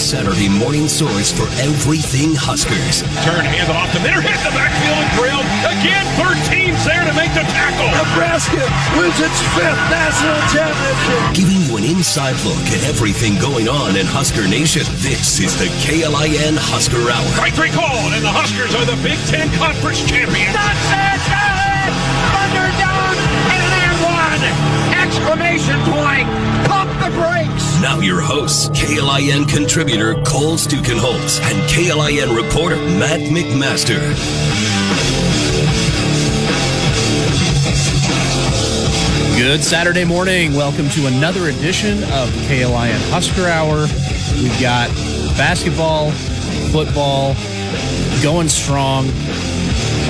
Saturday 0.00 0.48
morning 0.48 0.88
source 0.88 1.28
for 1.28 1.44
everything 1.60 2.32
Huskers. 2.32 3.04
Turn 3.20 3.44
hand 3.44 3.68
off 3.68 3.92
the 3.92 4.00
middle, 4.00 4.24
hit 4.24 4.40
the 4.40 4.50
backfield 4.56 4.96
and 4.96 5.10
drilled. 5.12 5.44
Again, 5.68 6.02
13's 6.16 6.80
there 6.88 7.04
to 7.04 7.12
make 7.12 7.28
the 7.36 7.44
tackle. 7.52 7.92
Nebraska 7.92 8.64
wins 8.96 9.20
its 9.20 9.38
fifth 9.52 9.84
national 9.92 10.40
championship. 10.48 11.20
Giving 11.36 11.60
you 11.68 11.76
an 11.76 11.84
inside 11.84 12.40
look 12.48 12.64
at 12.72 12.80
everything 12.88 13.36
going 13.36 13.68
on 13.68 14.00
in 14.00 14.08
Husker 14.08 14.48
Nation. 14.48 14.88
This 15.04 15.36
is 15.38 15.52
the 15.60 15.68
KLIN 15.84 16.56
Husker 16.56 17.04
Hour. 17.04 17.28
Strike 17.36 17.54
three 17.54 17.70
called, 17.70 18.16
and 18.16 18.24
the 18.24 18.32
Huskers 18.32 18.72
are 18.72 18.88
the 18.88 18.96
Big 19.04 19.20
Ten 19.28 19.52
Conference 19.60 20.00
champions. 20.08 20.56
That's 20.56 21.28
it! 21.28 21.79
Exclamation 25.30 25.78
point! 25.82 26.26
Pump 26.66 26.90
the 26.98 27.08
brakes! 27.16 27.80
Now 27.80 28.00
your 28.00 28.20
hosts, 28.20 28.68
KLIN 28.70 29.48
contributor 29.48 30.14
Cole 30.24 30.56
Stukenholtz 30.56 31.40
and 31.40 31.70
KLIN 31.70 32.34
reporter 32.34 32.74
Matt 32.74 33.20
McMaster. 33.20 34.00
Good 39.38 39.62
Saturday 39.62 40.04
morning. 40.04 40.54
Welcome 40.54 40.88
to 40.90 41.06
another 41.06 41.46
edition 41.46 42.02
of 42.02 42.28
KLIN 42.48 42.98
Husker 43.12 43.46
Hour. 43.46 43.82
We've 44.42 44.60
got 44.60 44.88
basketball, 45.38 46.10
football, 46.72 47.36
going 48.20 48.48
strong. 48.48 49.08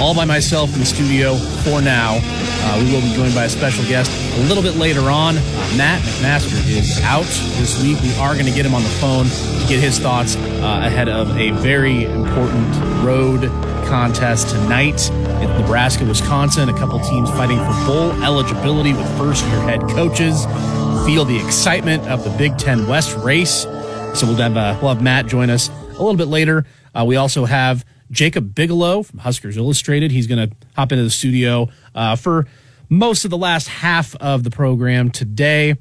All 0.00 0.14
by 0.14 0.24
myself 0.24 0.72
in 0.72 0.80
the 0.80 0.86
studio 0.86 1.36
for 1.36 1.82
now. 1.82 2.20
Uh, 2.22 2.82
we 2.82 2.90
will 2.90 3.02
be 3.02 3.12
joined 3.12 3.34
by 3.34 3.44
a 3.44 3.50
special 3.50 3.84
guest 3.84 4.19
a 4.32 4.42
little 4.48 4.62
bit 4.62 4.76
later 4.76 5.10
on. 5.10 5.36
Uh, 5.36 5.74
Matt 5.76 6.00
McMaster 6.02 6.56
is 6.68 7.00
out 7.02 7.24
this 7.58 7.82
week. 7.82 8.00
We 8.00 8.14
are 8.14 8.34
going 8.34 8.46
to 8.46 8.52
get 8.52 8.64
him 8.64 8.74
on 8.74 8.82
the 8.82 8.88
phone 8.88 9.26
to 9.26 9.66
get 9.68 9.80
his 9.80 9.98
thoughts 9.98 10.36
uh, 10.36 10.82
ahead 10.84 11.08
of 11.08 11.36
a 11.36 11.50
very 11.50 12.04
important 12.04 12.74
road 13.04 13.42
contest 13.88 14.50
tonight 14.50 15.10
in 15.10 15.48
Nebraska, 15.60 16.04
Wisconsin. 16.04 16.68
A 16.68 16.78
couple 16.78 16.98
teams 17.00 17.28
fighting 17.30 17.58
for 17.58 17.86
bowl 17.86 18.12
eligibility 18.22 18.92
with 18.92 19.06
first 19.18 19.44
year 19.46 19.60
head 19.62 19.80
coaches. 19.90 20.44
Feel 21.04 21.24
the 21.24 21.42
excitement 21.44 22.06
of 22.08 22.22
the 22.24 22.30
Big 22.30 22.56
Ten 22.56 22.86
West 22.86 23.16
race. 23.18 23.62
So 24.14 24.26
we'll 24.26 24.36
have, 24.36 24.56
uh, 24.56 24.78
we'll 24.80 24.94
have 24.94 25.02
Matt 25.02 25.26
join 25.26 25.50
us 25.50 25.68
a 25.68 26.02
little 26.02 26.16
bit 26.16 26.28
later. 26.28 26.66
Uh, 26.94 27.04
we 27.06 27.16
also 27.16 27.44
have 27.44 27.84
Jacob 28.10 28.54
Bigelow 28.54 29.02
from 29.02 29.20
Huskers 29.20 29.56
Illustrated. 29.56 30.10
He's 30.10 30.26
going 30.26 30.50
to 30.50 30.56
hop 30.76 30.92
into 30.92 31.04
the 31.04 31.10
studio 31.10 31.68
uh, 31.94 32.16
for 32.16 32.46
most 32.90 33.24
of 33.24 33.30
the 33.30 33.38
last 33.38 33.68
half 33.68 34.14
of 34.16 34.44
the 34.44 34.50
program 34.50 35.10
today. 35.10 35.76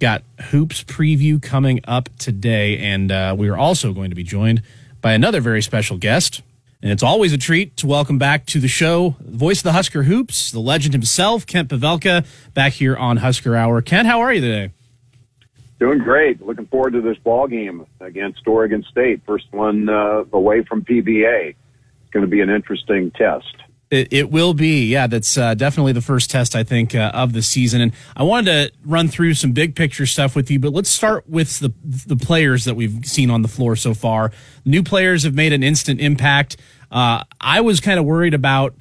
Got 0.00 0.24
hoops 0.50 0.82
preview 0.82 1.40
coming 1.40 1.80
up 1.84 2.08
today, 2.18 2.76
and 2.78 3.10
uh, 3.10 3.34
we 3.38 3.48
are 3.48 3.56
also 3.56 3.92
going 3.92 4.10
to 4.10 4.16
be 4.16 4.24
joined 4.24 4.62
by 5.00 5.12
another 5.12 5.40
very 5.40 5.62
special 5.62 5.96
guest. 5.96 6.42
And 6.82 6.90
it's 6.90 7.04
always 7.04 7.32
a 7.32 7.38
treat 7.38 7.76
to 7.76 7.86
welcome 7.86 8.18
back 8.18 8.44
to 8.46 8.58
the 8.58 8.66
show, 8.66 9.14
the 9.20 9.36
voice 9.36 9.60
of 9.60 9.62
the 9.62 9.72
Husker 9.72 10.02
Hoops, 10.02 10.50
the 10.50 10.58
legend 10.58 10.92
himself, 10.92 11.46
Kent 11.46 11.68
Pavelka, 11.68 12.26
back 12.54 12.72
here 12.72 12.96
on 12.96 13.18
Husker 13.18 13.54
Hour. 13.54 13.80
Kent, 13.80 14.08
how 14.08 14.20
are 14.20 14.32
you 14.32 14.40
today? 14.40 14.72
Doing 15.78 16.00
great. 16.00 16.44
Looking 16.44 16.66
forward 16.66 16.94
to 16.94 17.00
this 17.00 17.18
ball 17.18 17.46
game 17.46 17.86
against 18.00 18.46
Oregon 18.48 18.84
State. 18.90 19.20
First 19.24 19.46
one 19.52 19.88
uh, 19.88 20.24
away 20.32 20.64
from 20.64 20.84
PBA. 20.84 21.50
It's 21.50 22.10
going 22.10 22.24
to 22.24 22.30
be 22.30 22.40
an 22.40 22.50
interesting 22.50 23.12
test. 23.12 23.61
It, 23.92 24.10
it 24.10 24.30
will 24.30 24.54
be, 24.54 24.86
yeah. 24.86 25.06
That's 25.06 25.36
uh, 25.36 25.52
definitely 25.52 25.92
the 25.92 26.00
first 26.00 26.30
test 26.30 26.56
I 26.56 26.64
think 26.64 26.94
uh, 26.94 27.10
of 27.12 27.34
the 27.34 27.42
season, 27.42 27.82
and 27.82 27.92
I 28.16 28.22
wanted 28.22 28.46
to 28.46 28.72
run 28.86 29.08
through 29.08 29.34
some 29.34 29.52
big 29.52 29.76
picture 29.76 30.06
stuff 30.06 30.34
with 30.34 30.50
you. 30.50 30.58
But 30.58 30.72
let's 30.72 30.88
start 30.88 31.28
with 31.28 31.58
the 31.58 31.74
the 32.06 32.16
players 32.16 32.64
that 32.64 32.74
we've 32.74 33.04
seen 33.04 33.30
on 33.30 33.42
the 33.42 33.48
floor 33.48 33.76
so 33.76 33.92
far. 33.92 34.32
New 34.64 34.82
players 34.82 35.24
have 35.24 35.34
made 35.34 35.52
an 35.52 35.62
instant 35.62 36.00
impact. 36.00 36.56
Uh, 36.90 37.24
I 37.38 37.60
was 37.60 37.80
kind 37.80 38.00
of 38.00 38.06
worried 38.06 38.32
about 38.32 38.74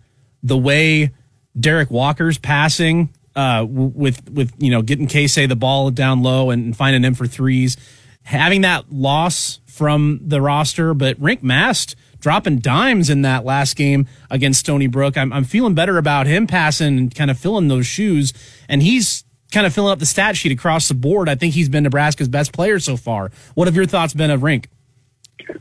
the 0.43 0.57
way 0.57 1.11
Derek 1.59 1.91
Walker's 1.91 2.37
passing 2.37 3.09
uh, 3.35 3.65
with 3.67 4.29
with 4.29 4.53
you 4.59 4.71
know 4.71 4.81
getting 4.81 5.07
Keisei 5.07 5.45
the 5.45 5.57
ball 5.57 5.91
down 5.91 6.23
low 6.23 6.51
and 6.51 6.73
finding 6.73 7.03
him 7.03 7.15
for 7.15 7.27
threes, 7.27 7.75
having 8.23 8.61
that 8.61 8.93
loss 8.93 9.59
from 9.65 10.21
the 10.23 10.41
roster, 10.41 10.93
but 10.93 11.19
Rienk 11.19 11.43
Mast 11.43 11.97
dropping 12.21 12.59
dimes 12.59 13.09
in 13.09 13.23
that 13.23 13.43
last 13.43 13.75
game 13.75 14.07
against 14.29 14.61
Stony 14.61 14.87
Brook. 14.87 15.17
I'm, 15.17 15.33
I'm 15.33 15.43
feeling 15.43 15.73
better 15.75 15.97
about 15.97 16.27
him 16.27 16.47
passing 16.47 16.97
and 16.97 17.13
kind 17.13 17.29
of 17.29 17.37
filling 17.37 17.67
those 17.67 17.85
shoes. 17.85 18.33
And 18.69 18.81
he's 18.81 19.23
kind 19.51 19.65
of 19.67 19.73
filling 19.73 19.91
up 19.91 19.99
the 19.99 20.05
stat 20.05 20.37
sheet 20.37 20.51
across 20.53 20.87
the 20.87 20.93
board. 20.93 21.27
I 21.27 21.35
think 21.35 21.53
he's 21.53 21.67
been 21.67 21.83
Nebraska's 21.83 22.29
best 22.29 22.53
player 22.53 22.79
so 22.79 22.95
far. 22.95 23.31
What 23.55 23.67
have 23.67 23.75
your 23.75 23.85
thoughts 23.85 24.13
been 24.13 24.31
of 24.31 24.41
Rienk? 24.41 24.65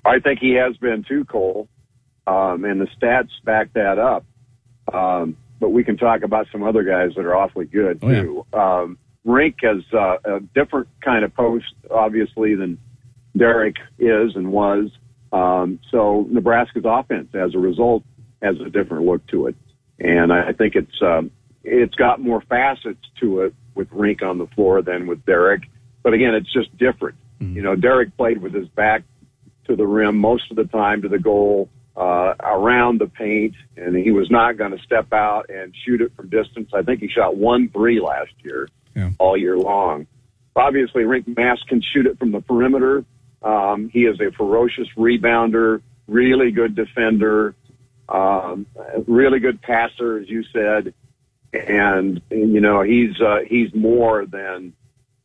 I 0.05 0.21
think 0.21 0.39
he 0.39 0.53
has 0.55 0.77
been 0.77 1.03
too, 1.09 1.25
Cole. 1.25 1.69
Um, 2.27 2.65
and 2.65 2.81
the 2.81 2.87
stats 3.01 3.31
back 3.45 3.73
that 3.73 3.99
up. 3.99 4.25
Um, 4.93 5.37
but 5.59 5.71
we 5.71 5.83
can 5.85 5.97
talk 5.97 6.23
about 6.23 6.47
some 6.53 6.63
other 6.63 6.85
guys 6.85 7.11
that 7.17 7.25
are 7.25 7.35
awfully 7.35 7.65
good 7.67 7.99
Oh, 8.03 8.09
yeah. 8.11 8.23
too. 8.23 8.47
Um, 8.53 8.99
Rienk 9.27 9.57
has 9.63 9.83
uh, 9.93 10.37
a 10.37 10.41
different 10.55 10.89
kind 11.03 11.25
of 11.25 11.35
post, 11.35 11.67
obviously, 11.91 12.55
than 12.55 12.79
Derek 13.37 13.77
is 13.99 14.37
and 14.37 14.51
was. 14.53 14.91
Um, 15.33 15.79
so 15.91 16.27
Nebraska's 16.31 16.85
offense, 16.85 17.29
as 17.35 17.55
a 17.55 17.59
result, 17.59 18.03
has 18.43 18.57
a 18.61 18.69
different 18.71 19.05
look 19.07 19.27
to 19.29 19.47
it, 19.47 19.57
and 19.99 20.33
I 20.33 20.53
think 20.53 20.75
it's 20.75 21.01
um, 21.03 21.31
it's 21.63 21.95
got 21.95 22.21
more 22.21 22.41
facets 22.41 23.05
to 23.21 23.41
it 23.43 23.55
with 23.75 23.91
Rienk 23.91 24.23
on 24.23 24.39
the 24.39 24.47
floor 24.49 24.83
than 24.83 25.07
with 25.07 25.25
Derek. 25.27 25.63
But 26.03 26.15
again, 26.15 26.35
it's 26.35 26.53
just 26.53 26.77
different. 26.79 27.17
You 27.55 27.63
know, 27.63 27.75
Derek 27.75 28.15
played 28.17 28.43
with 28.43 28.53
his 28.53 28.69
back 28.69 29.03
to 29.67 29.77
the 29.77 29.87
rim 29.87 30.19
most 30.19 30.51
of 30.51 30.57
the 30.57 30.65
time 30.65 31.03
to 31.03 31.09
the 31.09 31.19
goal 31.19 31.71
uh, 31.97 32.35
around 32.41 33.01
the 33.01 33.07
paint, 33.07 33.55
and 33.77 33.97
he 33.97 34.11
was 34.11 34.31
not 34.31 34.57
going 34.59 34.77
to 34.77 34.83
step 34.83 35.13
out 35.13 35.49
and 35.49 35.75
shoot 35.85 36.01
it 36.01 36.13
from 36.17 36.29
distance. 36.29 36.71
I 36.75 36.83
think 36.83 37.01
he 37.01 37.09
shot 37.09 37.37
one 37.37 37.69
three 37.71 38.01
last 38.01 38.33
year, 38.43 38.69
Yeah. 38.95 39.11
all 39.19 39.37
year 39.37 39.57
long. 39.57 40.07
Obviously, 40.57 41.05
Rienk 41.05 41.35
Mast 41.37 41.67
can 41.69 41.81
shoot 41.81 42.07
it 42.07 42.19
from 42.19 42.33
the 42.33 42.41
perimeter. 42.41 43.05
Um, 43.43 43.89
he 43.93 44.01
is 44.01 44.21
a 44.21 44.31
ferocious 44.33 44.89
rebounder, 44.97 45.83
really 46.07 46.51
good 46.51 46.75
defender, 46.75 47.55
um, 48.09 48.67
really 49.07 49.39
good 49.39 49.63
passer, 49.63 50.19
as 50.19 50.29
you 50.29 50.45
said, 50.53 50.93
and 51.53 52.21
you 52.31 52.61
know 52.61 52.83
he's 52.83 53.21
uh, 53.21 53.39
he's 53.47 53.73
more 53.75 54.27
than 54.27 54.73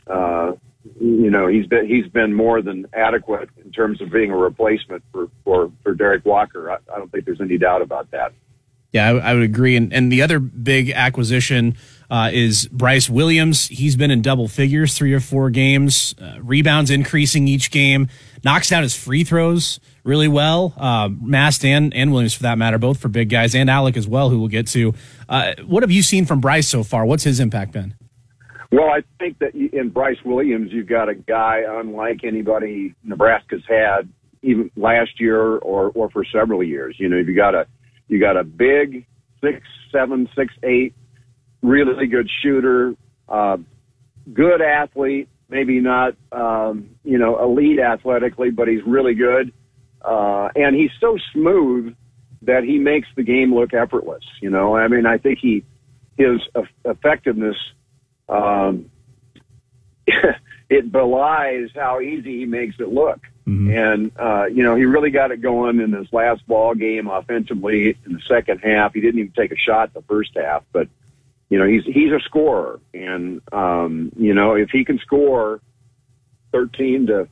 uh, 0.08 0.54
you 1.00 1.30
know 1.30 1.48
he's 1.48 1.68
been 1.68 1.88
he's 1.88 2.08
been 2.08 2.34
more 2.34 2.62
than 2.62 2.86
adequate 2.94 3.50
in 3.64 3.72
terms 3.72 4.02
of 4.02 4.12
being 4.12 4.32
a 4.32 4.38
replacement 4.38 5.04
for 5.12 5.30
for, 5.44 5.72
for 5.84 5.94
Derek 5.94 6.26
Walker. 6.26 6.72
I, 6.72 6.78
I 6.94 6.98
don't 6.98 7.12
think 7.12 7.26
there's 7.26 7.42
any 7.42 7.58
doubt 7.58 7.82
about 7.82 8.12
that. 8.12 8.34
Yeah, 8.92 9.10
I, 9.10 9.32
I 9.32 9.34
would 9.34 9.44
agree. 9.44 9.76
And, 9.76 9.92
and 9.92 10.10
the 10.10 10.22
other 10.22 10.40
big 10.40 10.90
acquisition 10.92 11.76
uh, 12.10 12.30
is 12.34 12.68
Bryce 12.68 13.10
Williams. 13.10 13.68
He's 13.68 13.96
been 13.96 14.12
in 14.12 14.22
double 14.22 14.48
figures, 14.48 14.96
three 14.96 15.14
or 15.14 15.20
four 15.20 15.50
games, 15.50 16.16
uh, 16.22 16.36
rebounds 16.42 16.92
increasing 16.92 17.48
each 17.48 17.72
game, 17.72 18.08
knocks 18.44 18.70
down 18.70 18.84
his 18.84 18.96
free 18.96 19.24
throws 19.24 19.80
really 20.04 20.28
well. 20.28 20.74
Uh, 20.78 21.10
Mast 21.10 21.66
and, 21.66 21.94
and 21.94 22.12
Williams, 22.12 22.34
for 22.34 22.44
that 22.44 22.58
matter, 22.58 22.78
both 22.78 23.00
for 23.00 23.10
big 23.10 23.30
guys, 23.30 23.56
and 23.56 23.70
Allick 23.70 23.98
as 23.98 24.08
well, 24.08 24.30
who 24.30 24.40
we'll 24.40 24.48
get 24.48 24.68
to. 24.68 24.94
Uh, 25.28 25.54
what 25.66 25.84
have 25.84 25.92
you 25.92 26.02
seen 26.02 26.26
from 26.26 26.40
Bryce 26.40 26.68
so 26.68 26.84
far? 26.84 27.06
What's 27.06 27.24
his 27.24 27.40
impact 27.40 27.74
been? 27.74 27.96
Well, 28.72 28.90
I 28.90 29.04
think 29.20 29.40
that 29.40 29.54
in 29.56 29.90
Bryce 29.90 30.18
Williams, 30.24 30.72
you've 30.72 30.88
got 30.88 31.10
a 31.10 31.16
guy 31.16 31.62
unlike 31.68 32.24
anybody 32.24 32.94
Nebraska's 33.04 33.64
had 33.68 34.10
even 34.42 34.70
last 34.76 35.20
year 35.20 35.40
or 35.40 35.90
or 35.90 36.10
for 36.10 36.26
several 36.26 36.64
years. 36.64 36.96
You 37.00 37.10
know, 37.10 37.18
you 37.18 37.36
got 37.36 37.56
a 37.56 37.68
you 38.08 38.20
got 38.20 38.38
a 38.38 38.44
big 38.44 39.06
six 39.42 39.62
seven 39.92 40.28
six 40.36 40.54
eight, 40.64 40.94
really 41.62 42.08
good 42.08 42.30
shooter, 42.42 42.96
uh, 43.28 43.58
good 44.34 44.62
athlete. 44.62 45.30
Maybe 45.48 45.80
not 45.80 46.16
um, 46.32 46.90
you 47.04 47.18
know 47.18 47.42
elite 47.42 47.80
athletically, 47.80 48.50
but 48.50 48.68
he's 48.68 48.84
really 48.86 49.14
good, 49.14 49.54
uh, 50.02 50.50
and 50.56 50.76
he's 50.76 50.92
so 51.00 51.18
smooth 51.34 51.96
that 52.42 52.64
he 52.64 52.80
makes 52.80 53.08
the 53.16 53.24
game 53.24 53.54
look 53.54 53.74
effortless. 53.74 54.24
You 54.42 54.50
know, 54.50 54.76
I 54.76 54.88
mean, 54.88 55.06
I 55.06 55.18
think 55.18 55.40
he 55.40 55.64
his 56.18 56.42
effectiveness 56.84 57.58
um, 58.28 58.90
it 60.70 60.92
belies 60.92 61.70
how 61.76 62.00
easy 62.02 62.40
he 62.40 62.46
makes 62.46 62.76
it 62.80 62.90
look. 62.90 63.20
And 63.76 64.12
uh, 64.18 64.46
you 64.46 64.64
know, 64.64 64.76
he 64.76 64.86
really 64.86 65.12
got 65.12 65.32
it 65.32 65.42
going 65.42 65.80
in 65.80 65.92
this 65.92 66.08
last 66.12 66.46
ball 66.48 66.74
game 66.74 67.08
offensively 67.08 67.96
in 68.06 68.14
the 68.14 68.22
second 68.28 68.60
half. 68.60 68.94
He 68.94 69.02
didn't 69.02 69.20
even 69.20 69.34
take 69.34 69.52
a 69.52 69.58
shot 69.58 69.90
in 69.90 70.02
the 70.02 70.08
first 70.08 70.32
half, 70.36 70.64
but 70.72 70.88
you 71.50 71.60
know, 71.60 71.68
he's 71.68 71.84
he's 71.86 72.12
a 72.12 72.20
scorer, 72.26 72.80
and 72.94 73.42
um, 73.52 74.12
you 74.18 74.34
know, 74.34 74.56
if 74.56 74.70
he 74.72 74.84
can 74.84 75.00
score 75.00 75.62
thirteen 76.52 77.08
to 77.08 77.28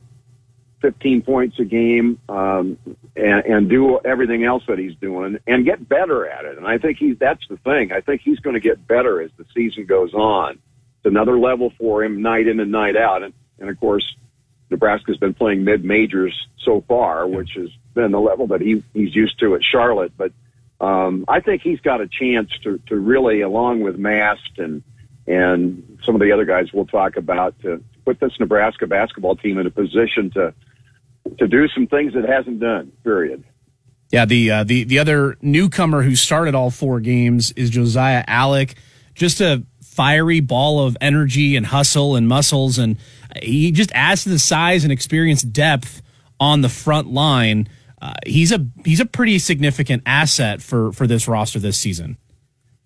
fifteen 0.80 1.22
points 1.22 1.58
a 1.58 1.64
game 1.64 2.18
um, 2.28 2.78
and, 3.16 3.44
and 3.44 3.68
do 3.70 3.98
everything 4.04 4.44
else 4.44 4.62
that 4.68 4.78
he's 4.78 4.94
doing, 5.00 5.38
and 5.46 5.64
get 5.64 5.88
better 5.88 6.28
at 6.28 6.44
it, 6.44 6.56
and 6.56 6.66
I 6.66 6.78
think 6.78 6.98
he's 6.98 7.18
that's 7.18 7.42
the 7.48 7.56
thing. 7.58 7.90
I 7.92 8.00
think 8.00 8.20
he's 8.22 8.38
going 8.38 8.54
to 8.54 8.60
get 8.60 8.86
better 8.86 9.20
as 9.20 9.30
the 9.36 9.44
season 9.54 9.86
goes 9.86 10.14
on. 10.14 10.52
It's 10.52 11.06
another 11.06 11.38
level 11.38 11.72
for 11.78 12.04
him, 12.04 12.22
night 12.22 12.46
in 12.46 12.60
and 12.60 12.70
night 12.70 12.96
out, 12.96 13.24
and 13.24 13.34
and 13.58 13.68
of 13.68 13.80
course 13.80 14.04
Nebraska's 14.70 15.16
been 15.16 15.34
playing 15.34 15.64
mid 15.64 15.84
majors 15.84 16.34
so 16.64 16.84
far, 16.86 17.26
which 17.26 17.50
has 17.56 17.68
been 17.94 18.12
the 18.12 18.20
level 18.20 18.46
that 18.48 18.60
he 18.60 18.82
he's 18.92 19.14
used 19.14 19.40
to 19.40 19.56
at 19.56 19.62
Charlotte. 19.64 20.12
But 20.16 20.32
um, 20.84 21.24
I 21.28 21.40
think 21.40 21.62
he's 21.62 21.80
got 21.80 22.00
a 22.00 22.08
chance 22.08 22.50
to 22.62 22.78
to 22.88 22.96
really, 22.96 23.40
along 23.40 23.80
with 23.80 23.96
Mast 23.96 24.58
and 24.58 24.82
and 25.26 25.98
some 26.04 26.14
of 26.14 26.20
the 26.20 26.32
other 26.32 26.44
guys 26.44 26.66
we'll 26.72 26.84
talk 26.84 27.16
about, 27.16 27.58
to 27.62 27.82
put 28.04 28.20
this 28.20 28.32
Nebraska 28.38 28.86
basketball 28.86 29.36
team 29.36 29.58
in 29.58 29.66
a 29.66 29.70
position 29.70 30.30
to 30.34 30.54
to 31.38 31.48
do 31.48 31.68
some 31.68 31.86
things 31.86 32.12
it 32.14 32.28
hasn't 32.28 32.60
done. 32.60 32.92
Period. 33.02 33.44
Yeah, 34.12 34.26
the 34.26 34.50
uh, 34.50 34.64
the 34.64 34.84
the 34.84 34.98
other 34.98 35.38
newcomer 35.40 36.02
who 36.02 36.14
started 36.14 36.54
all 36.54 36.70
four 36.70 37.00
games 37.00 37.52
is 37.52 37.70
Josiah 37.70 38.24
Allick. 38.28 38.74
Just 39.14 39.40
a 39.40 39.64
fiery 39.82 40.40
ball 40.40 40.84
of 40.86 40.96
energy 41.00 41.56
and 41.56 41.64
hustle 41.64 42.14
and 42.14 42.28
muscles, 42.28 42.78
and 42.78 42.98
he 43.40 43.72
just 43.72 43.90
adds 43.94 44.24
to 44.24 44.28
the 44.28 44.38
size 44.38 44.84
and 44.84 44.92
experience 44.92 45.42
depth 45.42 46.02
on 46.38 46.60
the 46.60 46.68
front 46.68 47.08
line. 47.08 47.68
Uh, 48.04 48.12
he's 48.26 48.52
a 48.52 48.66
he's 48.84 49.00
a 49.00 49.06
pretty 49.06 49.38
significant 49.38 50.02
asset 50.04 50.60
for 50.60 50.92
for 50.92 51.06
this 51.06 51.26
roster 51.26 51.58
this 51.58 51.78
season. 51.78 52.18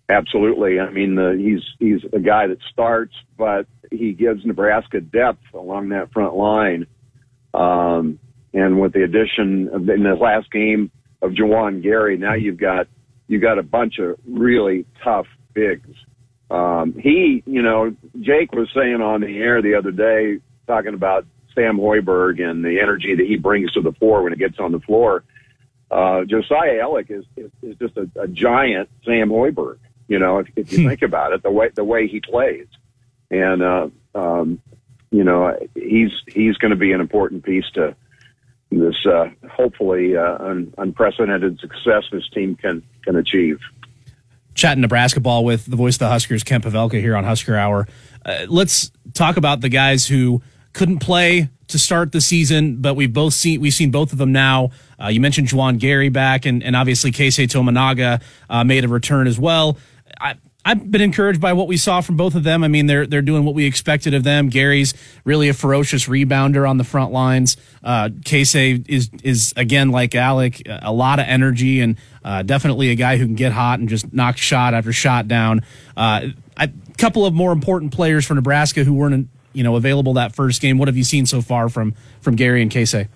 Absolutely. 0.07 0.79
I 0.79 0.89
mean, 0.91 1.15
the, 1.15 1.37
he's 1.37 1.61
he's 1.77 2.09
a 2.13 2.19
guy 2.19 2.47
that 2.47 2.59
starts, 2.71 3.13
but 3.37 3.67
he 3.91 4.13
gives 4.13 4.45
Nebraska 4.45 5.01
depth 5.01 5.43
along 5.53 5.89
that 5.89 6.13
front 6.13 6.35
line. 6.35 6.87
Um, 7.53 8.17
and 8.53 8.79
with 8.79 8.93
the 8.93 9.03
addition 9.03 9.69
of 9.73 9.89
in 9.89 10.03
the 10.03 10.15
last 10.15 10.49
game 10.51 10.89
of 11.21 11.31
Juwan 11.31 11.83
Gary, 11.83 12.17
now 12.17 12.35
you've 12.35 12.57
got 12.57 12.87
you 13.27 13.39
got 13.39 13.59
a 13.59 13.63
bunch 13.63 13.99
of 13.99 14.17
really 14.25 14.85
tough 15.03 15.27
bigs. 15.53 15.89
Um, 16.49 16.95
he, 16.97 17.43
you 17.45 17.61
know, 17.61 17.93
Jake 18.21 18.53
was 18.53 18.69
saying 18.73 19.01
on 19.01 19.19
the 19.19 19.37
air 19.37 19.61
the 19.61 19.75
other 19.75 19.91
day, 19.91 20.39
talking 20.65 20.93
about 20.93 21.25
Sam 21.59 21.77
Hoiberg 21.77 22.41
and 22.41 22.63
the 22.63 22.79
energy 22.79 23.15
that 23.15 23.25
he 23.25 23.35
brings 23.35 23.71
to 23.73 23.81
the 23.81 23.91
floor 23.93 24.23
when 24.23 24.33
it 24.33 24.39
gets 24.39 24.59
on 24.59 24.71
the 24.71 24.79
floor. 24.79 25.23
Uh, 25.91 26.23
Josiah 26.23 26.79
Allick 26.83 27.09
is, 27.09 27.25
is, 27.35 27.51
is 27.61 27.75
just 27.77 27.97
a, 27.97 28.09
a 28.21 28.27
giant 28.27 28.89
Sam 29.05 29.29
Hoiberg. 29.29 29.79
You 30.07 30.19
know, 30.19 30.39
if, 30.39 30.47
if 30.55 30.71
you 30.71 30.79
hmm. 30.79 30.87
think 30.87 31.01
about 31.01 31.33
it, 31.33 31.43
the 31.43 31.51
way 31.51 31.69
the 31.73 31.83
way 31.83 32.07
he 32.07 32.19
plays, 32.19 32.67
and 33.29 33.61
uh, 33.61 33.89
um, 34.15 34.59
you 35.11 35.23
know, 35.23 35.55
he's 35.75 36.11
he's 36.27 36.57
going 36.57 36.71
to 36.71 36.77
be 36.77 36.93
an 36.93 37.01
important 37.01 37.43
piece 37.43 37.69
to 37.73 37.95
this 38.71 38.95
uh, 39.05 39.29
hopefully 39.49 40.15
uh, 40.15 40.37
un- 40.39 40.73
unprecedented 40.77 41.59
success 41.59 42.03
this 42.11 42.27
team 42.29 42.55
can 42.55 42.83
can 43.03 43.15
achieve. 43.15 43.59
Chatting 44.55 44.81
Nebraska 44.81 45.19
ball 45.19 45.45
with 45.45 45.65
the 45.65 45.75
voice 45.75 45.95
of 45.95 45.99
the 45.99 46.09
Huskers, 46.09 46.43
Kent 46.43 46.63
Pavelka, 46.63 46.99
here 46.99 47.15
on 47.15 47.23
Husker 47.23 47.55
Hour. 47.55 47.87
Uh, 48.25 48.45
let's 48.47 48.91
talk 49.13 49.37
about 49.37 49.61
the 49.61 49.69
guys 49.69 50.07
who 50.07 50.41
couldn't 50.73 50.99
play 50.99 51.49
to 51.69 51.79
start 51.79 52.11
the 52.11 52.21
season, 52.21 52.77
but 52.77 52.95
we've 52.95 53.13
both 53.13 53.33
seen 53.33 53.61
we've 53.61 53.73
seen 53.73 53.91
both 53.91 54.11
of 54.11 54.17
them 54.17 54.31
now. 54.31 54.71
Uh, 55.01 55.07
you 55.07 55.21
mentioned 55.21 55.47
Juwan 55.47 55.79
Gary 55.79 56.09
back, 56.09 56.45
and, 56.45 56.63
and 56.63 56.75
obviously 56.75 57.11
Keisei 57.11 57.47
Tominaga 57.47 58.21
uh, 58.49 58.63
made 58.63 58.83
a 58.83 58.87
return 58.87 59.27
as 59.27 59.39
well. 59.39 59.77
I, 60.19 60.35
I've 60.65 60.91
been 60.91 61.01
encouraged 61.01 61.39
by 61.39 61.53
what 61.53 61.67
we 61.67 61.77
saw 61.77 62.01
from 62.01 62.17
both 62.17 62.35
of 62.35 62.43
them. 62.43 62.63
I 62.63 62.67
mean, 62.67 62.87
they're 62.87 63.07
they're 63.07 63.21
doing 63.21 63.45
what 63.45 63.55
we 63.55 63.65
expected 63.65 64.13
of 64.13 64.23
them. 64.23 64.49
Gary's 64.49 64.93
really 65.23 65.47
a 65.47 65.53
ferocious 65.53 66.07
rebounder 66.07 66.69
on 66.69 66.77
the 66.77 66.83
front 66.83 67.11
lines. 67.11 67.55
Uh, 67.83 68.09
Keisei 68.09 68.87
is 68.89 69.09
is 69.23 69.53
again 69.55 69.89
like 69.89 70.11
Allick, 70.11 70.61
a 70.81 70.91
lot 70.91 71.19
of 71.19 71.25
energy 71.27 71.79
and 71.79 71.97
uh, 72.23 72.43
definitely 72.43 72.89
a 72.89 72.95
guy 72.95 73.17
who 73.17 73.25
can 73.25 73.35
get 73.35 73.53
hot 73.53 73.79
and 73.79 73.87
just 73.87 74.11
knock 74.11 74.37
shot 74.37 74.73
after 74.73 74.91
shot 74.91 75.27
down. 75.27 75.61
Uh, 75.95 76.27
a 76.57 76.69
couple 76.97 77.25
of 77.25 77.33
more 77.33 77.53
important 77.53 77.93
players 77.93 78.25
for 78.25 78.33
Nebraska 78.33 78.83
who 78.83 78.93
weren't 78.93 79.29
you 79.53 79.63
know 79.63 79.75
available 79.75 80.13
that 80.13 80.35
first 80.35 80.61
game. 80.61 80.77
What 80.77 80.87
have 80.87 80.97
you 80.97 81.03
seen 81.03 81.25
so 81.25 81.41
far 81.41 81.69
from 81.69 81.93
from 82.21 82.35
Gary 82.35 82.61
and 82.61 82.71
Casey? 82.71 83.07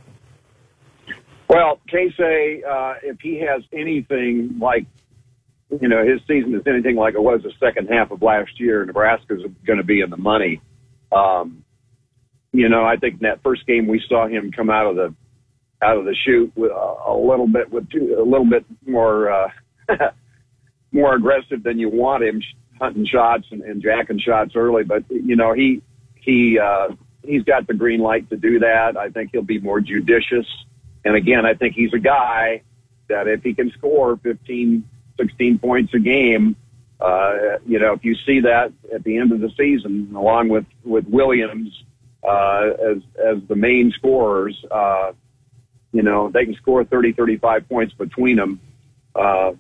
Well, 1.50 1.80
Casey, 1.88 2.64
uh, 2.64 2.96
if 3.04 3.20
he 3.22 3.40
has 3.42 3.62
anything 3.72 4.58
like 4.60 4.88
you 5.82 5.88
know, 5.88 6.06
his 6.06 6.20
season 6.28 6.54
is 6.56 6.62
anything 6.68 6.96
like 6.96 7.16
it 7.16 7.22
was 7.22 7.42
the 7.44 7.52
second 7.60 7.88
half 7.88 8.12
of 8.12 8.22
last 8.22 8.60
year, 8.60 8.86
Nebraska's 8.86 9.42
going 9.66 9.78
to 9.78 9.84
be 9.84 10.02
in 10.02 10.10
the 10.10 10.18
money. 10.18 10.62
Um, 11.12 11.64
you 12.52 12.70
know, 12.70 12.84
I 12.84 12.98
think 12.98 13.16
in 13.16 13.20
that 13.22 13.42
first 13.44 13.66
game 13.66 13.88
we 13.88 14.02
saw 14.08 14.28
him 14.28 14.52
come 14.52 14.70
out 14.70 14.88
of 14.88 14.96
the 14.96 15.16
out 15.82 15.98
of 15.98 16.06
the 16.06 16.16
chute 16.24 16.52
with 16.56 16.72
a, 16.72 16.96
a 17.08 17.18
little 17.18 17.48
bit 17.48 17.72
with 17.72 17.90
two, 17.90 18.16
a 18.18 18.24
little 18.24 18.46
bit 18.46 18.66
more 18.86 19.32
uh, 19.32 19.50
more 20.92 21.16
aggressive 21.16 21.64
than 21.64 21.80
you 21.80 21.90
want 21.90 22.24
him 22.24 22.42
hunting 22.80 23.06
shots 23.06 23.46
and, 23.52 23.62
and 23.62 23.82
jacking 23.82 24.20
shots 24.20 24.52
early. 24.56 24.84
But 24.84 25.04
you 25.10 25.36
know, 25.36 25.54
he 25.54 25.82
he 26.24 26.60
uh, 26.60 26.90
he's 27.24 27.44
got 27.44 27.68
the 27.68 27.74
green 27.74 28.00
light 28.00 28.30
to 28.30 28.38
do 28.38 28.60
that. 28.60 28.98
I 28.98 29.10
think 29.10 29.32
he'll 29.32 29.42
be 29.42 29.60
more 29.60 29.80
judicious. 29.80 30.46
And 31.06 31.16
again, 31.16 31.46
I 31.46 31.54
think 31.54 31.76
he's 31.76 31.94
a 31.94 32.00
guy 32.00 32.62
that 33.10 33.28
if 33.28 33.44
he 33.44 33.54
can 33.54 33.72
score 33.72 34.18
15, 34.18 34.84
16 35.18 35.60
points 35.60 35.94
a 35.94 36.00
game. 36.00 36.56
Uh, 37.00 37.58
you 37.66 37.80
know, 37.80 37.94
if 37.94 38.06
you 38.06 38.16
see 38.26 38.40
that 38.42 38.72
at 38.94 39.04
the 39.04 39.18
end 39.18 39.34
of 39.34 39.42
the 39.42 39.50
season, 39.58 40.14
along 40.16 40.48
with 40.48 40.66
with 40.86 41.06
Williams 41.08 41.84
uh, 42.24 42.70
as 42.82 42.98
as 43.24 43.38
the 43.50 43.56
main 43.56 43.92
scorers, 43.92 44.64
uh, 44.72 45.12
you 45.92 46.02
know, 46.02 46.30
they 46.30 46.46
can 46.46 46.56
score 46.56 46.84
30, 46.86 47.14
35 47.14 47.68
points 47.68 47.94
between 47.94 48.38
them. 48.38 48.60
Uh, 49.16 49.52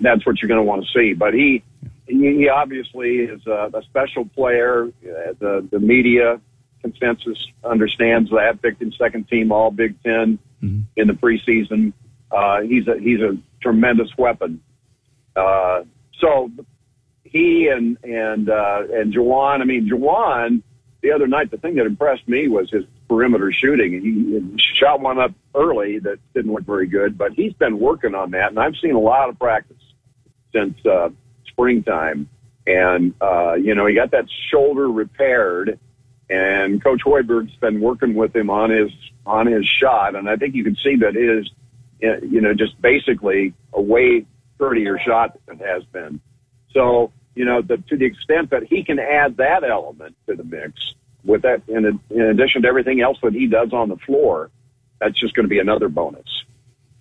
that's 0.00 0.26
what 0.26 0.40
you're 0.40 0.48
going 0.48 0.60
to 0.60 0.62
want 0.62 0.84
to 0.84 0.88
see. 0.92 1.12
But 1.12 1.34
he 1.34 1.62
he 2.06 2.48
obviously 2.48 3.16
is 3.16 3.46
a, 3.46 3.70
a 3.74 3.82
special 3.84 4.26
player. 4.26 4.86
Uh, 4.86 5.32
the 5.38 5.68
the 5.70 5.78
media 5.78 6.40
consensus 6.82 7.38
understands 7.64 8.30
that. 8.30 8.60
Picked 8.62 8.82
in 8.82 8.92
second 8.92 9.28
team 9.28 9.50
All 9.50 9.70
Big 9.70 10.00
10 10.02 10.38
mm-hmm. 10.62 10.80
in 10.96 11.08
the 11.08 11.14
preseason. 11.14 11.92
Uh, 12.30 12.60
he's 12.62 12.86
a 12.88 12.98
he's 12.98 13.20
a 13.20 13.36
tremendous 13.62 14.10
weapon. 14.18 14.60
Uh, 15.34 15.84
so 16.20 16.50
he 17.24 17.68
and 17.68 17.96
and 18.04 18.50
uh, 18.50 18.82
and 18.92 19.14
Juwan. 19.14 19.60
I 19.60 19.64
mean, 19.64 19.88
Juwan. 19.90 20.62
The 21.02 21.12
other 21.12 21.26
night, 21.26 21.50
the 21.50 21.58
thing 21.58 21.74
that 21.74 21.84
impressed 21.84 22.26
me 22.26 22.48
was 22.48 22.70
his 22.70 22.84
perimeter 23.10 23.52
shooting. 23.52 23.92
He 24.00 24.58
shot 24.80 25.00
one 25.00 25.18
up 25.18 25.32
early 25.54 25.98
that 25.98 26.18
didn't 26.32 26.50
look 26.50 26.64
very 26.64 26.86
good, 26.86 27.18
but 27.18 27.32
he's 27.32 27.52
been 27.52 27.78
working 27.78 28.14
on 28.14 28.30
that, 28.30 28.48
and 28.48 28.58
I've 28.58 28.76
seen 28.80 28.94
a 28.94 29.00
lot 29.00 29.28
of 29.28 29.38
practice 29.38 29.76
since 30.54 30.74
uh, 30.86 31.10
springtime. 31.54 32.28
And 32.66 33.14
uh, 33.20 33.54
you 33.54 33.74
know, 33.74 33.86
he 33.86 33.94
got 33.94 34.10
that 34.12 34.26
shoulder 34.50 34.88
repaired, 34.88 35.78
and 36.30 36.82
Coach 36.82 37.02
Hoiberg's 37.04 37.54
been 37.56 37.80
working 37.80 38.14
with 38.14 38.34
him 38.34 38.50
on 38.50 38.70
his 38.70 38.90
on 39.26 39.46
his 39.46 39.66
shot, 39.66 40.14
and 40.14 40.28
I 40.28 40.36
think 40.36 40.54
you 40.54 40.64
can 40.64 40.76
see 40.76 40.96
that 40.96 41.14
his 41.14 41.50
you 42.00 42.40
know, 42.40 42.54
just 42.54 42.80
basically 42.80 43.54
a 43.72 43.80
way 43.80 44.26
prettier 44.58 44.98
shot 44.98 45.38
than 45.46 45.60
it 45.60 45.66
has 45.66 45.84
been. 45.84 46.20
So, 46.72 47.12
you 47.34 47.44
know, 47.44 47.62
the, 47.62 47.78
to 47.88 47.96
the 47.96 48.04
extent 48.04 48.50
that 48.50 48.64
he 48.64 48.84
can 48.84 48.98
add 48.98 49.36
that 49.38 49.64
element 49.64 50.16
to 50.26 50.34
the 50.34 50.44
mix 50.44 50.94
with 51.24 51.42
that, 51.42 51.62
in, 51.68 52.00
in 52.10 52.20
addition 52.20 52.62
to 52.62 52.68
everything 52.68 53.00
else 53.00 53.18
that 53.22 53.32
he 53.32 53.46
does 53.46 53.72
on 53.72 53.88
the 53.88 53.96
floor, 53.96 54.50
that's 55.00 55.18
just 55.18 55.34
going 55.34 55.44
to 55.44 55.48
be 55.48 55.58
another 55.58 55.88
bonus. 55.88 56.44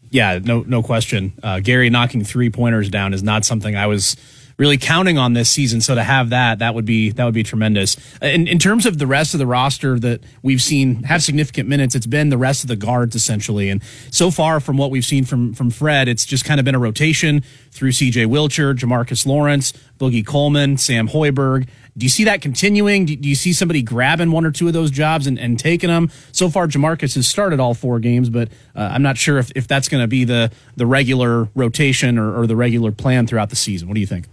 Yeah, 0.09 0.39
no, 0.41 0.61
no 0.61 0.83
question. 0.83 1.33
Uh, 1.41 1.59
Gary 1.59 1.89
knocking 1.89 2.23
three 2.23 2.49
pointers 2.49 2.89
down 2.89 3.13
is 3.13 3.23
not 3.23 3.45
something 3.45 3.75
I 3.75 3.87
was 3.87 4.15
really 4.57 4.77
counting 4.77 5.17
on 5.17 5.33
this 5.33 5.49
season. 5.49 5.81
So 5.81 5.95
to 5.95 6.03
have 6.03 6.29
that, 6.29 6.59
that 6.59 6.75
would 6.75 6.85
be 6.85 7.11
that 7.11 7.25
would 7.25 7.33
be 7.33 7.43
tremendous. 7.43 7.97
In, 8.21 8.47
in 8.47 8.59
terms 8.59 8.85
of 8.85 8.97
the 8.97 9.07
rest 9.07 9.33
of 9.33 9.39
the 9.39 9.47
roster 9.47 9.99
that 9.99 10.21
we've 10.41 10.61
seen 10.61 11.03
have 11.03 11.23
significant 11.23 11.69
minutes, 11.69 11.95
it's 11.95 12.05
been 12.05 12.29
the 12.29 12.37
rest 12.37 12.63
of 12.63 12.67
the 12.67 12.75
guards 12.75 13.15
essentially. 13.15 13.69
And 13.69 13.81
so 14.11 14.31
far 14.31 14.59
from 14.59 14.77
what 14.77 14.91
we've 14.91 15.05
seen 15.05 15.25
from 15.25 15.53
from 15.53 15.69
Fred, 15.69 16.07
it's 16.07 16.25
just 16.25 16.45
kind 16.45 16.59
of 16.59 16.65
been 16.65 16.75
a 16.75 16.79
rotation 16.79 17.43
through 17.71 17.91
C.J. 17.91 18.25
Wilcher, 18.25 18.75
Jamarques 18.75 19.25
Lawrence, 19.25 19.73
Boogie 19.99 20.25
Coleman, 20.25 20.77
Sam 20.77 21.07
Hoiberg. 21.07 21.67
Do 21.95 22.05
you 22.05 22.09
see 22.09 22.23
that 22.23 22.41
continuing? 22.41 23.05
Do, 23.05 23.13
you 23.13 23.35
see 23.35 23.53
somebody 23.53 23.83
grabbing 23.83 24.31
one 24.31 24.45
or 24.45 24.51
two 24.51 24.65
of 24.67 24.73
those 24.73 24.89
jobs 24.89 25.27
and, 25.27 25.37
and 25.37 25.59
taking 25.59 25.89
them? 25.89 26.09
So 26.31 26.49
far, 26.49 26.67
Jamarques 26.67 27.13
has 27.13 27.27
started 27.27 27.59
all 27.59 27.75
four 27.75 27.99
games, 27.99 28.29
but 28.29 28.49
uh, 28.75 28.89
I'm 28.91 29.03
not 29.03 29.17
sure 29.17 29.37
if, 29.37 29.51
if 29.55 29.67
that's 29.67 29.87
going 29.87 30.01
to 30.01 30.07
be 30.07 30.23
the, 30.23 30.51
the 30.75 30.87
regular 30.87 31.49
rotation 31.53 32.17
or, 32.17 32.41
or 32.41 32.47
the 32.47 32.55
regular 32.55 32.91
plan 32.91 33.27
throughout 33.27 33.51
the 33.51 33.55
season. 33.55 33.87
What 33.87 33.93
do 33.93 34.01
you 34.01 34.07
think? 34.07 34.25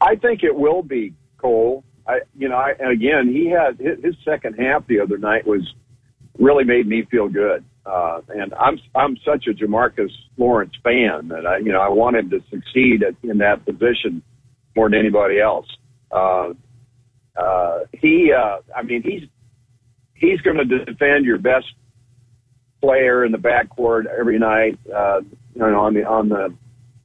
I 0.00 0.16
think 0.16 0.42
it 0.42 0.54
will 0.54 0.82
be 0.82 1.14
Cole. 1.38 1.84
I, 2.06 2.20
you 2.36 2.48
know, 2.48 2.56
I, 2.56 2.72
and 2.78 2.90
again, 2.90 3.28
he 3.28 3.48
had 3.48 3.78
his, 3.78 4.02
his 4.04 4.14
second 4.24 4.54
half 4.54 4.86
the 4.86 5.00
other 5.00 5.18
night 5.18 5.46
was 5.46 5.62
really 6.38 6.64
made 6.64 6.86
me 6.86 7.04
feel 7.10 7.28
good. 7.28 7.64
Uh, 7.86 8.20
and 8.28 8.54
I'm 8.54 8.78
I'm 8.94 9.16
such 9.24 9.46
a 9.46 9.52
Jamarques 9.52 10.10
Lawrence 10.38 10.72
fan 10.82 11.28
that 11.28 11.46
I, 11.46 11.58
you 11.58 11.72
know, 11.72 11.80
I 11.80 11.88
want 11.88 12.16
him 12.16 12.30
to 12.30 12.40
succeed 12.50 13.02
at, 13.02 13.14
in 13.22 13.38
that 13.38 13.64
position 13.64 14.22
more 14.74 14.88
than 14.88 14.98
anybody 14.98 15.40
else. 15.40 15.66
Uh, 16.10 16.54
uh, 17.36 17.80
he, 17.92 18.32
uh, 18.32 18.58
I 18.74 18.82
mean, 18.82 19.02
he's 19.02 19.28
he's 20.14 20.40
going 20.40 20.56
to 20.56 20.84
defend 20.84 21.26
your 21.26 21.38
best 21.38 21.66
player 22.80 23.24
in 23.24 23.32
the 23.32 23.38
backcourt 23.38 24.06
every 24.06 24.38
night. 24.38 24.78
Uh, 24.94 25.20
you 25.54 25.60
know, 25.60 25.80
on 25.80 25.94
the 25.94 26.04
on 26.04 26.28
the 26.30 26.54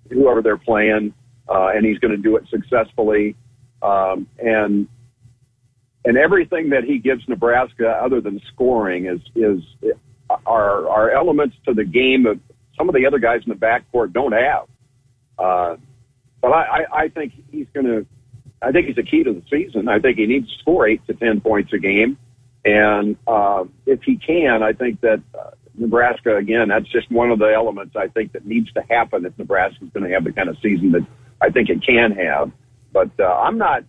whoever 0.10 0.42
they're 0.42 0.58
playing 0.58 1.14
uh, 1.50 1.70
and 1.74 1.86
he's 1.86 2.00
going 2.00 2.12
to 2.12 2.22
do 2.22 2.36
it 2.36 2.44
successfully. 2.50 3.36
Um, 3.82 4.28
and 4.38 4.88
and 6.06 6.18
everything 6.18 6.70
that 6.70 6.84
he 6.84 6.98
gives 6.98 7.28
Nebraska, 7.28 7.90
other 7.90 8.22
than 8.22 8.42
scoring, 8.54 9.06
is 9.06 9.20
is 9.36 9.62
are 10.46 10.88
are 10.88 11.12
elements 11.12 11.56
to 11.66 11.74
the 11.74 11.84
game 11.84 12.24
that 12.24 12.40
some 12.78 12.88
of 12.90 12.96
the 12.96 13.06
other 13.06 13.20
guys 13.20 13.42
in 13.46 13.50
the 13.50 13.56
backcourt 13.56 14.14
don't 14.14 14.32
have. 14.32 14.68
Uh, 15.38 15.76
but 16.42 16.52
I, 16.52 16.64
I, 16.64 17.02
I 17.04 17.08
think 17.10 17.34
he's 17.52 17.68
going 17.74 17.86
to. 17.86 18.06
I 18.62 18.72
think 18.72 18.88
he's 18.88 18.96
the 18.96 19.04
key 19.04 19.24
to 19.24 19.34
the 19.34 19.44
season. 19.50 19.88
I 19.88 20.00
think 20.00 20.18
he 20.18 20.26
needs 20.26 20.52
to 20.52 20.60
score 20.60 20.88
eight 20.88 21.06
to 21.08 21.14
ten 21.14 21.40
points 21.40 21.72
a 21.74 21.78
game, 21.78 22.18
and 22.66 23.16
uh, 23.26 23.64
if 23.86 24.02
he 24.04 24.18
can, 24.18 24.64
I 24.64 24.74
think 24.74 25.00
that 25.02 25.22
uh, 25.38 25.52
Nebraska 25.76 26.36
again. 26.36 26.68
That's 26.70 26.90
just 26.90 27.10
one 27.12 27.32
of 27.32 27.40
the 27.40 27.54
elements 27.54 27.96
I 27.96 28.08
think 28.08 28.34
that 28.34 28.46
needs 28.46 28.72
to 28.74 28.84
happen 28.90 29.26
if 29.26 29.38
Nebraska 29.38 29.86
is 29.86 29.92
going 29.92 30.06
to 30.08 30.14
have 30.14 30.24
the 30.26 30.32
kind 30.32 30.50
of 30.50 30.58
season 30.62 30.92
that 30.92 31.06
I 31.42 31.50
think 31.50 31.70
it 31.70 31.84
can 31.86 32.12
have. 32.12 32.52
But 32.92 33.12
uh, 33.20 33.24
I'm 33.24 33.58
not. 33.58 33.84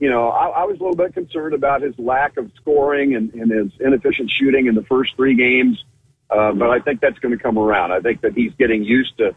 You 0.00 0.08
know, 0.08 0.28
I, 0.28 0.60
I 0.60 0.64
was 0.64 0.78
a 0.78 0.82
little 0.82 0.94
bit 0.94 1.12
concerned 1.12 1.54
about 1.54 1.82
his 1.82 1.94
lack 1.98 2.36
of 2.36 2.52
scoring 2.60 3.16
and, 3.16 3.34
and 3.34 3.50
his 3.50 3.72
inefficient 3.80 4.30
shooting 4.38 4.66
in 4.66 4.76
the 4.76 4.84
first 4.84 5.16
three 5.16 5.34
games. 5.34 5.82
Uh, 6.30 6.52
but 6.52 6.70
I 6.70 6.78
think 6.78 7.00
that's 7.00 7.18
going 7.18 7.36
to 7.36 7.42
come 7.42 7.58
around. 7.58 7.90
I 7.90 8.00
think 8.00 8.20
that 8.20 8.34
he's 8.34 8.52
getting 8.58 8.84
used 8.84 9.16
to 9.18 9.34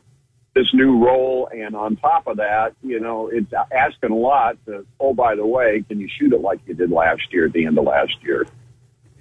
this 0.54 0.68
new 0.74 1.04
role. 1.04 1.50
And 1.52 1.76
on 1.76 1.96
top 1.96 2.28
of 2.28 2.38
that, 2.38 2.76
you 2.84 3.00
know, 3.00 3.28
it's 3.28 3.52
asking 3.72 4.12
a 4.12 4.16
lot 4.16 4.58
to, 4.66 4.86
oh, 5.00 5.14
by 5.14 5.36
the 5.36 5.46
way, 5.46 5.84
can 5.88 6.00
you 6.00 6.10
shoot 6.20 6.34
it 6.34 6.42
like 6.42 6.60
you 6.68 6.74
did 6.74 6.92
last 6.92 7.22
year 7.32 7.48
at 7.48 7.54
the 7.54 7.66
end 7.66 7.78
of 7.78 7.86
last 7.86 8.14
year? 8.22 8.46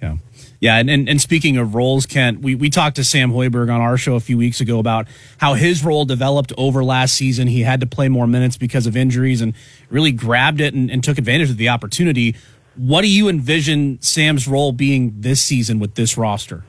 Yeah. 0.01 0.17
Yeah. 0.59 0.77
And, 0.77 0.89
and, 0.89 1.09
and, 1.09 1.21
speaking 1.21 1.57
of 1.57 1.75
roles, 1.75 2.05
Kent, 2.05 2.41
we, 2.41 2.55
we 2.55 2.69
talked 2.69 2.95
to 2.95 3.03
Sam 3.03 3.31
Hoiberg 3.31 3.73
on 3.73 3.81
our 3.81 3.97
show 3.97 4.15
a 4.15 4.19
few 4.19 4.37
weeks 4.37 4.61
ago 4.61 4.79
about 4.79 5.07
how 5.37 5.53
his 5.53 5.83
role 5.83 6.05
developed 6.05 6.53
over 6.57 6.83
last 6.83 7.13
season. 7.13 7.47
He 7.47 7.61
had 7.61 7.79
to 7.81 7.87
play 7.87 8.09
more 8.09 8.27
minutes 8.27 8.57
because 8.57 8.87
of 8.87 8.97
injuries 8.97 9.41
and 9.41 9.53
really 9.89 10.11
grabbed 10.11 10.61
it 10.61 10.73
and, 10.73 10.89
and 10.89 11.03
took 11.03 11.17
advantage 11.17 11.49
of 11.49 11.57
the 11.57 11.69
opportunity. 11.69 12.35
What 12.75 13.01
do 13.01 13.07
you 13.07 13.27
envision 13.27 14.01
Sam's 14.01 14.47
role 14.47 14.71
being 14.71 15.13
this 15.19 15.41
season 15.41 15.79
with 15.79 15.95
this 15.95 16.17
roster? 16.17 16.63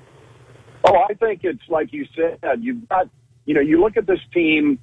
Oh, 0.84 1.04
I 1.08 1.14
think 1.14 1.40
it's 1.44 1.62
like 1.68 1.92
you 1.92 2.06
said, 2.14 2.38
you've 2.60 2.88
got 2.88 3.08
you 3.44 3.54
know, 3.54 3.60
you 3.60 3.80
look 3.80 3.96
at 3.96 4.06
this 4.06 4.20
team 4.32 4.78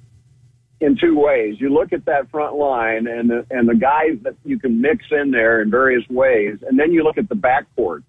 in 0.80 0.96
two 0.96 1.18
ways. 1.18 1.56
You 1.58 1.70
look 1.70 1.92
at 1.92 2.04
that 2.06 2.30
front 2.30 2.56
line 2.56 3.06
and 3.06 3.30
the, 3.30 3.46
and 3.50 3.68
the 3.68 3.74
guys 3.74 4.18
that 4.22 4.34
you 4.44 4.58
can 4.58 4.80
mix 4.80 5.04
in 5.10 5.30
there 5.30 5.62
in 5.62 5.70
various 5.70 6.06
ways, 6.08 6.58
and 6.66 6.78
then 6.78 6.92
you 6.92 7.02
look 7.02 7.18
at 7.18 7.28
the 7.28 7.34
backcourt. 7.34 8.02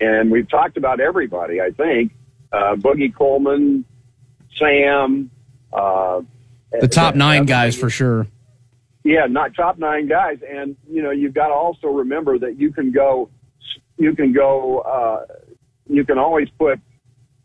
And 0.00 0.30
we've 0.30 0.48
talked 0.48 0.76
about 0.76 1.00
everybody, 1.00 1.60
I 1.60 1.70
think. 1.70 2.12
Uh, 2.52 2.74
Boogie 2.74 3.14
Coleman, 3.14 3.84
Sam, 4.58 5.30
uh, 5.72 6.22
the 6.78 6.88
top 6.88 7.14
nine 7.14 7.46
guys 7.46 7.76
for 7.76 7.90
sure. 7.90 8.26
Yeah, 9.02 9.26
not 9.26 9.54
top 9.54 9.78
nine 9.78 10.08
guys, 10.08 10.38
and 10.48 10.76
you 10.88 11.02
know 11.02 11.10
you've 11.10 11.34
got 11.34 11.48
to 11.48 11.54
also 11.54 11.88
remember 11.88 12.38
that 12.38 12.58
you 12.58 12.70
can 12.72 12.92
go, 12.92 13.30
you 13.96 14.14
can 14.14 14.32
go, 14.32 14.80
uh, 14.80 15.24
you 15.88 16.04
can 16.04 16.18
always 16.18 16.48
put 16.58 16.78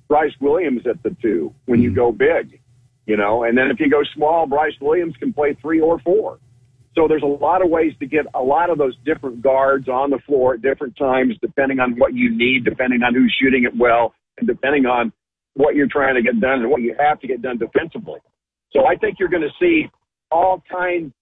Bryce 0.07 0.33
Williams 0.39 0.85
at 0.85 1.01
the 1.01 1.15
two 1.21 1.53
when 1.65 1.81
you 1.81 1.89
hmm. 1.89 1.95
go 1.95 2.12
big, 2.12 2.59
you 3.05 3.17
know, 3.17 3.43
and 3.43 3.57
then 3.57 3.71
if 3.71 3.79
you 3.79 3.89
go 3.89 4.03
small, 4.13 4.45
Bryce 4.45 4.75
Williams 4.81 5.15
can 5.17 5.33
play 5.33 5.53
three 5.62 5.79
or 5.79 6.00
four. 6.00 6.39
So 6.95 7.07
there's 7.09 7.23
a 7.23 7.25
lot 7.25 7.63
of 7.63 7.69
ways 7.69 7.91
to 7.99 8.05
get 8.05 8.25
a 8.33 8.41
lot 8.41 8.69
of 8.69 8.77
those 8.77 8.95
different 9.05 9.41
guards 9.41 9.89
on 9.89 10.09
the 10.09 10.19
floor 10.25 10.53
at 10.53 10.61
different 10.61 10.97
times, 10.97 11.35
depending 11.41 11.79
on 11.79 11.95
what 11.97 12.13
you 12.13 12.35
need, 12.35 12.63
depending 12.63 13.03
on 13.03 13.13
who's 13.13 13.35
shooting 13.41 13.65
it 13.65 13.77
well, 13.77 14.13
and 14.37 14.47
depending 14.47 14.85
on 14.85 15.11
what 15.55 15.75
you're 15.75 15.89
trying 15.89 16.15
to 16.15 16.21
get 16.21 16.39
done 16.39 16.61
and 16.61 16.69
what 16.69 16.81
you 16.81 16.95
have 16.97 17.19
to 17.19 17.27
get 17.27 17.41
done 17.41 17.57
defensively. 17.57 18.19
So 18.71 18.85
I 18.85 18.95
think 18.95 19.17
you're 19.19 19.29
going 19.29 19.43
to 19.43 19.53
see 19.59 19.89
all 20.31 20.63
kinds 20.71 21.13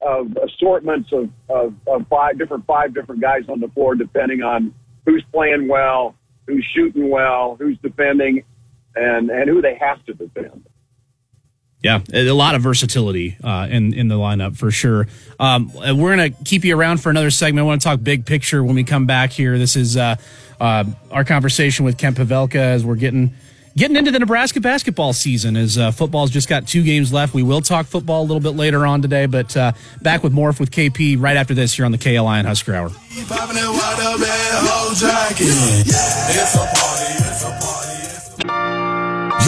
of 0.00 0.36
assortments 0.36 1.10
of, 1.12 1.30
of, 1.48 1.74
of 1.86 2.06
five 2.08 2.38
different 2.38 2.66
five 2.66 2.94
different 2.94 3.20
guys 3.20 3.42
on 3.48 3.60
the 3.60 3.68
floor, 3.68 3.94
depending 3.94 4.42
on 4.42 4.74
who's 5.06 5.24
playing 5.32 5.68
well, 5.68 6.14
who's 6.46 6.66
shooting 6.74 7.10
well, 7.10 7.56
who's 7.58 7.78
defending, 7.82 8.42
and 8.94 9.30
and 9.30 9.48
who 9.48 9.62
they 9.62 9.78
have 9.80 10.04
to 10.06 10.14
defend. 10.14 10.64
Yeah, 11.84 12.00
a 12.14 12.32
lot 12.32 12.54
of 12.54 12.62
versatility 12.62 13.36
uh, 13.44 13.68
in 13.70 13.92
in 13.92 14.08
the 14.08 14.14
lineup 14.14 14.56
for 14.56 14.70
sure. 14.70 15.06
Um, 15.38 15.70
we're 15.74 16.16
gonna 16.16 16.30
keep 16.30 16.64
you 16.64 16.74
around 16.74 17.02
for 17.02 17.10
another 17.10 17.30
segment. 17.30 17.62
I 17.62 17.66
want 17.66 17.82
to 17.82 17.84
talk 17.86 18.02
big 18.02 18.24
picture 18.24 18.64
when 18.64 18.74
we 18.74 18.84
come 18.84 19.04
back 19.04 19.32
here. 19.32 19.58
This 19.58 19.76
is 19.76 19.94
uh, 19.94 20.16
uh, 20.58 20.84
our 21.10 21.24
conversation 21.24 21.84
with 21.84 21.98
Kent 21.98 22.16
Pavelka 22.16 22.54
as 22.54 22.86
we're 22.86 22.94
getting 22.94 23.34
getting 23.76 23.96
into 23.96 24.10
the 24.10 24.18
Nebraska 24.18 24.62
basketball 24.62 25.12
season. 25.12 25.58
As 25.58 25.76
uh, 25.76 25.90
football's 25.90 26.30
just 26.30 26.48
got 26.48 26.66
two 26.66 26.82
games 26.82 27.12
left. 27.12 27.34
We 27.34 27.42
will 27.42 27.60
talk 27.60 27.84
football 27.84 28.22
a 28.22 28.26
little 28.26 28.40
bit 28.40 28.56
later 28.56 28.86
on 28.86 29.02
today, 29.02 29.26
but 29.26 29.54
uh, 29.54 29.72
back 30.00 30.22
with 30.22 30.32
more 30.32 30.54
with 30.58 30.70
KP 30.70 31.20
right 31.20 31.36
after 31.36 31.52
this 31.52 31.74
here 31.74 31.84
on 31.84 31.92
the 31.92 31.98
KLIN 31.98 32.46
Husker 32.46 32.74
Hour. 32.74 32.88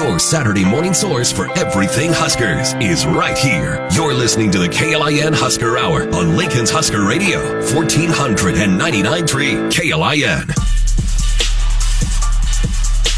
Your 0.06 0.20
Saturday 0.20 0.64
morning 0.64 0.94
source 0.94 1.32
for 1.32 1.50
everything 1.58 2.12
Huskers 2.12 2.75
is 2.75 3.04
right 3.04 3.36
here. 3.36 3.84
You're 3.90 4.14
listening 4.14 4.52
to 4.52 4.58
the 4.60 4.68
KLIN 4.68 5.34
Husker 5.34 5.76
Hour 5.76 6.08
on 6.14 6.36
Lincoln's 6.36 6.70
Husker 6.70 7.04
Radio, 7.04 7.40
1499.3 7.62 9.72
KLIN 9.72 10.75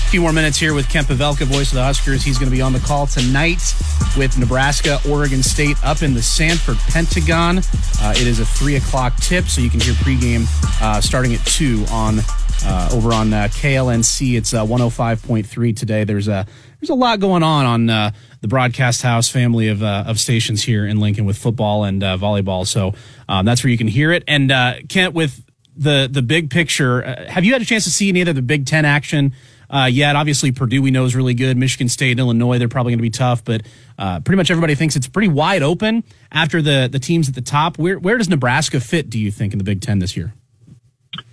few 0.08 0.22
more 0.22 0.32
minutes 0.32 0.56
here 0.56 0.72
with 0.72 0.88
Kent 0.88 1.06
Pavelka, 1.06 1.44
voice 1.44 1.68
of 1.68 1.74
the 1.74 1.84
Huskers. 1.84 2.22
He's 2.22 2.38
going 2.38 2.48
to 2.48 2.56
be 2.56 2.62
on 2.62 2.72
the 2.72 2.80
call 2.80 3.06
tonight 3.06 3.74
with 4.16 4.38
Nebraska, 4.38 4.98
Oregon 5.06 5.42
State 5.42 5.76
up 5.84 6.02
in 6.02 6.14
the 6.14 6.22
Sanford 6.22 6.78
Pentagon. 6.88 7.58
Uh, 7.58 8.14
it 8.16 8.26
is 8.26 8.40
a 8.40 8.46
three 8.46 8.76
o'clock 8.76 9.14
tip, 9.16 9.44
so 9.44 9.60
you 9.60 9.68
can 9.68 9.80
hear 9.80 9.92
pregame 9.92 10.46
uh, 10.80 11.02
starting 11.02 11.34
at 11.34 11.44
two 11.44 11.84
on 11.90 12.20
uh, 12.64 12.88
over 12.90 13.12
on 13.12 13.34
uh, 13.34 13.48
KLNC. 13.50 14.38
It's 14.38 14.54
105.3 14.54 15.70
uh, 15.70 15.74
today. 15.74 16.04
There's 16.04 16.26
a 16.26 16.46
there's 16.80 16.88
a 16.88 16.94
lot 16.94 17.20
going 17.20 17.42
on 17.42 17.66
on 17.66 17.90
uh, 17.90 18.12
the 18.40 18.48
broadcast 18.48 19.02
house 19.02 19.28
family 19.28 19.68
of 19.68 19.82
of 19.82 20.18
stations 20.18 20.62
here 20.62 20.86
in 20.86 21.00
Lincoln 21.00 21.26
with 21.26 21.36
football 21.36 21.84
and 21.84 22.00
volleyball. 22.00 22.66
So 22.66 22.94
um, 23.28 23.44
that's 23.44 23.62
where 23.62 23.70
you 23.70 23.78
can 23.78 23.88
hear 23.88 24.12
it. 24.12 24.24
And 24.26 24.50
Kent, 24.88 25.12
with 25.12 25.44
the 25.76 26.08
the 26.10 26.22
big 26.22 26.48
picture, 26.48 27.02
have 27.28 27.44
you 27.44 27.52
had 27.52 27.60
a 27.60 27.66
chance 27.66 27.84
to 27.84 27.90
see 27.90 28.08
any 28.08 28.22
of 28.22 28.34
the 28.34 28.40
Big 28.40 28.64
Ten 28.64 28.86
action? 28.86 29.34
Uh, 29.70 29.88
yet. 29.90 30.16
Obviously, 30.16 30.52
Purdue 30.52 30.82
we 30.82 30.90
know 30.90 31.04
is 31.04 31.14
really 31.14 31.34
good. 31.34 31.56
Michigan 31.56 31.88
State, 31.88 32.18
Illinois, 32.18 32.58
they're 32.58 32.68
probably 32.68 32.92
going 32.92 32.98
to 32.98 33.02
be 33.02 33.10
tough, 33.10 33.44
but 33.44 33.62
uh, 33.98 34.20
pretty 34.20 34.36
much 34.36 34.50
everybody 34.50 34.74
thinks 34.74 34.96
it's 34.96 35.08
pretty 35.08 35.28
wide 35.28 35.62
open 35.62 36.04
after 36.32 36.62
the 36.62 36.88
the 36.90 36.98
teams 36.98 37.28
at 37.28 37.34
the 37.34 37.42
top. 37.42 37.78
Where 37.78 37.98
where 37.98 38.18
does 38.18 38.28
Nebraska 38.28 38.80
fit? 38.80 39.10
Do 39.10 39.18
you 39.18 39.30
think 39.30 39.52
in 39.52 39.58
the 39.58 39.64
Big 39.64 39.80
Ten 39.80 39.98
this 39.98 40.16
year? 40.16 40.34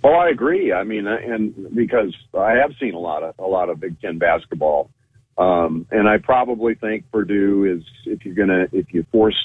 Well, 0.02 0.14
I 0.14 0.28
agree. 0.28 0.72
I 0.72 0.84
mean, 0.84 1.06
and 1.06 1.74
because 1.74 2.14
I 2.34 2.52
have 2.52 2.72
seen 2.80 2.94
a 2.94 2.98
lot 2.98 3.22
of 3.22 3.34
a 3.38 3.46
lot 3.46 3.68
of 3.68 3.80
Big 3.80 4.00
Ten 4.00 4.18
basketball, 4.18 4.90
um, 5.38 5.86
and 5.90 6.08
I 6.08 6.18
probably 6.18 6.74
think 6.74 7.10
Purdue 7.10 7.64
is 7.64 7.84
if 8.06 8.24
you're 8.24 8.34
gonna 8.34 8.68
if 8.72 8.92
you 8.92 9.04
force 9.12 9.36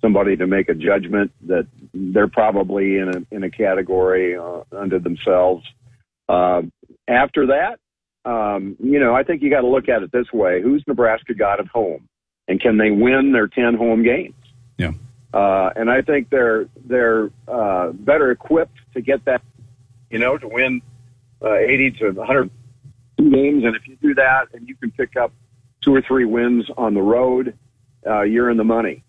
somebody 0.00 0.36
to 0.36 0.46
make 0.46 0.68
a 0.68 0.74
judgment 0.74 1.30
that 1.46 1.66
they're 1.94 2.28
probably 2.28 2.98
in 2.98 3.08
a 3.08 3.34
in 3.34 3.44
a 3.44 3.50
category 3.50 4.36
uh, 4.36 4.62
under 4.76 4.98
themselves. 4.98 5.64
Uh, 6.28 6.62
after 7.08 7.46
that, 7.46 7.78
um, 8.24 8.76
you 8.78 9.00
know, 9.00 9.14
I 9.14 9.22
think 9.22 9.42
you 9.42 9.50
got 9.50 9.62
to 9.62 9.66
look 9.66 9.88
at 9.88 10.02
it 10.02 10.12
this 10.12 10.32
way: 10.32 10.62
Who's 10.62 10.82
Nebraska 10.86 11.34
got 11.34 11.60
at 11.60 11.66
home, 11.66 12.08
and 12.48 12.60
can 12.60 12.78
they 12.78 12.90
win 12.90 13.32
their 13.32 13.48
ten 13.48 13.74
home 13.74 14.02
games? 14.02 14.34
Yeah. 14.78 14.92
Uh, 15.32 15.70
and 15.76 15.90
I 15.90 16.02
think 16.02 16.30
they're 16.30 16.66
they're 16.84 17.30
uh, 17.48 17.90
better 17.92 18.30
equipped 18.30 18.78
to 18.94 19.00
get 19.00 19.24
that, 19.24 19.42
you 20.10 20.18
know, 20.18 20.36
to 20.36 20.46
win 20.46 20.82
uh, 21.42 21.54
80 21.54 21.90
to 21.92 22.10
100 22.12 22.50
games. 23.18 23.64
And 23.64 23.74
if 23.74 23.88
you 23.88 23.96
do 23.96 24.14
that, 24.14 24.48
and 24.52 24.68
you 24.68 24.76
can 24.76 24.90
pick 24.90 25.16
up 25.16 25.32
two 25.80 25.94
or 25.94 26.02
three 26.02 26.24
wins 26.24 26.66
on 26.76 26.94
the 26.94 27.00
road, 27.00 27.56
uh, 28.06 28.22
you're 28.22 28.50
in 28.50 28.56
the 28.56 28.64
money. 28.64 29.02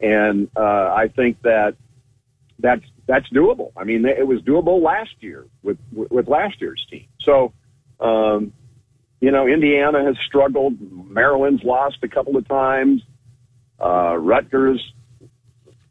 And 0.00 0.48
uh, 0.56 0.92
I 0.94 1.08
think 1.14 1.42
that 1.42 1.74
that's 2.58 2.84
that's 3.06 3.28
doable. 3.30 3.72
I 3.76 3.84
mean, 3.84 4.04
it 4.04 4.26
was 4.26 4.40
doable 4.42 4.82
last 4.82 5.14
year 5.20 5.46
with 5.62 5.78
with 5.92 6.28
last 6.28 6.60
year's 6.60 6.86
team. 6.90 7.06
So 7.20 7.52
um, 8.00 8.52
you 9.20 9.30
know, 9.30 9.46
Indiana 9.46 10.04
has 10.04 10.16
struggled. 10.26 10.74
Maryland's 11.10 11.62
lost 11.62 11.98
a 12.02 12.08
couple 12.08 12.36
of 12.36 12.46
times. 12.46 13.02
Uh, 13.80 14.16
Rutgers, 14.16 14.80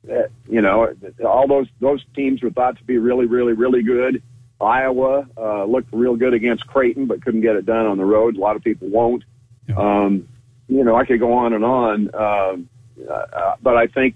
uh, 0.10 0.24
you 0.48 0.62
know, 0.62 0.94
all 1.26 1.48
those 1.48 1.68
those 1.80 2.04
teams 2.16 2.42
were 2.42 2.52
thought 2.52 2.78
to 2.78 2.84
be 2.84 2.98
really, 2.98 3.26
really, 3.26 3.54
really 3.54 3.84
good. 3.84 4.22
Iowa 4.62 5.28
uh, 5.38 5.66
looked 5.66 5.90
real 5.92 6.16
good 6.16 6.34
against 6.34 6.66
Creighton, 6.68 7.08
but 7.08 7.24
couldn't 7.24 7.42
get 7.42 7.56
it 7.56 7.66
done 7.66 7.86
on 7.86 7.98
the 7.98 8.06
road. 8.06 8.38
A 8.38 8.40
lot 8.40 8.56
of 8.56 8.64
people 8.64 8.90
won't. 8.90 9.24
Yeah. 9.68 9.76
Um, 9.78 10.28
you 10.68 10.84
know, 10.84 10.96
I 10.96 11.06
could 11.06 11.20
go 11.20 11.34
on 11.34 11.54
and 11.54 11.64
on, 11.64 12.16
um, 12.16 12.70
uh, 13.10 13.56
but 13.62 13.76
I 13.76 13.88
think 13.88 14.16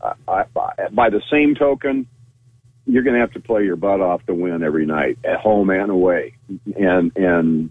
uh, 0.00 0.14
I, 0.28 0.44
by 0.92 1.10
the 1.10 1.22
same 1.30 1.54
token, 1.54 2.06
you're 2.88 3.02
going 3.02 3.14
to 3.14 3.20
have 3.20 3.32
to 3.32 3.40
play 3.40 3.64
your 3.64 3.76
butt 3.76 4.00
off 4.00 4.24
to 4.26 4.34
win 4.34 4.62
every 4.62 4.86
night 4.86 5.18
at 5.22 5.40
home 5.40 5.68
and 5.68 5.90
away. 5.90 6.34
And, 6.74 7.14
and, 7.16 7.70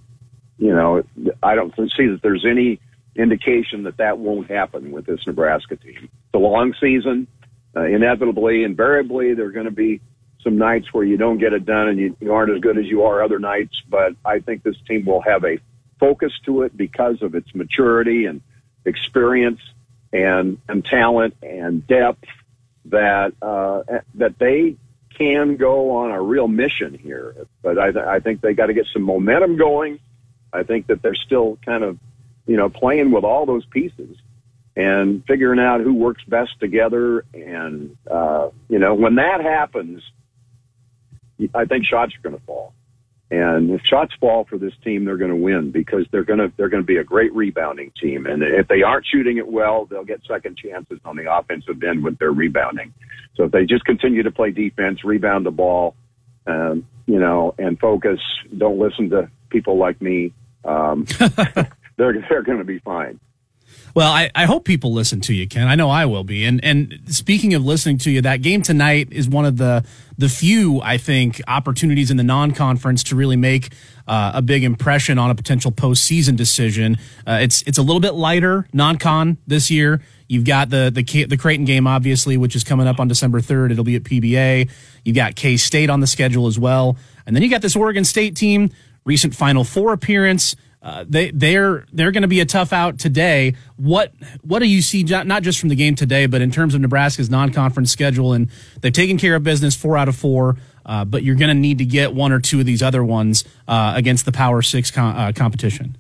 you 0.60 0.74
know, 0.74 1.04
I 1.42 1.56
don't 1.56 1.74
see 1.76 2.08
that 2.08 2.20
there's 2.22 2.46
any 2.46 2.80
indication 3.16 3.84
that 3.84 3.98
that 3.98 4.20
won't 4.20 4.50
happen 4.50 4.92
with 4.92 5.08
this 5.08 5.20
Nebraska 5.26 5.76
team. 5.76 6.10
A 6.34 6.38
long 6.38 6.76
season. 6.80 7.28
Uh, 7.76 7.84
inevitably, 7.86 8.64
invariably, 8.64 9.34
there 9.34 9.48
are 9.48 9.52
going 9.52 9.66
to 9.66 9.72
be 9.72 10.02
some 10.44 10.58
nights 10.58 10.94
where 10.94 11.04
you 11.04 11.18
don't 11.18 11.40
get 11.40 11.54
it 11.54 11.66
done 11.66 11.90
and 11.90 12.00
you, 12.00 12.16
you 12.20 12.32
aren't 12.32 12.52
as 12.52 12.62
good 12.62 12.78
as 12.78 12.86
you 12.86 13.04
are 13.04 13.24
other 13.24 13.40
nights. 13.40 13.82
But 13.90 14.14
I 14.24 14.40
think 14.40 14.64
this 14.64 14.78
team 14.88 15.06
will 15.06 15.22
have 15.22 15.44
a 15.44 15.58
focus 16.00 16.32
to 16.46 16.62
it 16.62 16.78
because 16.78 17.24
of 17.24 17.34
its 17.34 17.54
maturity 17.56 18.26
and 18.26 18.42
experience 18.86 19.60
and 20.14 20.60
and 20.70 20.86
talent 20.86 21.36
and 21.42 21.86
depth 21.86 22.24
that 22.86 23.34
uh, 23.42 23.84
that 24.16 24.38
they 24.40 24.78
can 25.18 25.58
go 25.58 25.92
on 25.92 26.12
a 26.12 26.22
real 26.22 26.48
mission 26.48 26.94
here. 26.94 27.36
But 27.62 27.80
I, 27.80 27.92
th- 27.92 28.06
I 28.06 28.20
think 28.20 28.42
they 28.42 28.54
got 28.54 28.68
to 28.68 28.74
get 28.74 28.86
some 28.94 29.04
momentum 29.04 29.58
going. 29.58 30.00
I 30.54 30.64
think 30.64 30.88
that 30.88 31.02
they're 31.02 31.16
still 31.16 31.58
kind 31.66 31.84
of 31.84 31.98
you 32.46 32.58
know 32.58 32.70
playing 32.70 33.12
with 33.12 33.24
all 33.24 33.46
those 33.46 33.66
pieces 33.66 34.18
and 34.76 35.24
figuring 35.26 35.60
out 35.60 35.82
who 35.82 35.94
works 35.94 36.24
best 36.26 36.60
together. 36.60 37.26
And 37.34 37.98
uh, 38.10 38.50
you 38.70 38.80
know 38.80 38.94
when 38.94 39.16
that 39.16 39.42
happens, 39.42 40.04
I 41.54 41.66
think 41.66 41.86
shots 41.86 42.14
are 42.16 42.22
going 42.22 42.40
to 42.40 42.46
fall. 42.46 42.74
And 43.30 43.72
if 43.72 43.82
shots 43.82 44.14
fall 44.20 44.46
for 44.46 44.58
this 44.58 44.74
team, 44.84 45.04
they're 45.04 45.18
going 45.18 45.32
to 45.32 45.36
win 45.36 45.72
because 45.72 46.06
they're 46.12 46.24
going 46.24 46.40
to 46.40 46.52
they're 46.56 46.70
going 46.70 46.84
to 46.84 46.88
be 46.88 46.98
a 46.98 47.04
great 47.04 47.34
rebounding 47.36 47.92
team. 48.02 48.26
And 48.26 48.42
if 48.42 48.70
they 48.70 48.84
aren't 48.84 49.06
shooting 49.06 49.38
it 49.38 49.48
well, 49.48 49.86
they'll 49.86 50.06
get 50.06 50.22
second 50.26 50.58
chances 50.58 51.00
on 51.04 51.18
the 51.18 51.32
offensive 51.32 51.84
end 51.84 52.04
with 52.04 52.18
their 52.20 52.32
rebounding. 52.32 52.94
So 53.36 53.44
if 53.44 53.52
they 53.52 53.66
just 53.66 53.84
continue 53.84 54.24
to 54.24 54.32
play 54.32 54.52
defense, 54.52 55.04
rebound 55.04 55.46
the 55.46 55.52
ball, 55.52 55.96
um, 56.48 56.88
you 57.06 57.20
know, 57.20 57.54
and 57.58 57.78
focus, 57.78 58.20
don't 58.58 58.80
listen 58.80 59.10
to 59.10 59.30
people 59.50 59.78
like 59.78 60.02
me. 60.02 60.32
Um, 60.64 61.06
they're 61.98 62.26
they're 62.30 62.44
going 62.44 62.60
to 62.60 62.64
be 62.64 62.80
fine. 62.80 63.20
Well, 63.96 64.12
I, 64.12 64.30
I 64.36 64.46
hope 64.46 64.66
people 64.66 64.94
listen 64.94 65.22
to 65.22 65.34
you, 65.34 65.48
Ken. 65.48 65.68
I 65.68 65.76
know 65.76 65.90
I 65.90 66.06
will 66.06 66.24
be. 66.24 66.46
And 66.46 66.64
and 66.64 67.00
speaking 67.08 67.54
of 67.54 67.66
listening 67.66 67.98
to 68.00 68.12
you, 68.12 68.22
that 68.22 68.42
game 68.42 68.62
tonight 68.62 69.08
is 69.12 69.28
one 69.28 69.46
of 69.46 69.58
the 69.58 69.84
the 70.18 70.30
few 70.30 70.82
I 70.82 70.98
think 70.98 71.42
opportunities 71.48 72.12
in 72.12 72.18
the 72.18 72.24
non 72.24 72.52
conference 72.52 73.04
to 73.06 73.16
really 73.16 73.36
make 73.36 73.74
uh, 74.08 74.32
a 74.36 74.42
big 74.42 74.64
impression 74.64 75.18
on 75.18 75.30
a 75.30 75.36
potential 75.36 75.72
postseason 75.72 76.36
decision. 76.36 76.98
Uh, 77.26 77.40
it's 77.42 77.62
it's 77.64 77.78
a 77.78 77.82
little 77.82 78.00
bit 78.00 78.14
lighter 78.14 78.68
non 78.74 78.98
con 78.98 79.38
this 79.48 79.72
year. 79.72 80.02
You've 80.28 80.46
got 80.46 80.70
the 80.70 80.92
the 80.94 81.26
the 81.26 81.38
Creighton 81.38 81.66
game, 81.66 81.88
obviously, 81.88 82.38
which 82.38 82.56
is 82.56 82.64
coming 82.64 82.88
up 82.88 83.00
on 83.00 83.08
December 83.08 83.42
third. 83.42 83.72
It'll 83.72 83.84
be 83.84 83.96
at 83.96 84.04
PBA. 84.04 84.70
You've 85.06 85.16
got 85.16 85.36
K 85.36 85.58
State 85.58 85.90
on 85.90 86.02
the 86.02 86.08
schedule 86.08 86.48
as 86.48 86.60
well, 86.60 86.98
and 87.26 87.36
then 87.36 87.44
you 87.44 87.50
got 87.50 87.62
this 87.62 87.76
Oregon 87.76 88.04
State 88.04 88.36
team, 88.36 88.70
recent 89.06 89.36
Final 89.36 89.64
Four 89.64 89.94
appearance. 89.94 90.56
Uh, 90.88 91.04
they 91.06 91.32
they're 91.32 91.86
they're 91.92 92.14
going 92.14 92.22
to 92.22 92.30
be 92.30 92.40
a 92.40 92.46
tough 92.46 92.72
out 92.72 92.98
today. 92.98 93.54
What 93.76 94.14
what 94.42 94.60
do 94.60 94.68
you 94.68 94.82
see 94.82 95.04
not 95.04 95.44
just 95.44 95.60
from 95.60 95.68
the 95.68 95.76
game 95.76 95.96
today, 95.96 96.28
but 96.28 96.42
in 96.42 96.50
terms 96.50 96.74
of 96.76 96.80
Nebraska's 96.80 97.30
non-conference 97.30 97.92
schedule? 97.92 98.32
And 98.32 98.50
they've 98.80 98.94
taken 98.94 99.18
care 99.18 99.36
of 99.36 99.44
business 99.44 99.76
four 99.76 99.98
out 99.98 100.08
of 100.08 100.16
four, 100.16 100.56
uh, 100.86 101.04
but 101.04 101.24
you're 101.24 101.36
going 101.36 101.50
to 101.50 101.60
need 101.60 101.80
to 101.80 101.86
get 101.86 102.14
one 102.14 102.32
or 102.32 102.40
two 102.40 102.62
of 102.62 102.66
these 102.66 102.82
other 102.82 103.04
ones 103.04 103.44
uh, 103.68 103.96
against 103.98 104.24
the 104.24 104.32
Power 104.32 104.62
Six 104.62 104.90
com- 104.90 105.18
uh, 105.18 105.34
competition. 105.34 105.98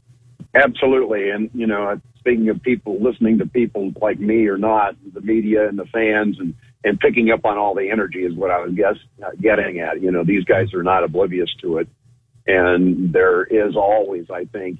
Absolutely, 0.55 1.31
and 1.31 1.49
you 1.53 1.67
know, 1.67 1.99
speaking 2.19 2.47
of 2.47 2.61
people 2.63 2.97
listening 3.01 3.39
to 3.39 3.45
people 3.45 3.91
like 4.01 4.21
me 4.21 4.47
or 4.47 4.57
not, 4.57 4.95
the 5.13 5.19
media 5.19 5.67
and 5.67 5.77
the 5.77 5.85
fans 5.87 6.39
and 6.39 6.55
and 6.85 6.97
picking 6.97 7.29
up 7.29 7.43
on 7.43 7.57
all 7.57 7.75
the 7.75 7.91
energy 7.91 8.23
is 8.23 8.33
what 8.33 8.51
I 8.51 8.59
was 8.59 8.73
guess 8.73 8.95
uh, 9.21 9.31
getting 9.41 9.81
at. 9.81 10.01
You 10.01 10.11
know, 10.11 10.23
these 10.23 10.45
guys 10.45 10.73
are 10.73 10.83
not 10.83 11.03
oblivious 11.03 11.53
to 11.61 11.79
it 11.79 11.89
and 12.47 13.11
there 13.11 13.43
is 13.43 13.75
always, 13.75 14.29
I 14.31 14.45
think, 14.45 14.79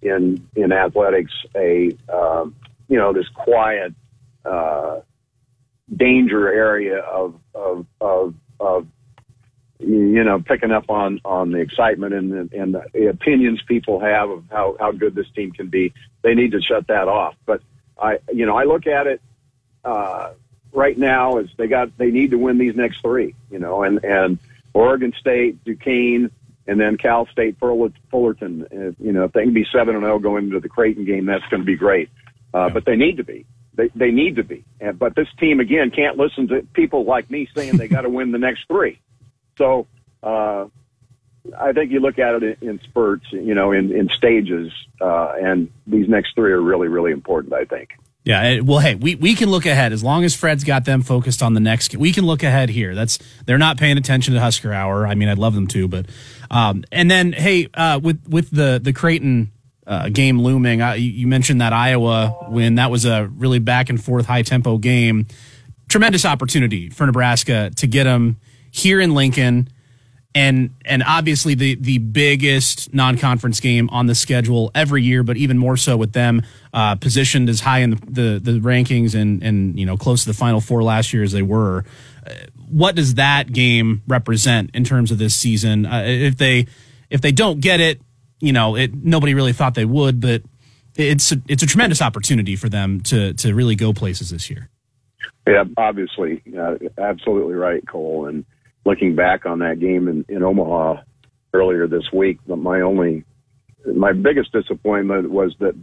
in 0.00 0.48
in 0.56 0.72
athletics, 0.72 1.32
a 1.54 1.96
uh, 2.08 2.46
you 2.88 2.98
know 2.98 3.12
this 3.12 3.28
quiet 3.28 3.94
uh, 4.44 5.00
danger 5.94 6.48
area 6.52 6.98
of 6.98 7.38
of 7.54 7.86
of, 8.00 8.34
of 8.58 8.86
you 9.78 10.24
know 10.24 10.40
picking 10.40 10.72
up 10.72 10.90
on 10.90 11.20
on 11.24 11.52
the 11.52 11.58
excitement 11.58 12.14
and 12.14 12.32
the, 12.32 12.58
and 12.58 12.74
the 12.74 13.08
opinions 13.08 13.60
people 13.66 14.00
have 14.00 14.30
of 14.30 14.44
how 14.50 14.76
how 14.80 14.92
good 14.92 15.14
this 15.14 15.30
team 15.34 15.52
can 15.52 15.68
be. 15.68 15.92
They 16.22 16.34
need 16.34 16.52
to 16.52 16.62
shut 16.62 16.86
that 16.88 17.08
off. 17.08 17.36
But 17.46 17.62
I 18.00 18.18
you 18.32 18.46
know 18.46 18.56
I 18.56 18.64
look 18.64 18.86
at 18.86 19.06
it 19.06 19.20
uh, 19.84 20.30
right 20.72 20.96
now 20.96 21.36
as 21.36 21.46
they 21.56 21.68
got 21.68 21.96
they 21.98 22.10
need 22.10 22.30
to 22.30 22.38
win 22.38 22.58
these 22.58 22.74
next 22.74 23.02
three. 23.02 23.34
You 23.50 23.58
know 23.58 23.82
and 23.82 24.02
and 24.02 24.38
Oregon 24.74 25.12
State, 25.20 25.62
Duquesne 25.64 26.30
and 26.66 26.80
then 26.80 26.96
Cal 26.96 27.26
State 27.26 27.56
Fullerton. 27.58 28.66
Uh, 28.72 28.92
you 29.02 29.12
know, 29.12 29.24
if 29.24 29.32
they 29.32 29.42
can 29.42 29.54
be 29.54 29.66
seven 29.72 29.94
and 29.94 30.04
zero 30.04 30.14
oh 30.14 30.18
going 30.18 30.44
into 30.44 30.60
the 30.60 30.68
Creighton 30.68 31.04
game, 31.04 31.26
that's 31.26 31.44
going 31.50 31.60
to 31.60 31.66
be 31.66 31.76
great. 31.76 32.08
Uh, 32.54 32.66
yeah. 32.66 32.68
But 32.68 32.84
they 32.84 32.96
need 32.96 33.16
to 33.16 33.24
be. 33.24 33.46
They 33.74 33.90
they 33.94 34.10
need 34.10 34.36
to 34.36 34.44
be. 34.44 34.64
And, 34.80 34.98
but 34.98 35.16
this 35.16 35.28
team 35.38 35.60
again 35.60 35.90
can't 35.90 36.16
listen 36.18 36.48
to 36.48 36.66
people 36.74 37.04
like 37.04 37.30
me 37.30 37.48
saying 37.54 37.76
they 37.76 37.88
got 37.88 38.02
to 38.02 38.10
win 38.10 38.32
the 38.32 38.38
next 38.38 38.66
three. 38.68 39.00
So 39.58 39.86
uh, 40.22 40.66
I 41.58 41.72
think 41.72 41.90
you 41.90 42.00
look 42.00 42.18
at 42.18 42.42
it 42.42 42.58
in, 42.60 42.68
in 42.68 42.80
spurts, 42.84 43.26
you 43.32 43.54
know, 43.54 43.72
in 43.72 43.92
in 43.92 44.08
stages, 44.08 44.72
uh, 45.00 45.32
and 45.40 45.70
these 45.86 46.08
next 46.08 46.34
three 46.34 46.52
are 46.52 46.60
really 46.60 46.88
really 46.88 47.12
important. 47.12 47.54
I 47.54 47.64
think. 47.64 47.90
Yeah, 48.24 48.60
well, 48.60 48.78
hey, 48.78 48.94
we, 48.94 49.16
we 49.16 49.34
can 49.34 49.50
look 49.50 49.66
ahead 49.66 49.92
as 49.92 50.04
long 50.04 50.22
as 50.22 50.32
Fred's 50.32 50.62
got 50.62 50.84
them 50.84 51.02
focused 51.02 51.42
on 51.42 51.54
the 51.54 51.60
next. 51.60 51.96
We 51.96 52.12
can 52.12 52.24
look 52.24 52.44
ahead 52.44 52.68
here. 52.68 52.94
That's 52.94 53.18
they're 53.46 53.58
not 53.58 53.78
paying 53.78 53.98
attention 53.98 54.34
to 54.34 54.40
Husker 54.40 54.72
Hour. 54.72 55.08
I 55.08 55.16
mean, 55.16 55.28
I'd 55.28 55.40
love 55.40 55.54
them 55.56 55.66
to, 55.68 55.88
but 55.88 56.06
um, 56.52 56.84
and 56.92 57.10
then 57.10 57.32
hey, 57.32 57.68
uh, 57.74 57.98
with 58.02 58.28
with 58.28 58.50
the 58.50 58.80
the 58.82 58.92
Creighton 58.92 59.50
uh, 59.86 60.08
game 60.10 60.40
looming, 60.40 60.80
uh, 60.80 60.92
you, 60.92 61.26
mentioned 61.26 61.60
that 61.60 61.72
Iowa 61.72 62.46
win. 62.48 62.76
That 62.76 62.90
was 62.90 63.04
a 63.04 63.26
really 63.26 63.58
back 63.58 63.90
and 63.90 64.02
forth, 64.02 64.26
high 64.26 64.42
tempo 64.42 64.78
game. 64.78 65.26
Tremendous 65.88 66.24
opportunity 66.24 66.90
for 66.90 67.06
Nebraska 67.06 67.70
to 67.76 67.86
get 67.86 68.04
them 68.04 68.38
here 68.70 69.00
in 69.00 69.14
Lincoln 69.14 69.68
and 70.34 70.70
and 70.84 71.02
obviously 71.06 71.54
the 71.54 71.74
the 71.74 71.98
biggest 71.98 72.92
non-conference 72.94 73.60
game 73.60 73.88
on 73.90 74.06
the 74.06 74.14
schedule 74.14 74.70
every 74.74 75.02
year, 75.02 75.22
but 75.22 75.36
even 75.36 75.58
more 75.58 75.76
so 75.76 75.96
with 75.96 76.12
them 76.12 76.42
uh, 76.72 76.94
positioned 76.96 77.48
as 77.48 77.60
high 77.60 77.80
in 77.80 77.90
the, 77.90 78.40
the, 78.42 78.52
the 78.52 78.60
rankings 78.60 79.14
and 79.14 79.42
and 79.42 79.78
you 79.78 79.86
know 79.86 79.96
close 79.96 80.22
to 80.24 80.30
the 80.30 80.34
Final 80.34 80.60
Four 80.60 80.82
last 80.82 81.12
year 81.12 81.22
as 81.22 81.32
they 81.32 81.42
were. 81.42 81.84
What 82.72 82.94
does 82.94 83.14
that 83.14 83.52
game 83.52 84.02
represent 84.06 84.70
in 84.74 84.84
terms 84.84 85.10
of 85.10 85.18
this 85.18 85.34
season? 85.34 85.86
Uh, 85.86 86.04
if 86.06 86.36
they 86.36 86.66
if 87.10 87.20
they 87.20 87.32
don't 87.32 87.60
get 87.60 87.80
it, 87.80 88.00
you 88.40 88.52
know, 88.52 88.76
it 88.76 88.94
nobody 88.94 89.34
really 89.34 89.52
thought 89.52 89.74
they 89.74 89.84
would, 89.84 90.20
but 90.20 90.42
it's 90.96 91.32
a, 91.32 91.36
it's 91.48 91.62
a 91.62 91.66
tremendous 91.66 92.02
opportunity 92.02 92.56
for 92.56 92.68
them 92.68 93.00
to 93.02 93.34
to 93.34 93.54
really 93.54 93.76
go 93.76 93.92
places 93.92 94.30
this 94.30 94.50
year. 94.50 94.68
Yeah, 95.46 95.64
obviously, 95.76 96.42
uh, 96.58 96.74
absolutely 96.98 97.54
right, 97.54 97.86
Cole, 97.86 98.26
and 98.26 98.44
looking 98.84 99.14
back 99.14 99.44
on 99.44 99.58
that 99.60 99.80
game 99.80 100.08
in, 100.08 100.24
in 100.28 100.42
Omaha 100.42 101.02
earlier 101.52 101.86
this 101.86 102.04
week, 102.12 102.38
my 102.46 102.80
only, 102.80 103.24
my 103.84 104.12
biggest 104.12 104.52
disappointment 104.52 105.30
was 105.30 105.54
that 105.58 105.74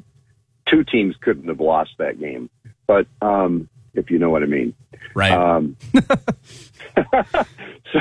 two 0.69 0.83
teams 0.83 1.15
couldn't 1.21 1.47
have 1.47 1.59
lost 1.59 1.91
that 1.97 2.19
game. 2.19 2.49
But 2.87 3.07
um, 3.21 3.69
if 3.93 4.09
you 4.09 4.19
know 4.19 4.29
what 4.29 4.43
I 4.43 4.47
mean, 4.47 4.73
right? 5.13 5.31
Um, 5.31 5.75
so, 7.93 7.99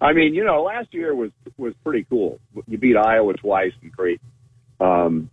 I 0.00 0.12
mean, 0.12 0.34
you 0.34 0.44
know, 0.44 0.62
last 0.62 0.92
year 0.92 1.14
was 1.14 1.30
was 1.56 1.74
pretty 1.84 2.04
cool. 2.08 2.40
You 2.66 2.78
beat 2.78 2.96
Iowa 2.96 3.34
twice 3.34 3.72
and 3.82 3.92
great. 3.92 4.20
Um, 4.80 5.30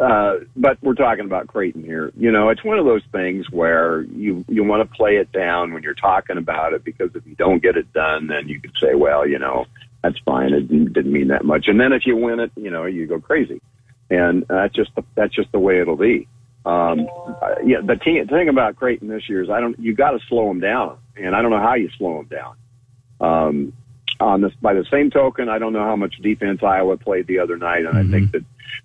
uh, 0.00 0.36
but 0.56 0.78
we're 0.82 0.94
talking 0.94 1.26
about 1.26 1.46
Creighton 1.46 1.84
here. 1.84 2.10
You 2.16 2.32
know, 2.32 2.48
it's 2.48 2.64
one 2.64 2.78
of 2.78 2.86
those 2.86 3.02
things 3.12 3.50
where 3.50 4.00
you 4.02 4.44
you 4.48 4.64
want 4.64 4.88
to 4.88 4.96
play 4.96 5.16
it 5.16 5.30
down 5.30 5.74
when 5.74 5.82
you're 5.82 5.94
talking 5.94 6.38
about 6.38 6.72
it 6.72 6.84
because 6.84 7.10
if 7.14 7.26
you 7.26 7.34
don't 7.34 7.62
get 7.62 7.76
it 7.76 7.92
done, 7.92 8.26
then 8.26 8.48
you 8.48 8.60
could 8.60 8.72
say, 8.80 8.94
well, 8.94 9.28
you 9.28 9.38
know, 9.38 9.66
that's 10.02 10.18
fine. 10.24 10.54
It 10.54 10.68
didn't 10.68 11.12
mean 11.12 11.28
that 11.28 11.44
much. 11.44 11.68
And 11.68 11.78
then 11.78 11.92
if 11.92 12.06
you 12.06 12.16
win 12.16 12.40
it, 12.40 12.50
you 12.56 12.70
know, 12.70 12.86
you 12.86 13.06
go 13.06 13.20
crazy, 13.20 13.60
and 14.08 14.46
that's 14.48 14.74
just 14.74 14.94
the, 14.94 15.04
that's 15.14 15.34
just 15.34 15.52
the 15.52 15.58
way 15.58 15.80
it'll 15.80 15.96
be. 15.96 16.26
Um, 16.64 17.08
yeah, 17.64 17.80
the, 17.82 17.96
team, 17.96 18.26
the 18.26 18.32
thing 18.32 18.48
about 18.48 18.76
Creighton 18.76 19.08
this 19.08 19.28
year 19.28 19.42
is 19.42 19.50
I 19.50 19.60
don't 19.60 19.78
you 19.78 19.94
got 19.94 20.12
to 20.12 20.18
slow 20.28 20.48
them 20.48 20.60
down, 20.60 20.96
and 21.16 21.34
I 21.34 21.42
don't 21.42 21.50
know 21.50 21.60
how 21.60 21.74
you 21.74 21.90
slow 21.96 22.18
them 22.18 22.26
down. 22.26 22.56
Um, 23.20 23.72
on 24.20 24.42
this, 24.42 24.52
by 24.60 24.74
the 24.74 24.84
same 24.90 25.10
token, 25.10 25.48
I 25.48 25.58
don't 25.58 25.72
know 25.72 25.84
how 25.84 25.96
much 25.96 26.16
defense 26.22 26.62
Iowa 26.62 26.96
played 26.96 27.26
the 27.26 27.38
other 27.38 27.56
night, 27.56 27.84
and 27.84 27.94
mm-hmm. 27.94 28.14
I 28.14 28.18
think 28.18 28.32
that 28.32 28.44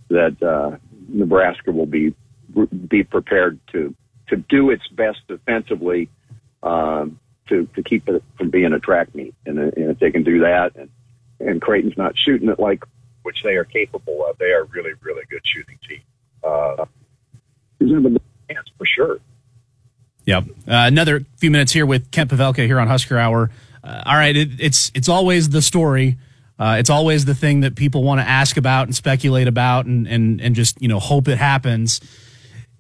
that 0.10 0.48
uh, 0.48 0.78
Nebraska 1.10 1.72
will 1.72 1.86
be 1.86 2.16
be 2.88 3.04
prepared 3.04 3.60
to 3.74 3.94
to 4.30 4.38
do 4.38 4.70
its 4.70 4.88
best 4.88 5.20
defensively 5.28 6.10
um, 6.64 7.20
to 7.50 7.68
to 7.76 7.84
keep 7.84 8.08
it 8.08 8.24
from 8.38 8.50
being 8.50 8.74
a 8.74 8.80
track 8.80 9.14
meet. 9.14 9.36
And, 9.46 9.60
and 9.60 9.92
if 9.92 10.00
they 10.00 10.12
can 10.12 10.24
do 10.24 10.40
that, 10.40 10.72
and 10.76 10.90
and 11.40 11.62
Creighton's 11.62 11.98
not 11.98 12.14
shooting 12.18 12.50
it 12.50 12.60
like 12.60 12.84
which 13.24 13.44
they 13.44 13.56
are 13.56 13.66
capable 13.66 14.26
of, 14.26 14.38
they 14.38 14.52
are 14.52 14.64
really 14.66 14.94
really 15.02 15.24
good 15.30 15.42
shooting 15.44 15.78
team. 15.88 16.02
Uh, 16.44 16.86
is 17.80 17.92
a 17.92 18.54
chance 18.54 18.70
for 18.78 18.86
sure. 18.86 19.20
Yep. 20.26 20.44
Uh, 20.44 20.50
another 20.68 21.26
few 21.38 21.52
minutes 21.52 21.72
here 21.72 21.86
with 21.86 22.10
Kent 22.12 22.32
Pavelka 22.32 22.66
here 22.66 22.80
on 22.80 22.88
Husker 22.88 23.18
Hour. 23.18 23.52
Uh, 23.84 24.04
all 24.06 24.16
right, 24.16 24.36
it, 24.36 24.50
it's 24.60 24.92
it's 24.96 25.10
always 25.10 25.50
the 25.50 25.62
story 25.62 26.18
uh, 26.58 26.78
it's 26.80 26.90
always 26.90 27.26
the 27.26 27.36
thing 27.36 27.62
that 27.62 27.76
people 27.76 28.04
want 28.04 28.22
to 28.22 28.28
ask 28.28 28.56
about 28.56 28.88
and 28.88 28.96
speculate 28.96 29.48
about 29.48 29.86
and, 29.86 30.08
and, 30.08 30.40
and 30.40 30.56
just, 30.56 30.82
you 30.82 30.88
know, 30.88 31.00
hope 31.00 31.28
it 31.28 31.38
happens. 31.38 32.00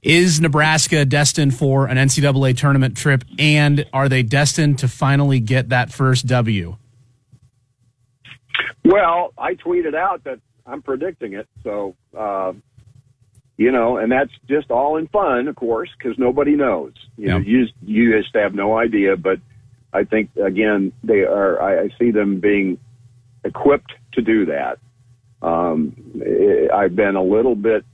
Is 0.01 0.39
Nebraska 0.39 1.03
destined 1.03 1.55
for 1.55 1.87
an 1.87 1.97
NCAA 1.97 2.55
tournament 2.55 2.95
trip 2.95 3.23
and 3.37 3.85
are 3.91 4.07
they 4.07 4.23
destined 4.23 4.79
to 4.79 4.87
finally 4.87 5.39
get 5.39 5.69
that 5.69 5.91
first 5.91 6.27
W 6.27 6.77
Well, 8.85 9.33
I 9.37 9.55
tweeted 9.55 9.95
out 9.95 10.23
that 10.23 10.39
I'm 10.65 10.81
predicting 10.81 11.33
it, 11.33 11.47
so 11.63 11.95
uh, 12.17 12.53
you 13.57 13.71
know, 13.71 13.97
and 13.97 14.11
that's 14.11 14.31
just 14.49 14.69
all 14.69 14.97
in 14.97 15.07
fun, 15.07 15.47
of 15.47 15.55
course, 15.55 15.89
because 15.97 16.17
nobody 16.17 16.55
knows. 16.55 16.93
You 17.17 17.27
know, 17.27 17.37
you 17.45 17.63
just, 17.65 17.73
you 17.83 18.21
just 18.21 18.35
have 18.35 18.53
no 18.53 18.77
idea. 18.77 19.15
But 19.15 19.39
I 19.93 20.03
think 20.03 20.29
again, 20.35 20.91
they 21.03 21.21
are. 21.21 21.61
I, 21.61 21.83
I 21.83 21.89
see 21.97 22.11
them 22.11 22.39
being 22.39 22.77
equipped 23.43 23.93
to 24.13 24.21
do 24.21 24.45
that. 24.47 24.79
Um, 25.41 25.95
I- 26.21 26.69
I've 26.73 26.95
been 26.95 27.15
a 27.15 27.23
little 27.23 27.55
bit 27.55 27.85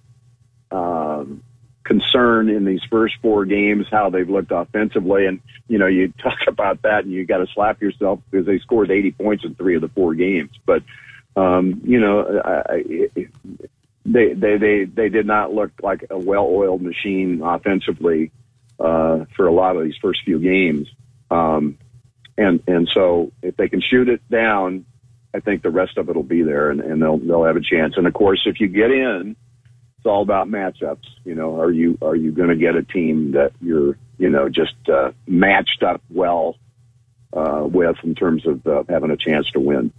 um, 0.72 1.44
concerned 1.84 2.50
in 2.50 2.66
these 2.66 2.82
first 2.90 3.16
four 3.22 3.46
games 3.46 3.86
how 3.92 4.10
they've 4.10 4.30
looked 4.30 4.52
offensively, 4.52 5.26
and 5.28 5.42
you 5.68 5.78
know, 5.78 5.88
you 5.88 6.12
talk 6.24 6.40
about 6.48 6.82
that, 6.84 7.04
and 7.04 7.14
you 7.14 7.26
got 7.26 7.38
to 7.38 7.48
slap 7.54 7.82
yourself 7.82 8.20
because 8.32 8.46
they 8.48 8.60
scored 8.60 8.90
80 8.90 9.12
points 9.12 9.44
in 9.44 9.54
three 9.56 9.76
of 9.76 9.82
the 9.82 9.90
four 9.90 10.16
games. 10.16 10.52
But 10.66 10.84
um, 11.36 11.82
you 11.86 12.00
know, 12.00 12.42
I, 12.44 12.74
I, 12.74 13.28
they 14.06 14.34
they 14.34 14.58
they 14.58 14.86
they 14.86 15.10
did 15.10 15.26
not 15.26 15.54
look 15.54 15.72
like 15.82 16.06
a 16.10 16.18
well-oiled 16.18 16.82
machine 16.82 17.42
offensively 17.44 18.32
uh, 18.80 19.26
for 19.36 19.48
a 19.48 19.54
lot 19.54 19.76
of 19.76 19.84
these 19.84 19.98
first 20.02 20.22
few 20.26 20.40
games. 20.40 20.88
Um, 21.30 21.78
and 22.38 22.62
and 22.68 22.90
so 22.94 23.32
if 23.42 23.56
they 23.58 23.70
can 23.70 23.82
shoot 23.82 24.10
it 24.10 24.22
down, 24.30 24.86
I 25.34 25.40
think 25.40 25.62
the 25.62 25.70
rest 25.70 25.98
of 25.98 26.10
it 26.10 26.16
will 26.16 26.24
be 26.24 26.44
there, 26.44 26.72
and, 26.72 26.82
and 26.82 27.02
they'll 27.02 27.18
they'll 27.18 27.46
have 27.46 27.56
a 27.56 27.62
chance. 27.62 27.94
And 27.98 28.08
of 28.08 28.14
course, 28.14 28.42
if 28.46 28.60
you 28.60 28.68
get 28.68 28.92
in, 28.92 29.36
it's 29.98 30.06
all 30.06 30.24
about 30.24 30.48
matchups. 30.50 31.06
You 31.24 31.36
know, 31.36 31.60
are 31.60 31.72
you 31.72 31.98
are 32.02 32.16
you 32.16 32.32
going 32.32 32.50
to 32.50 32.56
get 32.56 32.76
a 32.76 32.84
team 32.84 33.34
that 33.34 33.52
you're 33.62 33.98
you 34.18 34.30
know 34.30 34.50
just 34.50 34.76
uh, 34.92 35.12
matched 35.28 35.84
up 35.84 36.02
well 36.10 36.58
uh, 37.34 37.64
with 37.64 37.98
in 38.04 38.16
terms 38.16 38.46
of 38.48 38.66
uh, 38.66 38.84
having 38.90 39.12
a 39.12 39.18
chance 39.18 39.50
to 39.52 39.60
win? 39.60 39.94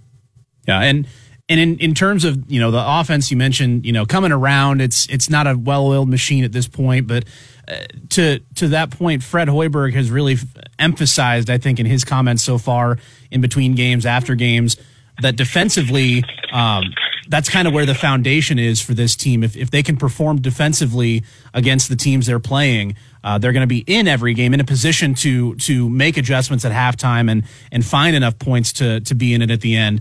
Yeah, 0.66 0.80
and 0.80 1.06
and 1.52 1.60
in, 1.60 1.78
in 1.80 1.94
terms 1.94 2.24
of 2.24 2.50
you 2.50 2.58
know 2.58 2.70
the 2.70 2.82
offense 2.84 3.30
you 3.30 3.36
mentioned, 3.36 3.84
you 3.84 3.92
know 3.92 4.06
coming 4.06 4.32
around, 4.32 4.80
it's 4.80 5.06
it's 5.08 5.28
not 5.28 5.46
a 5.46 5.56
well-oiled 5.56 6.08
machine 6.08 6.44
at 6.44 6.52
this 6.52 6.66
point, 6.66 7.06
but 7.06 7.24
uh, 7.68 7.76
to 8.08 8.38
to 8.54 8.68
that 8.68 8.90
point, 8.90 9.22
Fred 9.22 9.48
Hoiberg 9.48 9.92
has 9.92 10.10
really 10.10 10.38
emphasized, 10.78 11.50
I 11.50 11.58
think, 11.58 11.78
in 11.78 11.84
his 11.84 12.04
comments 12.04 12.42
so 12.42 12.56
far, 12.56 12.98
in 13.30 13.42
between 13.42 13.74
games, 13.74 14.06
after 14.06 14.34
games, 14.34 14.78
that 15.20 15.36
defensively, 15.36 16.24
um, 16.52 16.84
that's 17.28 17.50
kind 17.50 17.68
of 17.68 17.74
where 17.74 17.86
the 17.86 17.94
foundation 17.94 18.58
is 18.58 18.80
for 18.80 18.94
this 18.94 19.14
team. 19.14 19.44
If 19.44 19.54
if 19.54 19.70
they 19.70 19.82
can 19.82 19.98
perform 19.98 20.40
defensively 20.40 21.22
against 21.52 21.90
the 21.90 21.96
teams 21.96 22.26
they're 22.26 22.40
playing, 22.40 22.96
uh, 23.22 23.36
they're 23.36 23.52
going 23.52 23.62
to 23.62 23.66
be 23.66 23.84
in 23.86 24.08
every 24.08 24.32
game 24.32 24.54
in 24.54 24.60
a 24.60 24.64
position 24.64 25.14
to 25.16 25.54
to 25.56 25.90
make 25.90 26.16
adjustments 26.16 26.64
at 26.64 26.72
halftime 26.72 27.30
and 27.30 27.44
and 27.70 27.84
find 27.84 28.16
enough 28.16 28.38
points 28.38 28.72
to 28.74 29.00
to 29.00 29.14
be 29.14 29.34
in 29.34 29.42
it 29.42 29.50
at 29.50 29.60
the 29.60 29.76
end. 29.76 30.00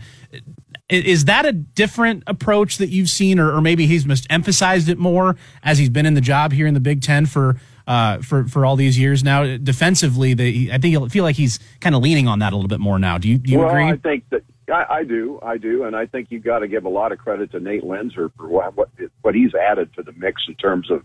Is 0.91 1.25
that 1.25 1.45
a 1.45 1.53
different 1.53 2.23
approach 2.27 2.77
that 2.77 2.89
you've 2.89 3.09
seen, 3.09 3.39
or, 3.39 3.53
or 3.53 3.61
maybe 3.61 3.87
he's 3.87 4.03
just 4.03 4.27
emphasized 4.29 4.89
it 4.89 4.97
more 4.97 5.37
as 5.63 5.77
he's 5.77 5.89
been 5.89 6.05
in 6.05 6.15
the 6.15 6.21
job 6.21 6.51
here 6.51 6.67
in 6.67 6.73
the 6.73 6.81
Big 6.81 7.01
Ten 7.01 7.25
for 7.25 7.55
uh, 7.87 8.17
for 8.19 8.45
for 8.45 8.65
all 8.65 8.75
these 8.75 8.99
years 8.99 9.23
now? 9.23 9.57
Defensively, 9.57 10.33
the, 10.33 10.71
I 10.71 10.77
think 10.77 10.97
I 10.97 11.07
feel 11.07 11.23
like 11.23 11.37
he's 11.37 11.59
kind 11.79 11.95
of 11.95 12.01
leaning 12.01 12.27
on 12.27 12.39
that 12.39 12.51
a 12.53 12.55
little 12.55 12.69
bit 12.69 12.79
more 12.79 12.99
now. 12.99 13.17
Do 13.17 13.29
you 13.29 13.37
do 13.37 13.51
you 13.51 13.59
well, 13.59 13.69
agree? 13.69 13.85
I 13.85 13.95
think 13.97 14.25
that 14.31 14.43
I, 14.69 14.85
I 14.89 15.03
do, 15.03 15.39
I 15.41 15.57
do, 15.57 15.83
and 15.83 15.95
I 15.95 16.05
think 16.05 16.27
you've 16.29 16.43
got 16.43 16.59
to 16.59 16.67
give 16.67 16.85
a 16.85 16.89
lot 16.89 17.11
of 17.11 17.19
credit 17.19 17.51
to 17.51 17.59
Nate 17.59 17.83
Loenser 17.83 18.31
for 18.35 18.47
what 18.47 18.75
what, 18.75 18.89
what 19.21 19.33
he's 19.33 19.55
added 19.55 19.93
to 19.95 20.03
the 20.03 20.11
mix 20.13 20.43
in 20.47 20.55
terms 20.55 20.91
of 20.91 21.03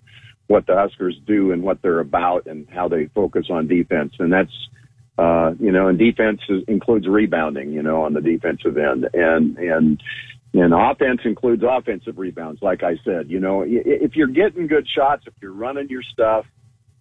what 0.49 0.67
the 0.67 0.75
Huskers 0.75 1.17
do 1.27 1.53
and 1.53 1.63
what 1.63 1.83
they're 1.83 2.01
about 2.01 2.47
and 2.47 2.69
how 2.71 2.89
they 2.89 3.07
focus 3.07 3.47
on 3.51 3.67
defense, 3.67 4.15
and 4.19 4.33
that's 4.33 4.53
uh, 5.19 5.55
you 5.59 5.73
know, 5.73 5.89
and 5.89 5.99
defense 5.99 6.41
is, 6.49 6.63
includes 6.69 7.07
rebounding, 7.07 7.73
you 7.73 7.83
know, 7.83 8.03
on 8.03 8.13
the 8.13 8.21
defensive 8.21 8.77
end, 8.77 9.09
and 9.15 9.57
and 9.59 10.03
and 10.53 10.75
offense 10.75 11.21
includes 11.25 11.63
offensive 11.67 12.19
rebounds. 12.19 12.63
Like 12.63 12.83
I 12.83 12.97
said, 13.05 13.31
you 13.31 13.41
know, 13.41 13.65
if 13.67 14.17
you're 14.17 14.27
getting 14.29 14.67
good 14.67 14.87
shots, 14.89 15.25
if 15.27 15.35
you're 15.41 15.53
running 15.53 15.89
your 15.89 16.03
stuff, 16.03 16.47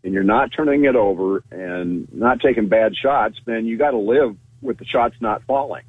and 0.06 0.14
you're 0.14 0.24
not 0.24 0.52
turning 0.56 0.86
it 0.86 0.96
over 0.96 1.44
and 1.52 2.08
not 2.14 2.40
taking 2.40 2.70
bad 2.70 2.96
shots, 2.96 3.38
then 3.46 3.66
you 3.66 3.78
got 3.78 3.92
to 3.92 3.98
live 3.98 4.38
with 4.62 4.78
the 4.78 4.86
shots 4.86 5.16
not 5.20 5.44
falling. 5.44 5.84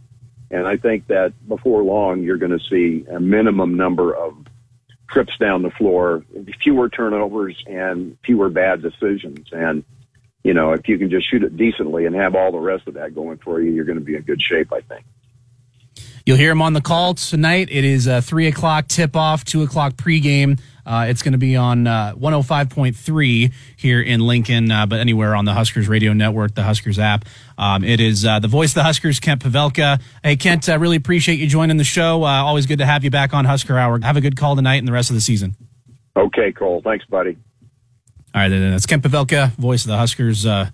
And 0.50 0.66
I 0.66 0.78
think 0.78 1.08
that 1.08 1.34
before 1.46 1.82
long, 1.82 2.22
you're 2.22 2.38
going 2.38 2.56
to 2.56 2.64
see 2.70 3.04
a 3.10 3.20
minimum 3.20 3.76
number 3.76 4.16
of 4.16 4.34
trips 5.10 5.36
down 5.38 5.62
the 5.62 5.70
floor, 5.70 6.24
fewer 6.62 6.88
turnovers, 6.88 7.62
and 7.66 8.16
fewer 8.24 8.48
bad 8.48 8.80
decisions. 8.80 9.48
And 9.52 9.84
you 10.46 10.54
know, 10.54 10.72
if 10.72 10.86
you 10.86 10.96
can 10.96 11.10
just 11.10 11.28
shoot 11.28 11.42
it 11.42 11.56
decently 11.56 12.06
and 12.06 12.14
have 12.14 12.36
all 12.36 12.52
the 12.52 12.58
rest 12.58 12.86
of 12.86 12.94
that 12.94 13.16
going 13.16 13.38
for 13.38 13.60
you, 13.60 13.72
you're 13.72 13.84
going 13.84 13.98
to 13.98 14.04
be 14.04 14.14
in 14.14 14.22
good 14.22 14.40
shape. 14.40 14.72
I 14.72 14.80
think. 14.80 15.04
You'll 16.24 16.36
hear 16.36 16.52
him 16.52 16.62
on 16.62 16.72
the 16.72 16.80
call 16.80 17.14
tonight. 17.14 17.68
It 17.68 17.84
is 17.84 18.06
a 18.06 18.22
three 18.22 18.46
o'clock 18.46 18.86
tip 18.86 19.16
off, 19.16 19.44
two 19.44 19.64
o'clock 19.64 19.94
pregame. 19.94 20.60
Uh, 20.84 21.06
it's 21.08 21.22
going 21.22 21.32
to 21.32 21.38
be 21.38 21.56
on 21.56 21.88
uh, 21.88 22.14
105.3 22.16 23.52
here 23.76 24.00
in 24.00 24.20
Lincoln, 24.20 24.70
uh, 24.70 24.86
but 24.86 25.00
anywhere 25.00 25.34
on 25.34 25.44
the 25.44 25.52
Huskers 25.52 25.88
radio 25.88 26.12
network, 26.12 26.54
the 26.54 26.62
Huskers 26.62 27.00
app. 27.00 27.24
Um, 27.58 27.82
it 27.82 28.00
is 28.00 28.24
uh, 28.24 28.38
the 28.38 28.46
voice 28.46 28.70
of 28.70 28.74
the 28.74 28.82
Huskers, 28.84 29.18
Kent 29.18 29.42
Pavelka. 29.42 30.00
Hey, 30.22 30.36
Kent, 30.36 30.68
I 30.68 30.74
really 30.74 30.96
appreciate 30.96 31.40
you 31.40 31.48
joining 31.48 31.76
the 31.76 31.84
show. 31.84 32.22
Uh, 32.22 32.44
always 32.44 32.66
good 32.66 32.78
to 32.78 32.86
have 32.86 33.02
you 33.02 33.10
back 33.10 33.34
on 33.34 33.44
Husker 33.44 33.76
Hour. 33.76 33.98
Have 34.00 34.16
a 34.16 34.20
good 34.20 34.36
call 34.36 34.54
tonight 34.54 34.76
and 34.76 34.86
the 34.86 34.92
rest 34.92 35.10
of 35.10 35.14
the 35.14 35.20
season. 35.20 35.56
Okay, 36.16 36.52
Cole. 36.52 36.82
Thanks, 36.84 37.04
buddy. 37.06 37.36
All 38.36 38.42
right, 38.42 38.48
then 38.50 38.70
that's 38.70 38.84
Kent 38.84 39.02
Pavelka, 39.02 39.52
voice 39.52 39.84
of 39.84 39.88
the 39.88 39.96
Huskers. 39.96 40.44
Uh, 40.44 40.68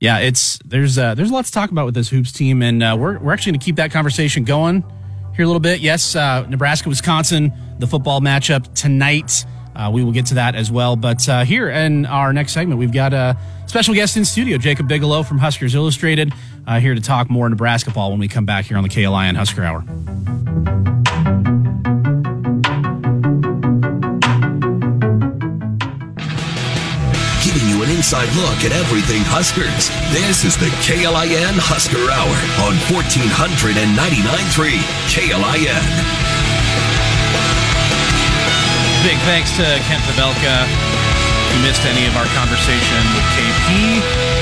yeah, 0.00 0.20
it's 0.20 0.58
there's 0.64 0.96
uh, 0.96 1.14
there's 1.14 1.28
a 1.28 1.32
lot 1.34 1.44
to 1.44 1.52
talk 1.52 1.70
about 1.70 1.84
with 1.84 1.94
this 1.94 2.08
hoops 2.08 2.32
team, 2.32 2.62
and 2.62 2.82
uh, 2.82 2.96
we're 2.98 3.18
we're 3.18 3.34
actually 3.34 3.52
going 3.52 3.60
to 3.60 3.64
keep 3.66 3.76
that 3.76 3.90
conversation 3.90 4.44
going 4.44 4.82
here 5.36 5.44
a 5.44 5.46
little 5.46 5.60
bit. 5.60 5.80
Yes, 5.80 6.16
uh, 6.16 6.46
Nebraska 6.48 6.88
Wisconsin, 6.88 7.52
the 7.80 7.86
football 7.86 8.22
matchup 8.22 8.74
tonight. 8.74 9.44
Uh, 9.76 9.90
we 9.92 10.02
will 10.02 10.12
get 10.12 10.24
to 10.26 10.34
that 10.36 10.54
as 10.54 10.70
well. 10.70 10.96
But 10.96 11.28
uh, 11.28 11.44
here 11.44 11.68
in 11.68 12.06
our 12.06 12.32
next 12.32 12.52
segment, 12.52 12.78
we've 12.78 12.94
got 12.94 13.12
a 13.12 13.36
special 13.66 13.92
guest 13.92 14.16
in 14.16 14.24
studio, 14.24 14.56
Jacob 14.56 14.88
Bigelow 14.88 15.22
from 15.22 15.36
Huskers 15.36 15.74
Illustrated, 15.74 16.32
uh, 16.66 16.80
here 16.80 16.94
to 16.94 17.00
talk 17.02 17.28
more 17.28 17.46
Nebraska 17.50 17.90
ball 17.90 18.10
when 18.10 18.20
we 18.20 18.28
come 18.28 18.46
back 18.46 18.64
here 18.64 18.78
on 18.78 18.84
the 18.84 18.88
KLIN 18.88 19.36
Husker 19.36 19.64
Hour. 19.64 19.84
Inside 28.00 28.32
look 28.32 28.64
at 28.64 28.72
everything 28.72 29.20
Huskers. 29.28 29.92
This 30.08 30.40
is 30.48 30.56
the 30.56 30.72
KLIN 30.80 31.60
Husker 31.60 32.00
Hour 32.08 32.32
on 32.64 32.72
1499.3 32.88 33.92
KLIN. 35.12 35.84
Big 39.04 39.20
thanks 39.28 39.52
to 39.60 39.68
Kent 39.84 40.00
Pavelka. 40.08 40.64
If 40.64 41.48
you 41.52 41.60
missed 41.60 41.84
any 41.84 42.08
of 42.08 42.16
our 42.16 42.24
conversation 42.32 43.04
with 43.12 43.26
KP 43.36 43.68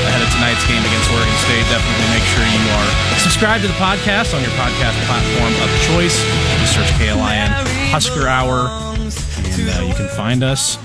ahead 0.07 0.23
of 0.23 0.31
tonight's 0.39 0.63
game 0.71 0.87
against 0.87 1.11
Oregon 1.11 1.39
State, 1.43 1.67
definitely 1.67 2.15
make 2.15 2.27
sure 2.31 2.47
you 2.47 2.63
are 2.79 2.89
subscribed 3.19 3.67
to 3.67 3.69
the 3.75 3.81
podcast 3.83 4.39
on 4.39 4.41
your 4.47 4.55
podcast 4.55 4.95
platform 5.11 5.51
of 5.67 5.69
choice. 5.91 6.15
Just 6.63 6.79
search 6.79 6.95
KLIN 6.95 7.51
Husker 7.91 8.31
Hour, 8.31 8.71
and 9.03 9.67
uh, 9.67 9.83
you 9.83 9.99
can 9.99 10.07
find 10.15 10.47
us 10.47 10.79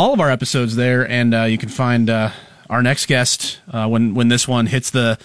all 0.00 0.14
of 0.14 0.20
our 0.20 0.30
episodes 0.30 0.76
there, 0.76 1.06
and 1.06 1.34
uh, 1.34 1.42
you 1.42 1.58
can 1.58 1.68
find 1.68 2.08
uh, 2.08 2.30
our 2.70 2.82
next 2.82 3.04
guest 3.04 3.60
uh, 3.70 3.86
when 3.86 4.14
when 4.14 4.28
this 4.28 4.48
one 4.48 4.64
hits 4.66 4.88
the 4.90 5.18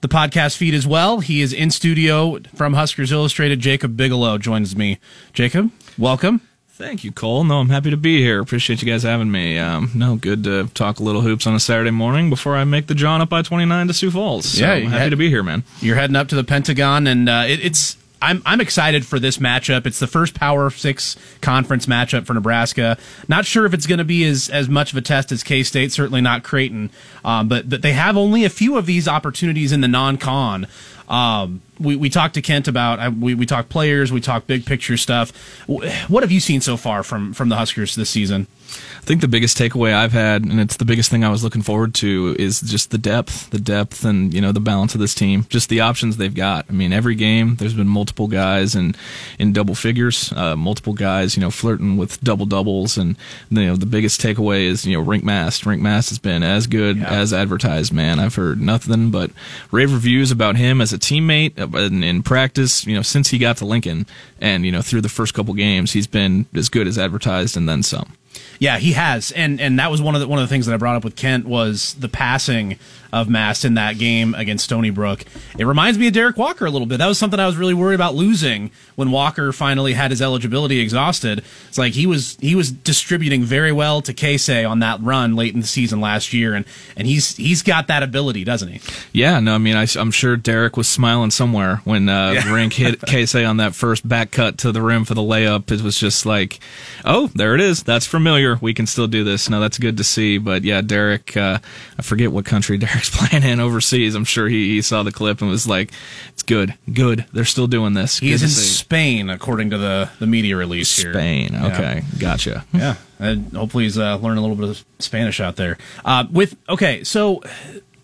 the 0.00 0.08
podcast 0.08 0.56
feed 0.56 0.72
as 0.72 0.86
well. 0.86 1.20
He 1.20 1.42
is 1.42 1.52
in 1.52 1.70
studio 1.70 2.38
from 2.54 2.72
Huskers 2.72 3.12
Illustrated. 3.12 3.60
Jacob 3.60 3.94
Bigelow 3.94 4.38
joins 4.38 4.74
me. 4.74 4.98
Jacob, 5.34 5.70
welcome. 5.98 6.40
Thank 6.70 7.04
you, 7.04 7.12
Cole. 7.12 7.44
No, 7.44 7.60
I'm 7.60 7.68
happy 7.68 7.90
to 7.90 7.96
be 7.98 8.22
here. 8.22 8.40
Appreciate 8.40 8.80
you 8.82 8.90
guys 8.90 9.02
having 9.02 9.30
me. 9.30 9.58
Um, 9.58 9.90
no, 9.94 10.16
good 10.16 10.42
to 10.44 10.68
talk 10.72 10.98
a 10.98 11.02
little 11.02 11.20
hoops 11.20 11.46
on 11.46 11.54
a 11.54 11.60
Saturday 11.60 11.90
morning 11.90 12.30
before 12.30 12.56
I 12.56 12.64
make 12.64 12.86
the 12.86 12.94
John 12.94 13.20
up 13.20 13.28
by 13.28 13.42
29 13.42 13.86
to 13.88 13.92
Sioux 13.92 14.10
Falls. 14.10 14.46
So 14.46 14.64
Yeah, 14.64 14.72
I'm 14.72 14.82
happy 14.86 14.98
had- 15.02 15.10
to 15.10 15.16
be 15.16 15.28
here, 15.28 15.42
man. 15.42 15.62
You're 15.80 15.96
heading 15.96 16.16
up 16.16 16.28
to 16.28 16.34
the 16.34 16.42
Pentagon, 16.42 17.06
and 17.06 17.28
uh, 17.28 17.44
it, 17.46 17.62
it's 17.62 17.96
I'm 18.22 18.42
I'm 18.46 18.60
excited 18.60 19.04
for 19.04 19.18
this 19.18 19.38
matchup. 19.38 19.84
It's 19.84 19.98
the 19.98 20.06
first 20.06 20.34
Power 20.34 20.70
Six 20.70 21.16
conference 21.40 21.86
matchup 21.86 22.24
for 22.24 22.34
Nebraska. 22.34 22.96
Not 23.28 23.44
sure 23.44 23.66
if 23.66 23.74
it's 23.74 23.86
going 23.86 23.98
to 23.98 24.04
be 24.04 24.24
as 24.24 24.48
as 24.48 24.68
much 24.68 24.92
of 24.92 24.98
a 24.98 25.02
test 25.02 25.32
as 25.32 25.42
K 25.42 25.62
State. 25.62 25.92
Certainly 25.92 26.20
not 26.20 26.42
Creighton, 26.44 26.90
um, 27.24 27.48
but 27.48 27.68
but 27.68 27.82
they 27.82 27.92
have 27.92 28.16
only 28.16 28.44
a 28.44 28.50
few 28.50 28.78
of 28.78 28.86
these 28.86 29.08
opportunities 29.08 29.72
in 29.72 29.80
the 29.80 29.88
non-con. 29.88 30.66
Um, 31.08 31.60
we, 31.78 31.96
we 31.96 32.08
talked 32.08 32.34
to 32.34 32.42
Kent 32.42 32.68
about 32.68 33.14
we 33.14 33.34
we 33.34 33.44
talked 33.44 33.68
players, 33.68 34.12
we 34.12 34.20
talked 34.20 34.46
big 34.46 34.64
picture 34.64 34.96
stuff. 34.96 35.30
What 35.66 36.22
have 36.22 36.32
you 36.32 36.40
seen 36.40 36.60
so 36.60 36.76
far 36.76 37.02
from 37.02 37.34
from 37.34 37.48
the 37.48 37.56
Huskers 37.56 37.96
this 37.96 38.08
season? 38.08 38.46
I 38.72 39.04
think 39.04 39.20
the 39.20 39.28
biggest 39.28 39.58
takeaway 39.58 39.92
I've 39.92 40.12
had, 40.12 40.44
and 40.44 40.60
it's 40.60 40.76
the 40.76 40.84
biggest 40.84 41.10
thing 41.10 41.24
I 41.24 41.28
was 41.28 41.42
looking 41.42 41.62
forward 41.62 41.94
to, 41.96 42.36
is 42.38 42.60
just 42.60 42.90
the 42.90 42.98
depth, 42.98 43.50
the 43.50 43.58
depth, 43.58 44.04
and 44.04 44.32
you 44.32 44.40
know 44.40 44.52
the 44.52 44.60
balance 44.60 44.94
of 44.94 45.00
this 45.00 45.14
team. 45.14 45.46
Just 45.48 45.68
the 45.68 45.80
options 45.80 46.16
they've 46.16 46.34
got. 46.34 46.66
I 46.68 46.72
mean, 46.72 46.92
every 46.92 47.14
game 47.14 47.56
there's 47.56 47.74
been 47.74 47.88
multiple 47.88 48.28
guys 48.28 48.74
in 48.74 48.94
in 49.38 49.52
double 49.52 49.74
figures, 49.74 50.32
uh, 50.32 50.56
multiple 50.56 50.94
guys, 50.94 51.36
you 51.36 51.40
know, 51.40 51.50
flirting 51.50 51.96
with 51.96 52.20
double 52.22 52.46
doubles, 52.46 52.96
and 52.96 53.16
you 53.50 53.66
know 53.66 53.76
the 53.76 53.86
biggest 53.86 54.20
takeaway 54.20 54.62
is 54.64 54.86
you 54.86 54.96
know 54.96 55.04
Rienk 55.04 55.22
Mast. 55.22 55.64
Rienk 55.64 55.80
Mast 55.80 56.10
has 56.10 56.18
been 56.18 56.42
as 56.42 56.66
good 56.66 57.02
as 57.02 57.32
advertised. 57.32 57.92
Man, 57.92 58.18
I've 58.18 58.34
heard 58.34 58.60
nothing 58.60 59.10
but 59.10 59.30
rave 59.70 59.92
reviews 59.92 60.30
about 60.30 60.56
him 60.56 60.80
as 60.80 60.92
a 60.92 60.98
teammate, 60.98 61.58
uh, 61.58 61.78
in, 61.78 62.02
in 62.02 62.22
practice, 62.22 62.86
you 62.86 62.94
know, 62.94 63.02
since 63.02 63.28
he 63.28 63.38
got 63.38 63.56
to 63.58 63.64
Lincoln, 63.64 64.06
and 64.40 64.64
you 64.64 64.72
know, 64.72 64.82
through 64.82 65.00
the 65.00 65.08
first 65.08 65.34
couple 65.34 65.54
games, 65.54 65.92
he's 65.92 66.06
been 66.06 66.46
as 66.54 66.68
good 66.68 66.86
as 66.86 66.98
advertised, 66.98 67.56
and 67.56 67.68
then 67.68 67.82
some. 67.82 68.12
Yeah, 68.58 68.78
he 68.78 68.92
has, 68.92 69.32
and 69.32 69.60
and 69.60 69.78
that 69.78 69.90
was 69.90 70.00
one 70.00 70.14
of 70.14 70.20
the 70.20 70.28
one 70.28 70.38
of 70.38 70.48
the 70.48 70.52
things 70.52 70.66
that 70.66 70.74
I 70.74 70.76
brought 70.76 70.96
up 70.96 71.04
with 71.04 71.16
Kent 71.16 71.46
was 71.46 71.94
the 71.94 72.08
passing 72.08 72.78
of 73.12 73.28
Mast 73.28 73.64
in 73.64 73.74
that 73.74 73.98
game 73.98 74.34
against 74.34 74.64
Stony 74.64 74.90
Brook. 74.90 75.24
It 75.58 75.66
reminds 75.66 75.98
me 75.98 76.08
of 76.08 76.14
Derek 76.14 76.36
Walker 76.36 76.64
a 76.66 76.70
little 76.70 76.86
bit. 76.86 76.98
That 76.98 77.06
was 77.06 77.18
something 77.18 77.38
I 77.38 77.46
was 77.46 77.56
really 77.56 77.74
worried 77.74 77.94
about 77.96 78.14
losing 78.14 78.70
when 78.94 79.10
Walker 79.10 79.52
finally 79.52 79.92
had 79.92 80.10
his 80.10 80.22
eligibility 80.22 80.80
exhausted. 80.80 81.44
It's 81.68 81.78
like 81.78 81.92
he 81.92 82.06
was 82.06 82.36
he 82.40 82.54
was 82.54 82.70
distributing 82.70 83.44
very 83.44 83.72
well 83.72 84.02
to 84.02 84.12
Casey 84.12 84.64
on 84.64 84.78
that 84.80 85.00
run 85.02 85.36
late 85.36 85.54
in 85.54 85.60
the 85.60 85.66
season 85.66 86.00
last 86.00 86.32
year, 86.32 86.54
and 86.54 86.64
and 86.96 87.06
he's 87.06 87.36
he's 87.36 87.62
got 87.62 87.86
that 87.88 88.02
ability, 88.02 88.44
doesn't 88.44 88.68
he? 88.68 88.80
Yeah, 89.12 89.40
no, 89.40 89.54
I 89.54 89.58
mean, 89.58 89.76
I, 89.76 89.86
am 89.96 90.10
sure 90.10 90.36
Derek 90.36 90.76
was 90.76 90.88
smiling 90.88 91.30
somewhere 91.30 91.76
when 91.84 92.08
uh, 92.08 92.32
yeah. 92.32 92.42
Rienk 92.42 92.72
hit 92.74 93.00
Casey 93.06 93.44
on 93.44 93.58
that 93.58 93.74
first 93.74 94.08
back 94.08 94.30
cut 94.30 94.58
to 94.58 94.72
the 94.72 94.82
rim 94.82 95.04
for 95.04 95.14
the 95.14 95.22
layup. 95.22 95.70
It 95.70 95.82
was 95.82 95.98
just 95.98 96.26
like, 96.26 96.60
oh, 97.04 97.28
there 97.34 97.54
it 97.54 97.60
is. 97.60 97.82
That's 97.82 98.06
familiar. 98.06 98.58
We 98.60 98.74
can 98.74 98.86
still 98.86 99.06
do 99.06 99.24
this. 99.24 99.48
No, 99.48 99.60
that's 99.60 99.78
good 99.78 99.96
to 99.98 100.04
see. 100.04 100.38
But 100.38 100.64
yeah, 100.64 100.80
Derek, 100.80 101.36
uh, 101.36 101.58
I 101.98 102.02
forget 102.02 102.32
what 102.32 102.44
country 102.44 102.78
Derek's 102.82 103.01
playing 103.10 103.44
in 103.44 103.60
overseas. 103.60 104.14
I'm 104.14 104.24
sure 104.24 104.48
he, 104.48 104.70
he 104.70 104.82
saw 104.82 105.02
the 105.02 105.12
clip 105.12 105.40
and 105.40 105.50
was 105.50 105.66
like, 105.66 105.92
it's 106.30 106.42
good, 106.42 106.74
good. 106.92 107.26
They're 107.32 107.44
still 107.44 107.66
doing 107.66 107.94
this. 107.94 108.18
He's 108.18 108.42
in 108.42 108.48
Spain, 108.48 109.30
according 109.30 109.70
to 109.70 109.78
the, 109.78 110.10
the 110.18 110.26
media 110.26 110.56
release 110.56 110.96
here. 110.96 111.12
Spain. 111.12 111.54
Okay. 111.54 112.02
Yeah. 112.04 112.18
Gotcha. 112.18 112.64
Yeah. 112.72 112.96
And 113.18 113.52
hopefully 113.52 113.84
he's 113.84 113.98
uh, 113.98 114.16
learning 114.16 114.38
a 114.38 114.40
little 114.40 114.56
bit 114.56 114.68
of 114.68 114.84
Spanish 114.98 115.40
out 115.40 115.56
there. 115.56 115.78
Uh, 116.04 116.26
with, 116.30 116.56
okay, 116.68 117.04
so 117.04 117.42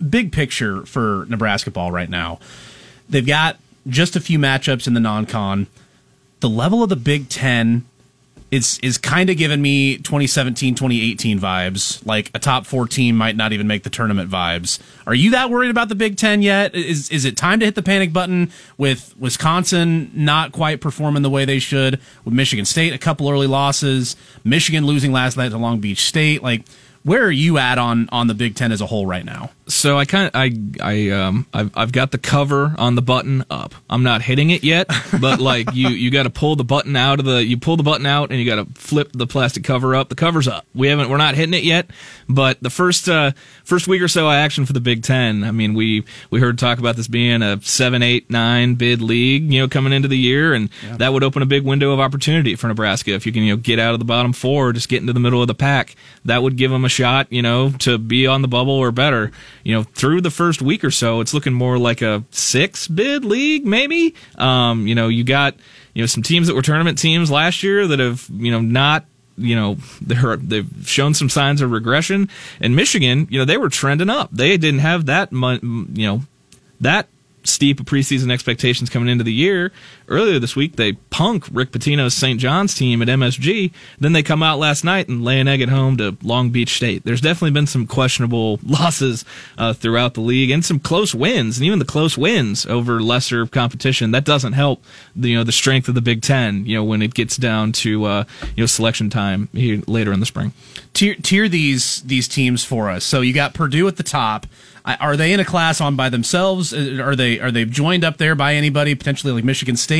big 0.08 0.32
picture 0.32 0.86
for 0.86 1.26
Nebraska 1.28 1.70
ball 1.70 1.90
right 1.90 2.08
now. 2.08 2.38
They've 3.08 3.26
got 3.26 3.58
just 3.86 4.16
a 4.16 4.20
few 4.20 4.38
matchups 4.38 4.86
in 4.86 4.94
the 4.94 5.00
non 5.00 5.26
con. 5.26 5.66
The 6.40 6.48
level 6.48 6.82
of 6.82 6.88
the 6.88 6.96
Big 6.96 7.28
Ten 7.28 7.86
is 8.50 8.78
is 8.82 8.96
kind 8.96 9.28
of 9.30 9.36
giving 9.36 9.60
me 9.60 9.96
2017 9.98 10.74
2018 10.74 11.38
vibes. 11.38 12.04
Like 12.06 12.30
a 12.34 12.38
top 12.38 12.66
14 12.66 13.16
might 13.16 13.36
not 13.36 13.52
even 13.52 13.66
make 13.66 13.82
the 13.82 13.90
tournament 13.90 14.30
vibes. 14.30 14.78
Are 15.06 15.14
you 15.14 15.30
that 15.32 15.50
worried 15.50 15.70
about 15.70 15.88
the 15.88 15.94
big 15.94 16.16
10 16.16 16.42
yet? 16.42 16.74
Is 16.74 17.10
is 17.10 17.24
it 17.24 17.36
time 17.36 17.60
to 17.60 17.66
hit 17.66 17.74
the 17.74 17.82
panic 17.82 18.12
button 18.12 18.50
with 18.76 19.14
wisconsin 19.18 20.10
not 20.14 20.52
quite 20.52 20.80
performing 20.80 21.22
the 21.22 21.30
way 21.30 21.44
they 21.44 21.58
should 21.58 22.00
with 22.24 22.34
michigan 22.34 22.64
state 22.64 22.92
a 22.92 22.98
couple 22.98 23.28
early 23.28 23.46
losses 23.46 24.16
michigan 24.44 24.86
losing 24.86 25.12
last 25.12 25.36
night 25.36 25.50
to 25.50 25.58
long 25.58 25.80
beach 25.80 26.04
state? 26.04 26.42
Like 26.42 26.64
where 27.02 27.24
are 27.24 27.30
you 27.30 27.58
at 27.58 27.78
on 27.78 28.08
on 28.10 28.26
the 28.26 28.34
big 28.34 28.54
10 28.54 28.72
as 28.72 28.80
a 28.80 28.86
whole 28.86 29.06
right 29.06 29.24
now 29.24 29.50
so 29.68 29.98
I 29.98 30.06
kind 30.06 30.26
of 30.26 30.34
I 30.34 30.50
I 30.80 31.10
um 31.10 31.46
I've, 31.52 31.70
I've 31.76 31.92
got 31.92 32.10
the 32.10 32.18
cover 32.18 32.74
on 32.78 32.94
the 32.94 33.02
button 33.02 33.44
up. 33.50 33.74
I'm 33.88 34.02
not 34.02 34.22
hitting 34.22 34.50
it 34.50 34.64
yet, 34.64 34.90
but 35.20 35.40
like 35.40 35.74
you 35.74 35.88
you 35.90 36.10
got 36.10 36.24
to 36.24 36.30
pull 36.30 36.56
the 36.56 36.64
button 36.64 36.96
out 36.96 37.18
of 37.18 37.26
the 37.26 37.44
you 37.44 37.58
pull 37.58 37.76
the 37.76 37.82
button 37.82 38.06
out 38.06 38.30
and 38.30 38.40
you 38.40 38.46
got 38.46 38.56
to 38.56 38.80
flip 38.80 39.10
the 39.12 39.26
plastic 39.26 39.64
cover 39.64 39.94
up. 39.94 40.08
The 40.08 40.14
cover's 40.14 40.48
up. 40.48 40.66
We 40.74 40.88
haven't 40.88 41.10
we're 41.10 41.18
not 41.18 41.34
hitting 41.34 41.54
it 41.54 41.64
yet, 41.64 41.90
but 42.28 42.60
the 42.62 42.70
first 42.70 43.08
uh 43.08 43.32
first 43.64 43.86
week 43.86 44.02
or 44.02 44.08
so 44.08 44.26
of 44.26 44.32
action 44.32 44.64
for 44.64 44.72
the 44.72 44.80
Big 44.80 45.02
Ten. 45.02 45.44
I 45.44 45.50
mean 45.50 45.74
we 45.74 46.04
we 46.30 46.40
heard 46.40 46.58
talk 46.58 46.78
about 46.78 46.96
this 46.96 47.08
being 47.08 47.42
a 47.42 47.60
seven 47.62 48.02
eight 48.02 48.30
nine 48.30 48.74
bid 48.74 49.02
league 49.02 49.52
you 49.52 49.60
know 49.60 49.68
coming 49.68 49.92
into 49.92 50.08
the 50.08 50.18
year, 50.18 50.54
and 50.54 50.70
yeah. 50.82 50.96
that 50.96 51.12
would 51.12 51.22
open 51.22 51.42
a 51.42 51.46
big 51.46 51.64
window 51.64 51.92
of 51.92 52.00
opportunity 52.00 52.56
for 52.56 52.68
Nebraska 52.68 53.12
if 53.12 53.26
you 53.26 53.32
can 53.32 53.42
you 53.42 53.54
know 53.54 53.60
get 53.60 53.78
out 53.78 53.92
of 53.92 53.98
the 53.98 54.06
bottom 54.06 54.32
four, 54.32 54.72
just 54.72 54.88
get 54.88 55.00
into 55.00 55.12
the 55.12 55.20
middle 55.20 55.42
of 55.42 55.46
the 55.46 55.54
pack. 55.54 55.94
That 56.24 56.42
would 56.42 56.56
give 56.56 56.70
them 56.70 56.84
a 56.84 56.88
shot 56.88 57.30
you 57.30 57.42
know 57.42 57.70
to 57.80 57.98
be 57.98 58.26
on 58.26 58.42
the 58.42 58.48
bubble 58.48 58.74
or 58.74 58.90
better 58.90 59.30
you 59.68 59.74
know, 59.74 59.82
through 59.82 60.22
the 60.22 60.30
first 60.30 60.62
week 60.62 60.82
or 60.82 60.90
so, 60.90 61.20
it's 61.20 61.34
looking 61.34 61.52
more 61.52 61.76
like 61.76 62.00
a 62.00 62.24
six 62.30 62.88
bid 62.88 63.22
league, 63.22 63.66
maybe. 63.66 64.14
Um, 64.38 64.86
you 64.86 64.94
know, 64.94 65.08
you 65.08 65.24
got, 65.24 65.56
you 65.92 66.02
know, 66.02 66.06
some 66.06 66.22
teams 66.22 66.46
that 66.46 66.54
were 66.54 66.62
tournament 66.62 66.96
teams 66.96 67.30
last 67.30 67.62
year 67.62 67.86
that 67.86 67.98
have, 67.98 68.26
you 68.32 68.50
know, 68.50 68.62
not 68.62 69.04
you 69.36 69.54
know 69.54 69.76
they've 70.00 70.66
shown 70.84 71.12
some 71.12 71.28
signs 71.28 71.60
of 71.60 71.70
regression 71.70 72.30
and 72.60 72.74
Michigan 72.74 73.28
you 73.30 73.38
know 73.38 73.44
they 73.44 73.56
were 73.56 73.68
trending 73.68 74.10
up 74.10 74.28
they 74.32 74.56
didn't 74.56 74.80
have 74.80 75.06
that 75.06 75.30
you 75.30 75.86
know 76.06 76.22
that 76.80 77.06
steep 77.44 77.80
preseason 77.80 78.32
expectations 78.32 78.90
coming 78.90 79.08
into 79.08 79.24
the 79.24 79.32
year. 79.32 79.72
Earlier 80.08 80.38
this 80.38 80.56
week, 80.56 80.76
they 80.76 80.92
punk 80.92 81.46
Rick 81.52 81.70
Pitino's 81.70 82.14
St. 82.14 82.40
John's 82.40 82.74
team 82.74 83.02
at 83.02 83.08
MSG. 83.08 83.72
Then 83.98 84.14
they 84.14 84.22
come 84.22 84.42
out 84.42 84.58
last 84.58 84.82
night 84.82 85.08
and 85.08 85.22
lay 85.22 85.38
an 85.38 85.48
egg 85.48 85.60
at 85.60 85.68
home 85.68 85.98
to 85.98 86.16
Long 86.22 86.50
Beach 86.50 86.76
State. 86.76 87.04
There's 87.04 87.20
definitely 87.20 87.50
been 87.50 87.66
some 87.66 87.86
questionable 87.86 88.58
losses 88.66 89.24
uh, 89.58 89.74
throughout 89.74 90.14
the 90.14 90.22
league 90.22 90.50
and 90.50 90.64
some 90.64 90.80
close 90.80 91.14
wins, 91.14 91.58
and 91.58 91.66
even 91.66 91.78
the 91.78 91.84
close 91.84 92.16
wins 92.16 92.64
over 92.66 93.00
lesser 93.00 93.46
competition. 93.46 94.12
That 94.12 94.24
doesn't 94.24 94.54
help 94.54 94.82
the, 95.14 95.30
you 95.30 95.36
know 95.36 95.44
the 95.44 95.52
strength 95.52 95.88
of 95.88 95.94
the 95.94 96.00
Big 96.00 96.22
Ten. 96.22 96.64
You 96.64 96.76
know 96.76 96.84
when 96.84 97.02
it 97.02 97.12
gets 97.12 97.36
down 97.36 97.72
to 97.72 98.04
uh, 98.04 98.24
you 98.56 98.62
know 98.62 98.66
selection 98.66 99.10
time 99.10 99.48
here 99.52 99.82
later 99.86 100.12
in 100.12 100.20
the 100.20 100.26
spring. 100.26 100.52
Tier, 100.94 101.16
tier 101.16 101.48
these 101.48 102.02
these 102.02 102.28
teams 102.28 102.64
for 102.64 102.88
us. 102.88 103.04
So 103.04 103.20
you 103.20 103.34
got 103.34 103.52
Purdue 103.52 103.86
at 103.88 103.96
the 103.96 104.02
top. 104.02 104.46
Are 104.84 105.18
they 105.18 105.34
in 105.34 105.40
a 105.40 105.44
class 105.44 105.82
on 105.82 105.96
by 105.96 106.08
themselves? 106.08 106.72
Uh, 106.72 107.02
are 107.02 107.14
they 107.14 107.38
are 107.40 107.50
they 107.50 107.66
joined 107.66 108.04
up 108.04 108.16
there 108.16 108.34
by 108.34 108.54
anybody 108.54 108.94
potentially 108.94 109.34
like 109.34 109.44
Michigan 109.44 109.76
State? 109.76 109.97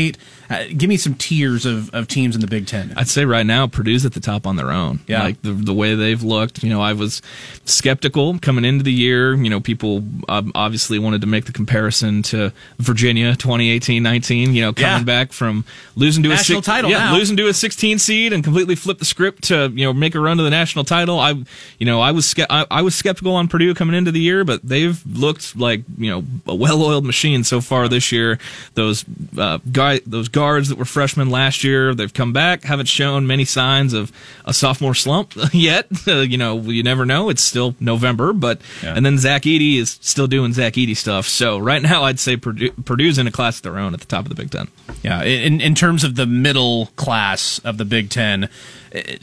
Uh, 0.50 0.64
give 0.74 0.88
me 0.88 0.96
some 0.96 1.14
tiers 1.14 1.66
of, 1.66 1.92
of 1.94 2.08
teams 2.08 2.34
in 2.34 2.40
the 2.40 2.46
Big 2.46 2.66
Ten. 2.66 2.94
I'd 2.96 3.08
say 3.08 3.26
right 3.26 3.44
now 3.44 3.66
Purdue's 3.66 4.06
at 4.06 4.14
the 4.14 4.20
top 4.20 4.46
on 4.46 4.56
their 4.56 4.70
own. 4.70 5.00
Yeah, 5.06 5.22
like 5.22 5.42
the 5.42 5.52
the 5.52 5.74
way 5.74 5.94
they've 5.94 6.22
looked. 6.22 6.62
You 6.62 6.70
know, 6.70 6.80
I 6.80 6.94
was 6.94 7.20
skeptical 7.66 8.38
coming 8.38 8.64
into 8.64 8.82
the 8.82 8.92
year. 8.92 9.34
You 9.34 9.50
know, 9.50 9.60
people 9.60 10.02
um, 10.28 10.52
obviously 10.54 10.98
wanted 10.98 11.20
to 11.20 11.26
make 11.26 11.44
the 11.44 11.52
comparison 11.52 12.22
to 12.24 12.52
Virginia 12.78 13.34
2018-19. 13.34 14.54
You 14.54 14.62
know, 14.62 14.72
coming 14.72 14.98
yeah. 15.00 15.02
back 15.02 15.32
from 15.32 15.66
losing 15.96 16.22
to 16.22 16.30
national 16.30 16.60
a 16.60 16.62
six, 16.62 16.66
title, 16.66 16.90
yeah, 16.90 16.98
now. 16.98 17.14
losing 17.14 17.36
to 17.36 17.48
a 17.48 17.54
16 17.54 17.98
seed 17.98 18.32
and 18.32 18.42
completely 18.42 18.74
flip 18.74 18.98
the 18.98 19.04
script 19.04 19.44
to 19.44 19.70
you 19.74 19.84
know 19.84 19.92
make 19.92 20.14
a 20.14 20.20
run 20.20 20.38
to 20.38 20.42
the 20.42 20.50
national 20.50 20.84
title. 20.84 21.20
I 21.20 21.32
you 21.78 21.84
know 21.84 22.00
I 22.00 22.12
was 22.12 22.34
I, 22.48 22.66
I 22.70 22.80
was 22.80 22.94
skeptical 22.94 23.34
on 23.34 23.48
Purdue 23.48 23.74
coming 23.74 23.94
into 23.94 24.12
the 24.12 24.20
year, 24.20 24.44
but 24.44 24.62
they've 24.62 24.98
looked 25.06 25.56
like 25.56 25.82
you 25.98 26.10
know 26.10 26.24
a 26.46 26.54
well-oiled 26.54 27.04
machine 27.04 27.44
so 27.44 27.60
far 27.60 27.86
this 27.88 28.12
year. 28.12 28.38
Those 28.74 29.04
uh, 29.36 29.58
guy, 29.88 30.00
those 30.06 30.28
guards 30.28 30.68
that 30.68 30.78
were 30.78 30.84
freshmen 30.84 31.30
last 31.30 31.64
year, 31.64 31.94
they've 31.94 32.12
come 32.12 32.32
back. 32.32 32.64
Haven't 32.64 32.86
shown 32.86 33.26
many 33.26 33.44
signs 33.44 33.92
of 33.92 34.12
a 34.44 34.52
sophomore 34.52 34.94
slump 34.94 35.34
yet. 35.52 35.86
Uh, 36.06 36.20
you 36.20 36.38
know, 36.38 36.58
you 36.60 36.82
never 36.82 37.04
know. 37.04 37.28
It's 37.28 37.42
still 37.42 37.74
November, 37.80 38.32
but 38.32 38.60
yeah. 38.82 38.94
and 38.96 39.04
then 39.04 39.18
Zach 39.18 39.42
Edey 39.42 39.76
is 39.76 39.98
still 40.00 40.26
doing 40.26 40.52
Zach 40.52 40.74
Edey 40.74 40.96
stuff. 40.96 41.26
So 41.26 41.58
right 41.58 41.82
now, 41.82 42.04
I'd 42.04 42.20
say 42.20 42.36
Purdue, 42.36 42.70
Purdue's 42.84 43.18
in 43.18 43.26
a 43.26 43.32
class 43.32 43.56
of 43.56 43.62
their 43.62 43.78
own 43.78 43.94
at 43.94 44.00
the 44.00 44.06
top 44.06 44.24
of 44.24 44.28
the 44.28 44.34
Big 44.34 44.50
Ten. 44.50 44.68
Yeah, 45.02 45.22
in 45.22 45.60
in 45.60 45.74
terms 45.74 46.04
of 46.04 46.16
the 46.16 46.26
middle 46.26 46.86
class 46.96 47.58
of 47.60 47.78
the 47.78 47.84
Big 47.84 48.10
Ten 48.10 48.48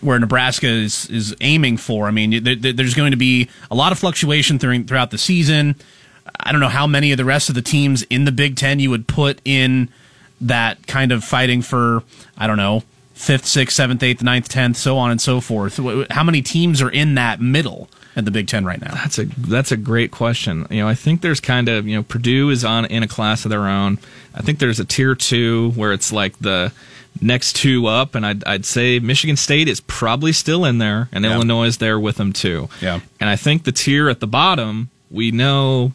where 0.01 0.19
Nebraska 0.19 0.67
is 0.67 1.09
is 1.09 1.35
aiming 1.41 1.77
for. 1.77 2.07
I 2.07 2.11
mean, 2.11 2.43
there, 2.43 2.55
there's 2.55 2.93
going 2.93 3.11
to 3.11 3.17
be 3.17 3.49
a 3.71 3.75
lot 3.75 3.91
of 3.91 3.99
fluctuation 3.99 4.59
throughout 4.59 5.11
the 5.11 5.17
season. 5.17 5.75
I 6.39 6.51
don't 6.51 6.61
know 6.61 6.69
how 6.69 6.87
many 6.87 7.11
of 7.11 7.17
the 7.17 7.25
rest 7.25 7.49
of 7.49 7.55
the 7.55 7.61
teams 7.61 8.03
in 8.03 8.25
the 8.25 8.31
Big 8.31 8.55
Ten 8.55 8.79
you 8.79 8.89
would 8.89 9.07
put 9.07 9.39
in 9.45 9.89
that 10.41 10.85
kind 10.87 11.11
of 11.11 11.23
fighting 11.23 11.61
for. 11.61 12.03
I 12.37 12.47
don't 12.47 12.57
know 12.57 12.83
fifth, 13.15 13.45
sixth, 13.45 13.75
seventh, 13.75 14.03
eighth, 14.03 14.21
ninth, 14.21 14.47
tenth, 14.47 14.77
so 14.77 14.97
on 14.97 15.09
and 15.09 15.19
so 15.19 15.41
forth. 15.41 15.79
How 16.11 16.23
many 16.23 16.41
teams 16.41 16.81
are 16.81 16.89
in 16.89 17.15
that 17.15 17.41
middle? 17.41 17.89
At 18.17 18.23
the 18.23 18.31
Big 18.31 18.47
Ten 18.47 18.63
right 18.63 18.79
now? 18.79 18.93
That's 18.93 19.19
a 19.19 19.25
that's 19.25 19.73
a 19.73 19.77
great 19.77 20.09
question. 20.09 20.65
You 20.69 20.83
know, 20.83 20.87
I 20.87 20.95
think 20.95 21.19
there's 21.19 21.41
kind 21.41 21.67
of 21.67 21.85
you 21.85 21.97
know 21.97 22.03
Purdue 22.03 22.49
is 22.49 22.63
on 22.63 22.85
in 22.85 23.03
a 23.03 23.09
class 23.09 23.43
of 23.43 23.49
their 23.49 23.67
own. 23.67 23.99
I 24.33 24.41
think 24.41 24.59
there's 24.59 24.79
a 24.79 24.85
tier 24.85 25.15
two 25.15 25.71
where 25.71 25.91
it's 25.91 26.13
like 26.13 26.39
the 26.39 26.71
next 27.21 27.57
two 27.57 27.87
up, 27.87 28.15
and 28.15 28.25
I'd, 28.25 28.41
I'd 28.45 28.65
say 28.65 28.99
Michigan 28.99 29.35
State 29.35 29.67
is 29.67 29.81
probably 29.81 30.31
still 30.31 30.63
in 30.63 30.77
there, 30.77 31.09
and 31.11 31.25
yeah. 31.25 31.33
Illinois 31.33 31.65
is 31.65 31.79
there 31.79 31.99
with 31.99 32.15
them 32.15 32.31
too. 32.31 32.69
Yeah, 32.79 33.01
and 33.19 33.29
I 33.29 33.35
think 33.35 33.65
the 33.65 33.73
tier 33.73 34.07
at 34.07 34.21
the 34.21 34.27
bottom, 34.27 34.91
we 35.11 35.31
know, 35.31 35.91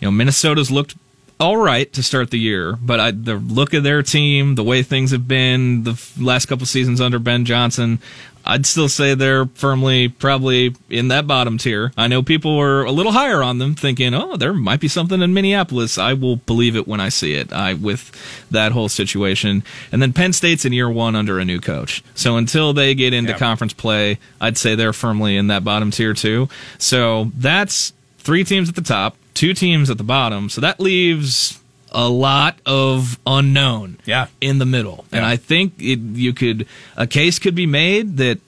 you 0.00 0.08
know, 0.08 0.10
Minnesota's 0.10 0.72
looked 0.72 0.96
all 1.42 1.56
right 1.56 1.92
to 1.92 2.02
start 2.02 2.30
the 2.30 2.38
year, 2.38 2.78
but 2.80 3.00
I, 3.00 3.10
the 3.10 3.34
look 3.34 3.74
of 3.74 3.82
their 3.82 4.02
team, 4.02 4.54
the 4.54 4.62
way 4.62 4.82
things 4.82 5.10
have 5.10 5.26
been 5.26 5.82
the 5.82 6.00
last 6.18 6.46
couple 6.46 6.64
seasons 6.66 7.00
under 7.00 7.18
Ben 7.18 7.44
Johnson, 7.44 7.98
I'd 8.44 8.64
still 8.66 8.88
say 8.88 9.14
they're 9.14 9.46
firmly 9.46 10.08
probably 10.08 10.74
in 10.88 11.08
that 11.08 11.26
bottom 11.26 11.58
tier. 11.58 11.92
I 11.96 12.08
know 12.08 12.22
people 12.22 12.56
were 12.56 12.84
a 12.84 12.92
little 12.92 13.12
higher 13.12 13.42
on 13.42 13.58
them, 13.58 13.74
thinking, 13.74 14.14
"Oh, 14.14 14.36
there 14.36 14.52
might 14.52 14.80
be 14.80 14.88
something 14.88 15.20
in 15.20 15.34
Minneapolis." 15.34 15.98
I 15.98 16.12
will 16.14 16.36
believe 16.36 16.76
it 16.76 16.88
when 16.88 17.00
I 17.00 17.08
see 17.08 17.34
it. 17.34 17.52
I 17.52 17.74
with 17.74 18.10
that 18.50 18.72
whole 18.72 18.88
situation, 18.88 19.62
and 19.92 20.02
then 20.02 20.12
Penn 20.12 20.32
State's 20.32 20.64
in 20.64 20.72
year 20.72 20.90
one 20.90 21.14
under 21.14 21.38
a 21.38 21.44
new 21.44 21.60
coach. 21.60 22.02
So 22.14 22.36
until 22.36 22.72
they 22.72 22.94
get 22.94 23.12
into 23.12 23.32
conference 23.38 23.72
play, 23.72 24.18
I'd 24.40 24.58
say 24.58 24.74
they're 24.74 24.92
firmly 24.92 25.36
in 25.36 25.46
that 25.48 25.62
bottom 25.62 25.90
tier 25.90 26.14
too. 26.14 26.48
So 26.78 27.30
that's 27.36 27.92
three 28.18 28.44
teams 28.44 28.68
at 28.68 28.74
the 28.74 28.82
top, 28.82 29.16
two 29.34 29.54
teams 29.54 29.90
at 29.90 29.98
the 29.98 30.04
bottom. 30.04 30.48
So 30.48 30.60
that 30.60 30.80
leaves 30.80 31.60
a 31.90 32.08
lot 32.08 32.58
of 32.64 33.18
unknown 33.26 33.98
yeah. 34.04 34.28
in 34.40 34.58
the 34.58 34.66
middle. 34.66 35.04
Yeah. 35.10 35.18
And 35.18 35.26
I 35.26 35.36
think 35.36 35.74
it, 35.78 35.98
you 35.98 36.32
could 36.32 36.66
a 36.96 37.06
case 37.06 37.38
could 37.38 37.54
be 37.54 37.66
made 37.66 38.16
that 38.16 38.38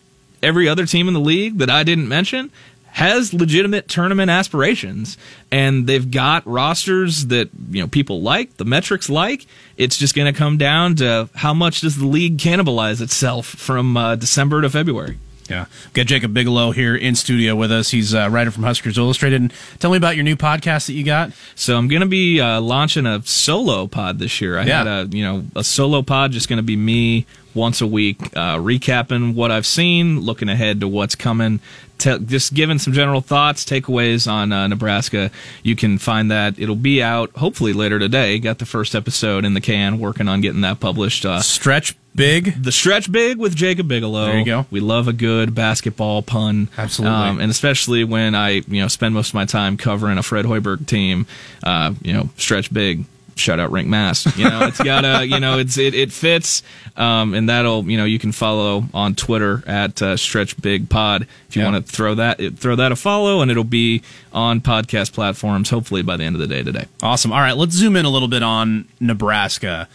every 0.43 0.69
other 0.69 0.87
team 0.87 1.09
in 1.09 1.15
the 1.15 1.21
league 1.21 1.59
that 1.59 1.71
I 1.71 1.83
didn't 1.83 2.09
mention 2.09 2.51
has 2.95 3.35
legitimate 3.35 3.89
tournament 3.89 4.31
aspirations 4.31 5.19
and 5.51 5.85
they've 5.89 6.13
got 6.13 6.47
rosters 6.47 7.27
that 7.27 7.51
you 7.71 7.83
know 7.83 7.89
people 7.89 8.23
like 8.23 8.57
the 8.57 8.65
metrics 8.65 9.11
like 9.11 9.47
it's 9.77 9.97
just 9.97 10.15
going 10.15 10.33
to 10.33 10.39
come 10.39 10.57
down 10.59 10.95
to 10.95 11.29
how 11.35 11.53
much 11.53 11.81
does 11.81 11.97
the 11.97 12.07
league 12.07 12.39
cannibalize 12.39 13.01
itself 13.01 13.47
from 13.47 13.97
uh, 13.97 14.15
december 14.15 14.63
to 14.63 14.71
february 14.71 15.19
yeah. 15.49 15.67
Got 15.93 16.07
Jacob 16.07 16.33
Bigelow 16.33 16.71
here 16.73 16.97
in 16.97 17.15
studio 17.15 17.55
with 17.55 17.71
us. 17.71 17.91
He's 17.91 18.15
a 18.15 18.31
writer 18.31 18.51
from 18.51 18.63
Huskers 18.65 18.97
Illustrated. 18.99 19.41
And 19.43 19.53
tell 19.79 19.91
me 19.91 19.97
about 19.97 20.15
your 20.17 20.25
new 20.25 20.37
podcast 20.37 20.87
that 20.87 20.95
you 20.95 21.05
got. 21.05 21.33
So 21.55 21.77
I'm 21.77 21.89
going 21.89 22.01
to 22.01 22.07
be 22.09 22.41
uh, 22.41 22.61
launching 22.61 23.05
a 23.07 23.23
solo 23.25 23.87
pod 23.87 24.19
this 24.19 24.41
year. 24.41 24.59
I 24.59 24.65
Yeah. 24.65 24.79
had 24.79 24.87
a, 24.87 25.17
you 25.17 25.23
know, 25.23 25.45
a 25.55 25.63
solo 25.65 26.03
pod 26.03 26.33
just 26.33 26.49
going 26.49 26.57
to 26.59 26.63
be 26.63 26.77
me 26.77 27.27
once 27.55 27.81
a 27.81 27.87
week, 27.87 28.21
uh, 28.37 28.57
recapping 28.57 29.35
what 29.35 29.51
I've 29.53 29.67
seen, 29.67 30.21
looking 30.21 30.49
ahead 30.49 30.81
to 30.81 30.89
what's 30.89 31.15
coming, 31.15 31.61
te- 31.99 32.19
just 32.19 32.53
giving 32.53 32.81
some 32.81 32.93
general 32.93 33.21
thoughts, 33.21 33.65
takeaways 33.65 34.29
on 34.29 34.51
uh, 34.51 34.67
Nebraska. 34.67 35.31
You 35.63 35.77
can 35.77 35.99
find 35.99 36.31
that. 36.33 36.59
It'll 36.59 36.75
be 36.75 37.01
out 37.01 37.31
hopefully 37.37 37.73
later 37.73 38.01
today. 38.01 38.41
Got 38.41 38.59
the 38.59 38.67
first 38.67 38.97
episode 38.97 39.45
in 39.45 39.55
the 39.55 39.61
can, 39.61 40.01
working 40.01 40.27
on 40.27 40.41
getting 40.41 40.63
that 40.63 40.81
published. 40.81 41.25
Uh, 41.25 41.41
Stretch 41.43 41.95
Big. 42.15 42.63
the 42.63 42.71
stretch 42.73 43.11
big 43.11 43.39
with 43.39 43.57
Jacob 43.57 43.89
Bigelow. 43.89 44.27
There 44.27 44.39
you 44.39 44.45
go. 44.45 44.67
We 44.71 44.81
love 44.81 45.09
a 45.09 45.13
good 45.13 45.55
basketball 45.55 46.23
pun. 46.23 46.45
Um, 46.55 46.69
Absolutely. 46.79 47.43
and 47.43 47.51
especially 47.51 48.05
when 48.05 48.35
I, 48.35 48.51
you 48.69 48.81
know, 48.81 48.89
spend 48.89 49.15
most 49.15 49.29
of 49.31 49.35
my 49.35 49.45
time 49.47 49.77
covering 49.77 50.17
a 50.19 50.23
Fred 50.23 50.45
Hoiberg 50.45 50.87
team, 50.87 51.27
uh, 51.63 51.93
you 52.03 52.13
know, 52.13 52.29
stretch 52.37 52.73
big. 52.73 53.05
Shout 53.37 53.59
out 53.59 53.73
Rienk 53.73 53.87
Mast. 53.87 54.37
You 54.39 54.49
know, 54.49 54.61
it's 54.67 54.81
got 54.81 55.05
a, 55.05 55.25
you 55.27 55.41
know, 55.41 55.59
it's 55.59 55.77
it, 55.77 55.93
it 55.93 56.13
fits, 56.13 56.63
um, 56.97 57.35
and 57.35 57.49
that'll, 57.49 57.83
you 57.91 57.97
know, 57.97 58.05
you 58.05 58.21
can 58.21 58.31
follow 58.31 58.85
on 58.95 59.17
Twitter 59.17 59.65
at 59.67 60.01
uh, 60.01 60.17
Stretch 60.17 60.57
Big 60.63 60.89
Pod 60.89 61.27
if 61.49 61.57
you 61.57 61.63
Yeah. 61.63 61.73
want 61.73 61.85
to 61.85 61.93
throw 61.93 62.15
that 62.15 62.39
throw 62.59 62.77
that 62.77 62.93
a 62.93 62.97
follow, 62.97 63.41
and 63.43 63.51
it'll 63.51 63.65
be 63.65 64.03
on 64.33 64.61
podcast 64.61 65.13
platforms 65.15 65.69
hopefully 65.71 66.03
by 66.03 66.17
the 66.17 66.23
end 66.23 66.37
of 66.37 66.41
the 66.41 66.47
day 66.47 66.63
today. 66.63 66.85
Awesome. 67.03 67.33
All 67.33 67.41
right, 67.41 67.57
let's 67.57 67.75
zoom 67.75 67.97
in 67.97 68.05
a 68.05 68.09
little 68.09 68.29
bit 68.29 68.45
on 68.45 68.87
Nebraska. 69.01 69.89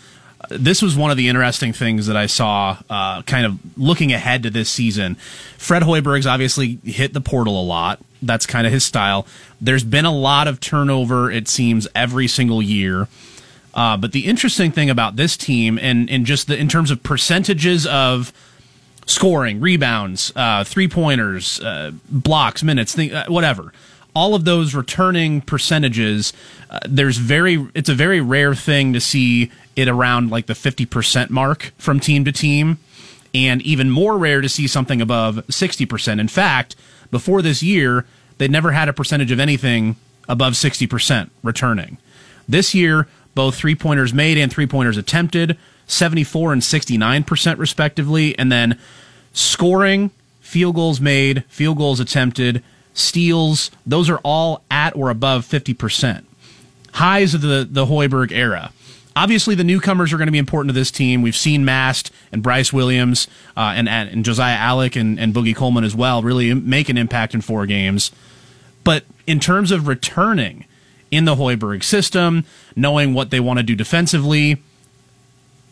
This 0.50 0.82
was 0.82 0.96
one 0.96 1.12
of 1.12 1.18
the 1.18 1.28
interesting 1.28 1.74
things 1.74 2.08
that 2.08 2.16
I 2.16 2.26
saw, 2.26 2.78
uh, 2.90 3.22
kind 3.24 3.46
of 3.46 3.60
looking 3.78 4.14
ahead 4.14 4.44
to 4.44 4.50
this 4.50 4.70
season. 4.70 5.16
Fred 5.58 5.84
Hoiberg's 5.84 6.26
obviously 6.26 6.80
hit 6.84 7.14
the 7.14 7.22
portal 7.22 7.60
a 7.60 7.64
lot. 7.64 8.00
That's 8.22 8.46
kind 8.46 8.66
of 8.66 8.74
his 8.74 8.86
style. 8.86 9.28
There's 9.60 9.84
been 9.84 10.06
a 10.06 10.14
lot 10.14 10.48
of 10.48 10.60
turnover, 10.60 11.30
it 11.30 11.48
seems, 11.48 11.88
every 11.94 12.28
single 12.28 12.62
year. 12.62 13.08
Uh, 13.74 13.98
but 13.98 14.14
the 14.14 14.26
interesting 14.26 14.72
thing 14.72 14.90
about 14.90 15.16
this 15.16 15.38
team, 15.38 15.78
and, 15.78 16.10
and 16.10 16.26
just 16.26 16.48
the, 16.48 16.58
in 16.58 16.68
terms 16.68 16.90
of 16.90 17.04
percentages 17.04 17.86
of 17.86 18.34
scoring, 19.06 19.60
rebounds, 19.60 20.32
uh, 20.36 20.64
three 20.64 20.88
pointers, 20.88 21.60
uh, 21.62 21.92
blocks, 22.10 22.64
minutes, 22.64 22.98
uh, 22.98 23.26
whatever. 23.28 23.74
All 24.16 24.36
of 24.36 24.44
those 24.44 24.74
returning 24.74 25.42
percentages, 25.42 26.34
uh, 26.70 26.80
there's 26.88 27.18
very, 27.18 27.68
it's 27.76 27.90
a 27.90 27.94
very 27.96 28.22
rare 28.22 28.56
thing 28.56 28.94
to 28.94 29.00
see 29.00 29.52
it 29.80 29.88
around 29.88 30.30
like 30.30 30.48
the 30.48 30.54
50% 30.54 31.30
mark 31.30 31.72
from 31.78 32.00
team 32.00 32.26
to 32.26 32.32
team, 32.32 32.78
and 33.34 33.62
even 33.62 33.90
more 33.90 34.18
rare 34.18 34.42
to 34.42 34.50
see 34.50 34.68
something 34.68 35.02
above 35.02 35.36
60%. 35.48 36.20
In 36.20 36.28
fact, 36.28 36.76
before 37.12 37.42
this 37.42 37.64
year, 37.64 38.06
they 38.38 38.48
never 38.48 38.72
had 38.72 38.90
a 38.90 38.94
percentage 38.94 39.32
of 39.32 39.40
anything 39.40 39.96
above 40.28 40.54
60% 40.54 41.30
returning. 41.44 41.98
This 42.48 42.74
year, 42.74 43.08
both 43.36 43.56
three 43.56 43.76
pointers 43.76 44.14
made 44.14 44.38
and 44.38 44.52
three 44.52 44.68
pointers 44.68 44.98
attempted, 44.98 45.58
74 45.88 46.54
and 46.54 46.62
69% 46.62 47.58
respectively. 47.58 48.38
And 48.38 48.52
then 48.52 48.80
scoring, 49.34 50.12
field 50.40 50.76
goals 50.76 51.00
made, 51.00 51.44
field 51.46 51.78
goals 51.78 52.00
attempted, 52.00 52.64
steals, 52.94 53.72
those 53.86 54.10
are 54.10 54.20
all 54.24 54.64
at 54.70 54.96
or 54.96 55.10
above 55.10 55.46
50%. 55.46 56.26
Highs 56.94 57.34
of 57.34 57.42
the, 57.42 57.68
the 57.70 57.86
Hoiberg 57.86 58.32
era. 58.32 58.72
Obviously, 59.20 59.54
the 59.54 59.66
newcomers 59.66 60.14
are 60.14 60.18
going 60.18 60.30
to 60.30 60.32
be 60.32 60.38
important 60.38 60.70
to 60.70 60.74
this 60.74 60.92
team. 60.92 61.22
We've 61.22 61.36
seen 61.36 61.66
Mast 61.66 62.10
and 62.32 62.42
Bryce 62.42 62.72
Williams 62.72 63.28
uh, 63.58 63.74
and, 63.76 63.90
and 63.90 64.24
Josiah 64.24 64.56
Allick 64.56 64.96
and, 64.96 65.20
and 65.20 65.34
Boogie 65.34 65.54
Coleman 65.54 65.84
as 65.84 65.94
well 65.94 66.24
really 66.24 66.54
make 66.54 66.88
an 66.88 66.98
impact 66.98 67.34
in 67.34 67.42
four 67.42 67.66
games. 67.66 68.12
But 68.86 69.04
in 69.28 69.42
terms 69.42 69.72
of 69.72 69.90
returning 69.90 70.64
in 71.12 71.26
the 71.26 71.36
Hoiberg 71.36 71.84
system, 71.84 72.46
knowing 72.78 73.14
what 73.14 73.30
they 73.30 73.42
want 73.42 73.60
to 73.60 73.64
do 73.64 73.76
defensively, 73.76 74.64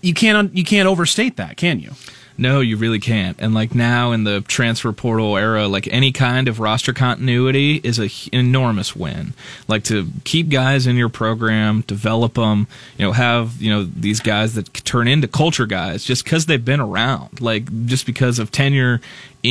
you 0.01 0.13
can't 0.13 0.53
you 0.53 0.65
can't 0.65 0.89
overstate 0.89 1.37
that, 1.37 1.55
can 1.55 1.79
you? 1.79 1.91
No, 2.37 2.59
you 2.59 2.77
really 2.77 2.99
can't. 2.99 3.35
And 3.39 3.53
like 3.53 3.73
now 3.73 4.11
in 4.11 4.23
the 4.23 4.41
transfer 4.41 4.91
portal 4.91 5.37
era, 5.37 5.67
like 5.67 5.87
any 5.87 6.11
kind 6.11 6.47
of 6.47 6.59
roster 6.59 6.93
continuity 6.93 7.81
is 7.83 7.97
an 7.97 8.09
enormous 8.31 8.95
win. 8.95 9.33
Like 9.67 9.83
to 9.85 10.07
keep 10.23 10.49
guys 10.49 10.85
in 10.85 10.97
your 10.97 11.09
program, 11.09 11.81
develop 11.81 12.35
them, 12.35 12.67
you 12.97 13.05
know, 13.05 13.11
have, 13.11 13.59
you 13.61 13.71
know, 13.71 13.83
these 13.83 14.19
guys 14.19 14.53
that 14.53 14.71
turn 14.85 15.07
into 15.07 15.27
culture 15.27 15.65
guys 15.65 16.03
just 16.03 16.23
because 16.23 16.45
they've 16.45 16.63
been 16.63 16.79
around, 16.79 17.41
like 17.41 17.85
just 17.87 18.05
because 18.05 18.37
of 18.37 18.51
tenure 18.51 19.01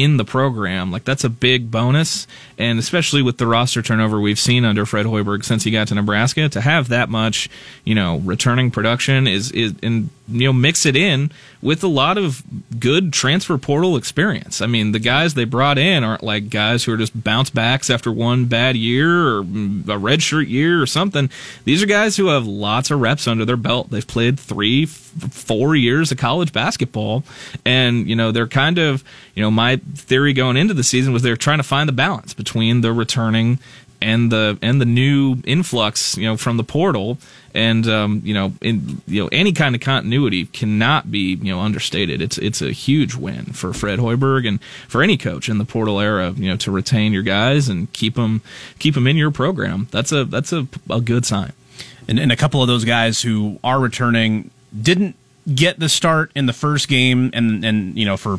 in 0.03 0.19
the 0.19 0.25
program. 0.25 0.91
Like 0.93 1.05
that's 1.05 1.25
a 1.25 1.31
big 1.31 1.71
bonus. 1.71 2.27
And 2.59 2.79
especially 2.79 3.23
with 3.23 3.39
the 3.39 3.47
roster 3.47 3.83
turnover 3.83 4.21
we've 4.21 4.39
seen 4.39 4.65
under 4.65 4.85
Fred 4.85 5.07
Hoiberg 5.07 5.45
since 5.45 5.65
he 5.65 5.71
got 5.71 5.89
to 5.89 5.95
Nebraska, 5.95 6.49
to 6.49 6.61
have 6.61 6.89
that 6.89 7.09
much, 7.09 7.49
you 7.85 7.95
know, 7.95 8.19
returning 8.19 8.71
production 8.71 9.27
is, 9.27 9.53
is 9.53 9.75
and, 9.83 10.11
you 10.29 10.47
know, 10.47 10.53
mix 10.53 10.87
it 10.87 10.97
in 10.97 11.31
with 11.63 11.83
a 11.83 11.89
lot 11.89 12.19
of 12.19 12.43
good 12.79 13.13
transfer 13.13 13.57
portal 13.59 13.97
experience. 13.97 14.61
I 14.61 14.67
mean, 14.67 14.93
the 14.93 14.99
guys 14.99 15.35
they 15.35 15.45
brought 15.45 15.79
in 15.79 16.05
aren't 16.05 16.23
like 16.23 16.51
guys 16.51 16.85
who 16.85 16.93
are 16.93 16.97
just 16.97 17.23
bounce 17.23 17.51
backs 17.51 17.91
after 17.91 18.13
one 18.13 18.47
bad 18.47 18.77
year 18.77 19.29
or 19.29 19.41
a 19.41 19.43
redshirt 19.99 20.49
year 20.49 20.83
or 20.83 20.87
something. 20.87 21.31
These 21.65 21.83
are 21.83 21.87
guys 21.87 22.17
who 22.17 22.27
have 22.27 22.47
lots 22.47 22.91
of 22.91 23.01
reps 23.01 23.27
under 23.27 23.45
their 23.45 23.57
belt. 23.57 23.91
They've 23.91 24.07
played 24.07 24.39
three, 24.39 24.87
four 25.31 25.77
years 25.77 26.13
of 26.13 26.19
college 26.19 26.53
basketball, 26.53 27.25
and 27.65 28.09
you 28.09 28.17
know 28.17 28.33
they're 28.33 28.47
kind 28.47 28.79
of, 28.79 29.05
you 29.35 29.43
know, 29.43 29.51
my 29.51 29.77
theory 29.95 30.33
going 30.33 30.57
into 30.57 30.75
the 30.75 30.85
season 30.85 31.13
was 31.13 31.23
they're 31.23 31.37
trying 31.37 31.59
to 31.59 31.65
find 31.65 31.89
the 31.89 31.93
balance 31.93 32.35
between 32.35 32.81
the 32.81 32.93
returning 32.93 33.59
and 34.03 34.31
the 34.31 34.59
and 34.61 34.81
the 34.81 34.85
new 34.85 35.39
influx, 35.47 36.19
you 36.19 36.25
know, 36.25 36.37
from 36.37 36.59
the 36.59 36.65
portal, 36.65 37.17
and 37.55 37.89
um, 37.89 38.21
you 38.25 38.35
know, 38.35 38.53
in 38.61 39.01
you 39.07 39.23
know, 39.23 39.29
any 39.33 39.53
kind 39.53 39.75
of 39.75 39.81
continuity 39.81 40.45
cannot 40.47 41.11
be 41.11 41.35
you 41.35 41.53
know 41.53 41.61
understated. 41.61 42.21
It's 42.21 42.37
it's 42.37 42.61
a 42.61 42.73
huge 42.73 43.15
win 43.15 43.47
for 43.47 43.73
Fred 43.73 43.99
Hoiberg 43.99 44.47
and 44.47 44.63
for 44.87 45.03
any 45.03 45.17
coach 45.17 45.49
in 45.49 45.57
the 45.57 45.65
portal 45.65 45.99
era, 45.99 46.33
you 46.37 46.51
know, 46.51 46.57
to 46.59 46.71
retain 46.71 47.15
your 47.15 47.23
guys 47.23 47.69
and 47.71 47.91
keep 47.95 48.17
them 48.17 48.43
keep 48.79 48.95
them 48.95 49.07
in 49.07 49.17
your 49.17 49.31
program. 49.31 49.89
That's 49.91 50.13
a 50.13 50.27
that's 50.27 50.53
a, 50.53 50.67
a 50.91 51.01
good 51.01 51.25
sign. 51.25 51.53
and, 52.09 52.19
and 52.19 52.31
a 52.31 52.37
couple 52.37 52.63
of 52.63 52.69
those 52.69 52.85
guys 52.85 53.23
who 53.23 53.59
are 53.65 53.81
returning 53.81 54.51
didn't 54.81 55.17
get 55.55 55.79
the 55.79 55.89
start 55.89 56.33
in 56.35 56.47
the 56.47 56.53
first 56.53 56.89
game 56.89 57.31
and 57.33 57.65
and 57.65 57.97
you 57.97 58.05
know 58.05 58.17
for 58.17 58.39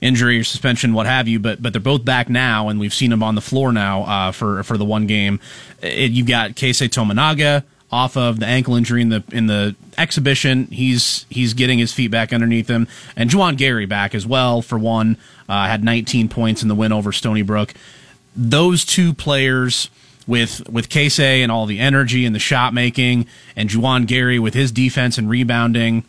injury 0.00 0.38
or 0.38 0.44
suspension 0.44 0.92
what 0.92 1.06
have 1.06 1.26
you 1.26 1.38
but 1.38 1.60
but 1.62 1.72
they're 1.72 1.80
both 1.82 2.04
back 2.04 2.28
now 2.28 2.68
and 2.68 2.78
we've 2.78 2.94
seen 2.94 3.10
them 3.10 3.22
on 3.22 3.34
the 3.34 3.40
floor 3.40 3.72
now 3.72 4.02
uh, 4.02 4.32
for 4.32 4.62
for 4.62 4.76
the 4.76 4.84
one 4.84 5.06
game. 5.06 5.40
It, 5.82 6.12
you've 6.12 6.26
got 6.26 6.52
Keisei 6.52 6.88
Tominaga 6.88 7.64
off 7.94 8.16
of 8.16 8.40
the 8.40 8.46
ankle 8.46 8.74
injury 8.74 9.02
in 9.02 9.08
the 9.08 9.22
in 9.30 9.46
the 9.46 9.74
exhibition. 9.96 10.66
He's 10.66 11.26
he's 11.30 11.54
getting 11.54 11.78
his 11.78 11.92
feet 11.92 12.10
back 12.10 12.32
underneath 12.32 12.68
him. 12.68 12.88
And 13.16 13.30
Juwan 13.30 13.56
Gary 13.56 13.86
back 13.86 14.14
as 14.14 14.26
well 14.26 14.62
for 14.62 14.78
one. 14.78 15.16
Uh, 15.48 15.66
had 15.66 15.84
19 15.84 16.28
points 16.28 16.62
in 16.62 16.68
the 16.68 16.74
win 16.74 16.90
over 16.90 17.12
Stony 17.12 17.42
Brook. 17.42 17.74
Those 18.34 18.84
two 18.84 19.14
players 19.14 19.90
with 20.26 20.68
with 20.68 20.88
Keisei 20.88 21.42
and 21.42 21.50
all 21.50 21.66
the 21.66 21.78
energy 21.78 22.24
and 22.24 22.34
the 22.34 22.40
shot 22.40 22.74
making, 22.74 23.26
and 23.56 23.68
Juwan 23.68 24.06
Gary 24.06 24.38
with 24.38 24.54
his 24.54 24.72
defense 24.72 25.18
and 25.18 25.28
rebounding, 25.28 26.04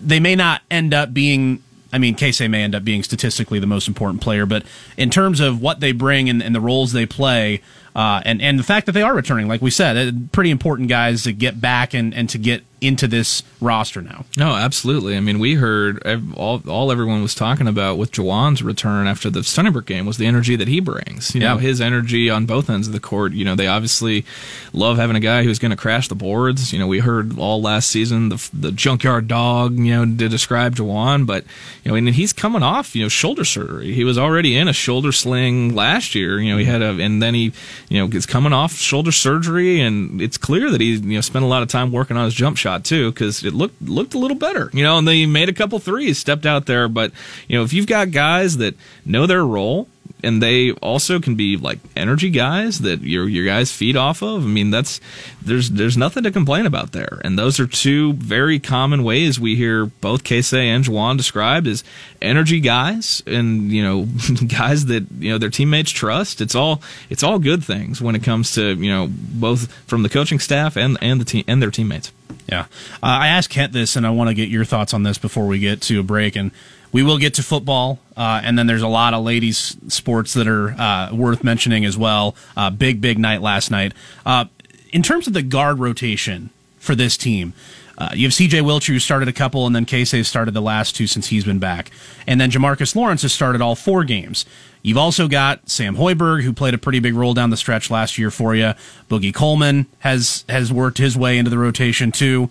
they 0.00 0.20
may 0.20 0.34
not 0.34 0.62
end 0.70 0.94
up 0.94 1.12
being. 1.14 1.62
I 1.92 1.98
mean, 1.98 2.16
Keisei 2.16 2.50
may 2.50 2.62
end 2.62 2.74
up 2.74 2.84
being 2.84 3.02
statistically 3.02 3.58
the 3.58 3.66
most 3.66 3.88
important 3.88 4.20
player, 4.20 4.44
but 4.44 4.64
in 4.96 5.08
terms 5.08 5.40
of 5.40 5.62
what 5.62 5.80
they 5.80 5.92
bring 5.92 6.28
and, 6.28 6.42
and 6.42 6.54
the 6.54 6.60
roles 6.60 6.92
they 6.92 7.06
play, 7.06 7.62
uh, 7.96 8.20
and 8.26 8.42
and 8.42 8.58
the 8.58 8.62
fact 8.62 8.84
that 8.84 8.92
they 8.92 9.00
are 9.00 9.14
returning, 9.14 9.48
like 9.48 9.62
we 9.62 9.70
said, 9.70 9.96
uh, 9.96 10.12
pretty 10.30 10.50
important 10.50 10.90
guys 10.90 11.22
to 11.22 11.32
get 11.32 11.62
back 11.62 11.94
and, 11.94 12.12
and 12.12 12.28
to 12.28 12.36
get 12.36 12.62
into 12.82 13.08
this 13.08 13.42
roster 13.58 14.02
now. 14.02 14.26
No, 14.36 14.54
absolutely. 14.54 15.16
I 15.16 15.20
mean, 15.20 15.38
we 15.38 15.54
heard 15.54 16.04
all 16.36 16.62
all 16.68 16.92
everyone 16.92 17.22
was 17.22 17.34
talking 17.34 17.66
about 17.66 17.96
with 17.96 18.12
Juwan's 18.12 18.62
return 18.62 19.06
after 19.06 19.30
the 19.30 19.42
Stony 19.42 19.70
Brook 19.70 19.86
game 19.86 20.04
was 20.04 20.18
the 20.18 20.26
energy 20.26 20.56
that 20.56 20.68
he 20.68 20.80
brings. 20.80 21.34
You 21.34 21.40
know, 21.40 21.56
his 21.56 21.80
energy 21.80 22.28
on 22.28 22.44
both 22.44 22.68
ends 22.68 22.86
of 22.86 22.92
the 22.92 23.00
court. 23.00 23.32
You 23.32 23.46
know, 23.46 23.54
they 23.54 23.66
obviously 23.66 24.26
love 24.74 24.98
having 24.98 25.16
a 25.16 25.20
guy 25.20 25.42
who's 25.42 25.58
going 25.58 25.70
to 25.70 25.76
crash 25.76 26.08
the 26.08 26.14
boards. 26.14 26.72
You 26.74 26.78
know, 26.78 26.86
we 26.86 26.98
heard 26.98 27.38
all 27.38 27.62
last 27.62 27.88
season 27.90 28.28
the 28.28 28.50
the 28.52 28.72
junkyard 28.72 29.26
dog. 29.26 29.78
You 29.78 30.04
know, 30.04 30.16
to 30.16 30.28
describe 30.28 30.76
Juwan, 30.76 31.26
but 31.26 31.44
you 31.82 31.90
know, 31.90 31.96
and 31.96 32.10
he's 32.10 32.34
coming 32.34 32.62
off 32.62 32.94
you 32.94 33.02
know 33.02 33.08
shoulder 33.08 33.46
surgery. 33.46 33.94
He 33.94 34.04
was 34.04 34.18
already 34.18 34.54
in 34.54 34.68
a 34.68 34.74
shoulder 34.74 35.12
sling 35.12 35.74
last 35.74 36.14
year. 36.14 36.38
You 36.38 36.52
know, 36.52 36.58
he 36.58 36.66
had 36.66 36.82
a 36.82 36.90
and 36.90 37.22
then 37.22 37.32
he 37.32 37.52
you 37.88 38.00
know 38.00 38.16
is 38.16 38.26
coming 38.26 38.52
off 38.52 38.74
shoulder 38.74 39.12
surgery, 39.12 39.80
and 39.80 40.20
it's 40.20 40.38
clear 40.38 40.70
that 40.70 40.80
he 40.80 40.94
you 40.94 41.16
know 41.16 41.20
spent 41.20 41.44
a 41.44 41.48
lot 41.48 41.62
of 41.62 41.68
time 41.68 41.92
working 41.92 42.16
on 42.16 42.24
his 42.24 42.34
jump 42.34 42.56
shot 42.56 42.84
too 42.84 43.12
because 43.12 43.44
it 43.44 43.54
looked 43.54 43.80
looked 43.82 44.14
a 44.14 44.18
little 44.18 44.36
better. 44.36 44.70
You 44.72 44.82
know, 44.82 44.98
and 44.98 45.06
they 45.06 45.26
made 45.26 45.48
a 45.48 45.52
couple 45.52 45.78
threes, 45.78 46.18
stepped 46.18 46.46
out 46.46 46.66
there. 46.66 46.88
But 46.88 47.12
you 47.48 47.56
know, 47.56 47.64
if 47.64 47.72
you've 47.72 47.86
got 47.86 48.10
guys 48.10 48.56
that 48.58 48.74
know 49.04 49.26
their 49.26 49.44
role 49.44 49.88
and 50.26 50.42
they 50.42 50.72
also 50.72 51.20
can 51.20 51.36
be 51.36 51.56
like 51.56 51.78
energy 51.94 52.30
guys 52.30 52.80
that 52.80 53.00
your 53.00 53.28
your 53.28 53.46
guys 53.46 53.70
feed 53.70 53.96
off 53.96 54.22
of. 54.22 54.42
I 54.42 54.46
mean, 54.46 54.70
that's 54.70 55.00
there's 55.40 55.70
there's 55.70 55.96
nothing 55.96 56.24
to 56.24 56.32
complain 56.32 56.66
about 56.66 56.90
there, 56.90 57.20
and 57.22 57.38
those 57.38 57.60
are 57.60 57.66
two 57.66 58.14
very 58.14 58.58
common 58.58 59.04
ways 59.04 59.38
we 59.38 59.54
hear 59.54 59.86
both 59.86 60.24
Keisei 60.24 60.64
and 60.64 60.84
Juwan 60.84 61.16
described 61.16 61.68
as 61.68 61.84
energy 62.20 62.58
guys, 62.58 63.22
and 63.24 63.70
you 63.70 63.84
know 63.84 64.08
guys 64.48 64.86
that 64.86 65.06
you 65.16 65.30
know 65.30 65.38
their 65.38 65.50
teammates 65.50 65.92
trust. 65.92 66.40
It's 66.40 66.56
all 66.56 66.82
it's 67.08 67.22
all 67.22 67.38
good 67.38 67.62
things 67.62 68.02
when 68.02 68.16
it 68.16 68.24
comes 68.24 68.52
to 68.56 68.74
you 68.74 68.90
know 68.90 69.08
both 69.08 69.72
from 69.86 70.02
the 70.02 70.08
coaching 70.08 70.40
staff 70.40 70.76
and 70.76 70.98
and 71.00 71.20
the 71.20 71.24
team 71.24 71.44
and 71.46 71.62
their 71.62 71.70
teammates. 71.70 72.10
Yeah, 72.48 72.62
uh, 72.62 72.66
I 73.02 73.28
asked 73.28 73.50
Kent 73.50 73.72
this, 73.72 73.94
and 73.94 74.04
I 74.04 74.10
want 74.10 74.28
to 74.28 74.34
get 74.34 74.48
your 74.48 74.64
thoughts 74.64 74.92
on 74.92 75.04
this 75.04 75.18
before 75.18 75.46
we 75.46 75.60
get 75.60 75.80
to 75.82 76.00
a 76.00 76.02
break 76.02 76.34
and 76.34 76.50
we 76.92 77.02
will 77.02 77.18
get 77.18 77.34
to 77.34 77.42
football, 77.42 77.98
uh, 78.16 78.40
and 78.42 78.58
then 78.58 78.66
there's 78.66 78.82
a 78.82 78.88
lot 78.88 79.14
of 79.14 79.24
ladies 79.24 79.76
sports 79.88 80.34
that 80.34 80.48
are 80.48 80.70
uh, 80.70 81.14
worth 81.14 81.44
mentioning 81.44 81.84
as 81.84 81.96
well. 81.96 82.34
Uh, 82.56 82.70
big, 82.70 83.00
big 83.00 83.18
night 83.18 83.42
last 83.42 83.70
night. 83.70 83.92
Uh, 84.24 84.46
in 84.92 85.02
terms 85.02 85.26
of 85.26 85.32
the 85.32 85.42
guard 85.42 85.78
rotation 85.78 86.50
for 86.78 86.94
this 86.94 87.16
team, 87.16 87.52
uh, 87.98 88.10
you 88.14 88.26
have 88.26 88.32
CJ 88.32 88.62
Wilcher 88.62 88.88
who 88.88 88.98
started 88.98 89.28
a 89.28 89.32
couple, 89.32 89.66
and 89.66 89.74
then 89.74 89.86
Keisei 89.86 90.24
started 90.24 90.52
the 90.52 90.60
last 90.60 90.94
two 90.96 91.06
since 91.06 91.28
he's 91.28 91.44
been 91.44 91.58
back, 91.58 91.90
and 92.26 92.40
then 92.40 92.50
Jamarques 92.50 92.94
Lawrence 92.94 93.22
has 93.22 93.32
started 93.32 93.60
all 93.60 93.74
four 93.74 94.04
games. 94.04 94.44
You've 94.82 94.98
also 94.98 95.26
got 95.26 95.68
Sam 95.68 95.96
Hoiberg, 95.96 96.42
who 96.42 96.52
played 96.52 96.74
a 96.74 96.78
pretty 96.78 97.00
big 97.00 97.14
role 97.14 97.34
down 97.34 97.50
the 97.50 97.56
stretch 97.56 97.90
last 97.90 98.18
year 98.18 98.30
for 98.30 98.54
you. 98.54 98.74
Boogie 99.10 99.34
Coleman 99.34 99.86
has 100.00 100.44
has 100.48 100.72
worked 100.72 100.98
his 100.98 101.16
way 101.16 101.38
into 101.38 101.50
the 101.50 101.58
rotation 101.58 102.12
too. 102.12 102.48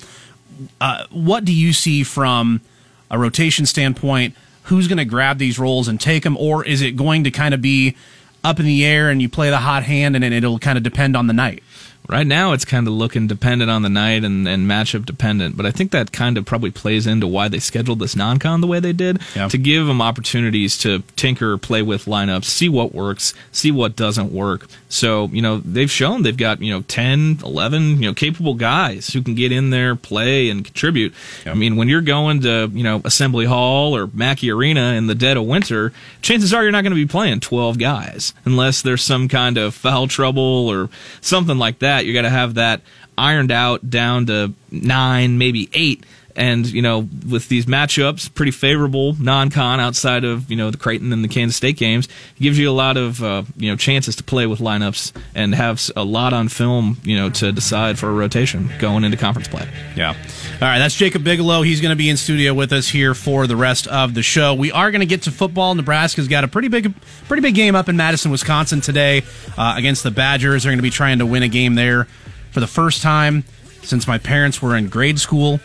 Uh, 0.81 1.05
what 1.11 1.45
do 1.45 1.53
you 1.53 1.73
see 1.73 2.03
from 2.03 2.61
a 3.09 3.19
rotation 3.19 3.65
standpoint, 3.65 4.35
who's 4.63 4.87
going 4.87 4.97
to 4.97 5.05
grab 5.05 5.37
these 5.37 5.59
roles 5.59 5.87
and 5.87 5.99
take 5.99 6.23
them, 6.23 6.37
or 6.37 6.65
is 6.65 6.81
it 6.81 6.91
going 6.95 7.23
to 7.23 7.31
kind 7.31 7.53
of 7.53 7.61
be 7.61 7.95
up 8.43 8.59
in 8.59 8.65
the 8.65 8.85
air 8.85 9.09
and 9.09 9.21
you 9.21 9.29
play 9.29 9.49
the 9.49 9.57
hot 9.57 9.83
hand 9.83 10.15
and 10.15 10.23
it'll 10.23 10.59
kind 10.59 10.77
of 10.77 10.83
depend 10.83 11.15
on 11.15 11.27
the 11.27 11.33
night? 11.33 11.63
Right 12.07 12.27
now, 12.27 12.53
it's 12.53 12.65
kind 12.65 12.87
of 12.87 12.93
looking 12.93 13.27
dependent 13.27 13.71
on 13.71 13.81
the 13.81 13.89
night 13.89 14.23
and, 14.23 14.47
and 14.47 14.67
matchup 14.67 15.05
dependent, 15.05 15.57
but 15.57 15.65
I 15.65 15.71
think 15.71 15.91
that 15.91 16.11
kind 16.11 16.37
of 16.37 16.45
probably 16.45 16.71
plays 16.71 17.07
into 17.07 17.27
why 17.27 17.47
they 17.47 17.59
scheduled 17.59 17.99
this 17.99 18.15
non 18.15 18.39
con 18.39 18.61
the 18.61 18.67
way 18.67 18.79
they 18.79 18.93
did 18.93 19.21
yeah. 19.35 19.47
to 19.47 19.57
give 19.57 19.87
them 19.87 20.01
opportunities 20.01 20.77
to 20.79 21.03
tinker, 21.15 21.57
play 21.57 21.81
with 21.81 22.05
lineups, 22.05 22.45
see 22.45 22.69
what 22.69 22.93
works, 22.93 23.33
see 23.51 23.71
what 23.71 23.95
doesn't 23.95 24.31
work. 24.31 24.67
So, 24.89 25.27
you 25.27 25.41
know, 25.41 25.57
they've 25.57 25.89
shown 25.89 26.23
they've 26.23 26.37
got, 26.37 26.61
you 26.61 26.71
know, 26.71 26.81
10, 26.83 27.39
11, 27.43 28.01
you 28.01 28.07
know, 28.07 28.13
capable 28.13 28.53
guys 28.53 29.09
who 29.09 29.21
can 29.21 29.35
get 29.35 29.51
in 29.51 29.69
there, 29.69 29.95
play, 29.95 30.49
and 30.49 30.63
contribute. 30.63 31.13
Yeah. 31.45 31.51
I 31.51 31.55
mean, 31.55 31.75
when 31.75 31.89
you're 31.89 32.01
going 32.01 32.41
to, 32.41 32.69
you 32.73 32.83
know, 32.83 33.01
Assembly 33.03 33.45
Hall 33.45 33.95
or 33.95 34.07
Mackey 34.13 34.51
Arena 34.51 34.93
in 34.93 35.07
the 35.07 35.15
dead 35.15 35.37
of 35.37 35.45
winter, 35.45 35.91
chances 36.21 36.53
are 36.53 36.63
you're 36.63 36.71
not 36.71 36.83
going 36.83 36.91
to 36.91 36.95
be 36.95 37.07
playing 37.07 37.39
12 37.39 37.77
guys 37.77 38.33
unless 38.45 38.81
there's 38.81 39.03
some 39.03 39.27
kind 39.27 39.57
of 39.57 39.73
foul 39.73 40.07
trouble 40.07 40.69
or 40.69 40.89
something 41.21 41.57
like 41.57 41.79
that 41.79 41.94
that. 41.95 42.05
You 42.05 42.13
got 42.13 42.23
to 42.23 42.29
have 42.29 42.55
that 42.55 42.81
ironed 43.17 43.51
out 43.51 43.89
down 43.89 44.25
to 44.27 44.53
nine, 44.71 45.37
maybe 45.37 45.69
eight. 45.73 46.05
And, 46.37 46.67
you 46.67 46.81
know, 46.81 47.07
with 47.29 47.47
these 47.47 47.65
matchups, 47.65 48.33
pretty 48.33 48.51
favorable 48.51 49.13
non-con 49.13 49.79
outside 49.79 50.25
of, 50.25 50.51
you 50.51 50.57
know, 50.57 50.69
the 50.69 50.77
Creighton 50.77 51.13
and 51.13 51.23
the 51.23 51.29
Kansas 51.29 51.55
State 51.55 51.77
games, 51.77 52.09
gives 52.39 52.59
you 52.59 52.69
a 52.69 52.73
lot 52.73 52.97
of, 52.97 53.23
uh, 53.23 53.43
you 53.55 53.69
know, 53.69 53.77
chances 53.77 54.17
to 54.17 54.23
play 54.23 54.45
with 54.45 54.59
lineups 54.59 55.13
and 55.33 55.55
have 55.55 55.89
a 55.95 56.03
lot 56.03 56.33
on 56.33 56.49
film, 56.49 56.97
you 57.03 57.15
know, 57.15 57.29
to 57.29 57.53
decide 57.53 57.97
for 57.97 58.09
a 58.09 58.13
rotation 58.13 58.69
going 58.79 59.05
into 59.05 59.15
conference 59.15 59.47
play. 59.47 59.65
Yeah. 59.95 60.09
All 60.09 60.67
right, 60.67 60.79
that's 60.79 60.95
Jacob 60.95 61.23
Bigelow. 61.23 61.61
He's 61.61 61.79
going 61.79 61.91
to 61.91 61.95
be 61.95 62.09
in 62.09 62.17
studio 62.17 62.53
with 62.53 62.73
us 62.73 62.89
here 62.89 63.13
for 63.13 63.47
the 63.47 63.55
rest 63.55 63.87
of 63.87 64.13
the 64.13 64.21
show. 64.21 64.53
We 64.53 64.73
are 64.73 64.91
going 64.91 64.99
to 64.99 65.05
get 65.05 65.21
to 65.23 65.31
football. 65.31 65.73
Nebraska's 65.73 66.27
got 66.27 66.43
a 66.43 66.49
pretty 66.49 66.67
big, 66.67 66.93
pretty 67.27 67.41
big 67.41 67.55
game 67.55 67.75
up 67.75 67.87
in 67.87 67.95
Madison, 67.95 68.29
Wisconsin 68.29 68.81
today 68.81 69.23
uh, 69.57 69.75
against 69.77 70.03
the 70.03 70.11
Badgers. 70.11 70.63
They're 70.63 70.71
going 70.71 70.79
to 70.79 70.83
be 70.83 70.89
trying 70.89 71.19
to 71.19 71.25
win 71.25 71.43
a 71.43 71.47
game 71.47 71.75
there 71.75 72.09
for 72.51 72.59
the 72.59 72.67
first 72.67 73.01
time 73.01 73.45
since 73.83 74.05
my 74.07 74.17
parents 74.17 74.61
were 74.61 74.75
in 74.75 74.89
grade 74.89 75.19
school. 75.19 75.59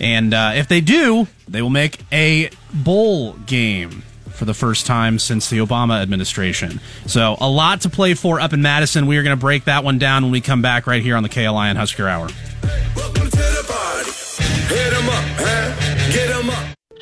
And 0.00 0.32
uh, 0.32 0.52
if 0.54 0.68
they 0.68 0.80
do, 0.80 1.26
they 1.46 1.62
will 1.62 1.70
make 1.70 2.00
a 2.12 2.50
bowl 2.72 3.32
game 3.46 4.02
for 4.38 4.44
the 4.44 4.54
first 4.54 4.86
time 4.86 5.18
since 5.18 5.50
the 5.50 5.58
Obama 5.58 6.00
administration. 6.00 6.80
So 7.06 7.36
a 7.40 7.50
lot 7.50 7.80
to 7.82 7.90
play 7.90 8.14
for 8.14 8.40
up 8.40 8.52
in 8.52 8.62
Madison. 8.62 9.06
We 9.06 9.16
are 9.16 9.22
going 9.24 9.36
to 9.36 9.40
break 9.40 9.64
that 9.64 9.82
one 9.82 9.98
down 9.98 10.22
when 10.22 10.32
we 10.32 10.40
come 10.40 10.62
back 10.62 10.86
right 10.86 11.02
here 11.02 11.16
on 11.16 11.24
the 11.24 11.28
KLIN 11.28 11.76
Husker 11.76 12.08
Hour. 12.08 12.28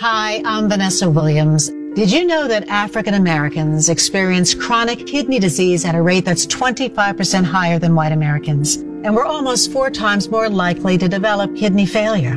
Hi, 0.01 0.42
I'm 0.44 0.68
Vanessa 0.68 1.11
Williams. 1.11 1.68
Did 1.94 2.12
you 2.12 2.26
know 2.26 2.47
that 2.47 2.68
African 2.68 3.14
Americans 3.14 3.88
experience 3.88 4.55
chronic 4.55 5.07
kidney 5.07 5.38
disease 5.38 5.84
at 5.84 5.94
a 5.94 6.03
rate 6.03 6.24
that's 6.24 6.47
25% 6.47 7.44
higher 7.44 7.78
than 7.78 7.94
white 7.94 8.12
Americans? 8.12 8.76
And 8.76 9.14
we're 9.14 9.24
almost 9.24 9.72
four 9.72 9.90
times 9.90 10.28
more 10.28 10.49
likely 10.49 10.99
to 10.99 11.09
develop 11.09 11.57
kidney 11.57 11.86
failure. 11.86 12.36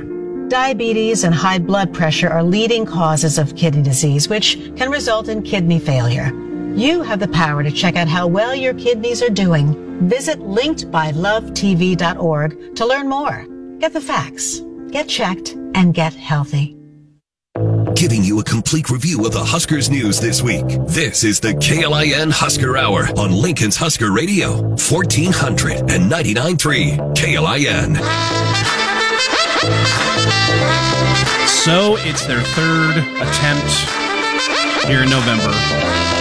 Diabetes 0.50 1.24
and 1.26 1.34
high 1.34 1.60
blood 1.60 1.94
pressure 1.94 2.28
are 2.28 2.42
leading 2.42 2.84
causes 2.84 3.38
of 3.38 3.56
kidney 3.56 3.84
disease, 3.84 4.28
which 4.28 4.56
can 4.76 4.90
result 4.90 5.30
in 5.30 5.44
kidney 5.44 5.78
failure. 5.78 6.34
You 6.76 7.04
have 7.04 7.20
the 7.20 7.28
power 7.28 7.62
to 7.62 7.70
check 7.70 7.96
out 7.96 8.08
how 8.08 8.26
well 8.26 8.56
your 8.56 8.74
kidneys 8.74 9.22
are 9.22 9.30
doing. 9.30 10.10
Visit 10.10 10.40
linkedbylovetv.org 10.40 12.76
to 12.76 12.86
learn 12.86 13.08
more. 13.08 13.46
Get 13.78 13.94
the 13.94 14.02
facts, 14.02 14.62
get 14.90 15.08
checked, 15.08 15.52
and 15.76 15.94
get 15.94 16.16
healthy. 16.16 16.76
Giving 17.94 18.24
you 18.24 18.40
a 18.40 18.44
complete 18.44 18.90
review 18.90 19.28
of 19.28 19.34
the 19.34 19.44
Huskers 19.44 19.92
news 19.92 20.20
this 20.20 20.42
week. 20.42 20.66
This 20.88 21.24
is 21.24 21.40
the 21.40 21.54
KLIN 21.54 22.32
Husker 22.32 22.76
Hour 22.76 23.08
on 23.20 23.32
Lincoln's 23.32 23.78
Husker 23.78 24.12
Radio, 24.12 24.64
1499.3 24.78 26.98
KLIN. 27.16 28.89
So 31.48 31.98
it's 32.00 32.26
their 32.26 32.42
third 32.42 32.98
attempt 32.98 33.72
here 34.88 35.04
in 35.04 35.10
November. 35.10 35.52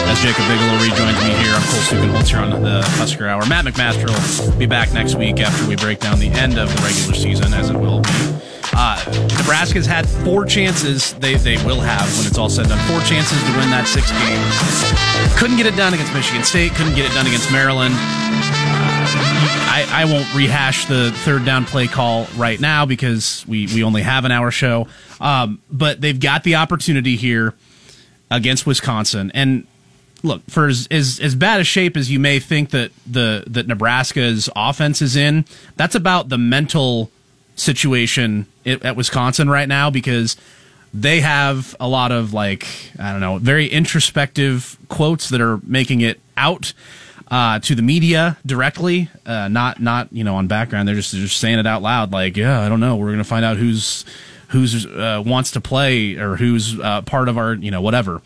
As 0.09 0.21
Jacob 0.21 0.47
Bigelow 0.49 0.75
rejoins 0.83 1.23
me 1.23 1.31
here, 1.43 1.55
I'm 1.55 1.63
Cole 1.63 1.81
Stukenholtz 1.81 2.29
here 2.29 2.41
on 2.41 2.63
the 2.63 2.83
Husker 2.97 3.29
Hour. 3.29 3.47
Matt 3.47 3.65
McMaster 3.67 4.09
will 4.09 4.59
be 4.59 4.67
back 4.67 4.93
next 4.93 5.15
week 5.15 5.41
after 5.41 5.67
we 5.69 5.77
break 5.77 6.01
down 6.01 6.19
the 6.19 6.29
end 6.29 6.59
of 6.59 6.69
the 6.75 6.83
regular 6.83 7.15
season, 7.15 7.55
as 7.55 7.71
it 7.71 7.77
will 7.77 8.01
be. 8.01 8.38
Uh, 8.75 9.03
Nebraska's 9.39 9.87
had 9.87 10.09
four 10.09 10.45
chances. 10.45 11.15
They 11.15 11.35
they 11.35 11.57
will 11.65 11.81
have 11.81 12.07
when 12.19 12.27
it's 12.27 12.39
all 12.39 12.49
said 12.49 12.67
and 12.67 12.75
done. 12.75 12.89
Four 12.89 13.01
chances 13.01 13.39
to 13.43 13.51
win 13.57 13.71
that 13.71 13.87
six 13.87 14.11
game. 14.11 15.39
Couldn't 15.39 15.57
get 15.57 15.67
it 15.67 15.77
done 15.77 15.95
against 15.95 16.13
Michigan 16.15 16.45
State. 16.45 16.73
Couldn't 16.73 16.95
get 16.95 17.11
it 17.11 17.15
done 17.15 17.27
against 17.27 17.51
Maryland. 17.53 17.95
I, 19.71 19.87
I 20.03 20.05
won't 20.07 20.33
rehash 20.35 20.87
the 20.87 21.13
third 21.13 21.45
down 21.45 21.65
play 21.65 21.87
call 21.87 22.27
right 22.37 22.61
now 22.61 22.85
because 22.87 23.45
we, 23.47 23.67
we 23.69 23.85
only 23.85 24.03
have 24.03 24.25
an 24.25 24.33
hour 24.33 24.51
show. 24.51 24.89
Um, 25.21 25.61
but 25.71 26.01
they've 26.01 26.19
got 26.19 26.43
the 26.43 26.57
opportunity 26.57 27.17
here 27.17 27.55
against 28.31 28.67
Wisconsin. 28.67 29.31
And 29.35 29.67
look, 30.23 30.43
for 30.49 30.67
as, 30.67 30.89
as, 30.91 31.21
as 31.21 31.35
bad 31.35 31.61
a 31.61 31.65
shape 31.65 31.97
as 31.97 32.11
you 32.11 32.19
may 32.19 32.41
think 32.41 32.71
that 32.71 32.91
the 33.07 33.45
that 33.47 33.69
Nebraska's 33.69 34.49
offense 34.57 35.01
is 35.01 35.17
in, 35.17 35.45
that's 35.77 35.95
about 35.95 36.29
the 36.29 36.39
mental 36.39 37.11
situation 37.59 38.47
at 38.65 38.97
Wisconsin 38.97 39.51
right 39.51 39.69
now 39.69 39.91
because 39.91 40.37
they 40.95 41.21
have 41.21 41.77
a 41.81 41.89
lot 41.89 42.13
of 42.13 42.33
like 42.33 42.67
I 42.99 43.13
don't 43.13 43.21
know, 43.21 43.39
very 43.39 43.67
introspective 43.67 44.79
quotes 44.89 45.29
that 45.31 45.41
are 45.41 45.59
making 45.65 46.01
it 46.01 46.21
out 46.37 46.73
uh, 47.31 47.59
to 47.61 47.75
the 47.75 47.83
media 47.83 48.39
directly, 48.47 49.11
uh, 49.27 49.49
not 49.49 49.81
not 49.81 50.09
you 50.13 50.25
know 50.25 50.37
on 50.37 50.47
background. 50.47 50.89
They're 50.89 50.95
just 50.95 51.13
they're 51.13 51.23
just 51.23 51.39
saying 51.39 51.59
it 51.59 51.67
out 51.67 51.83
loud, 51.83 52.13
like 52.13 52.37
yeah, 52.37 52.61
I 52.61 52.69
don't 52.69 52.81
know. 52.81 52.97
We're 52.97 53.11
gonna 53.11 53.25
find 53.25 53.45
out 53.45 53.57
who's 53.57 54.05
who's 54.49 54.87
uh, 54.87 55.23
wants 55.25 55.51
to 55.53 55.61
play 55.61 56.17
or 56.17 56.37
who's 56.37 56.79
uh, 56.81 57.03
part 57.03 57.29
of 57.29 57.37
our 57.37 57.55
you 57.55 57.71
know 57.71 57.83
whatever. 57.83 58.23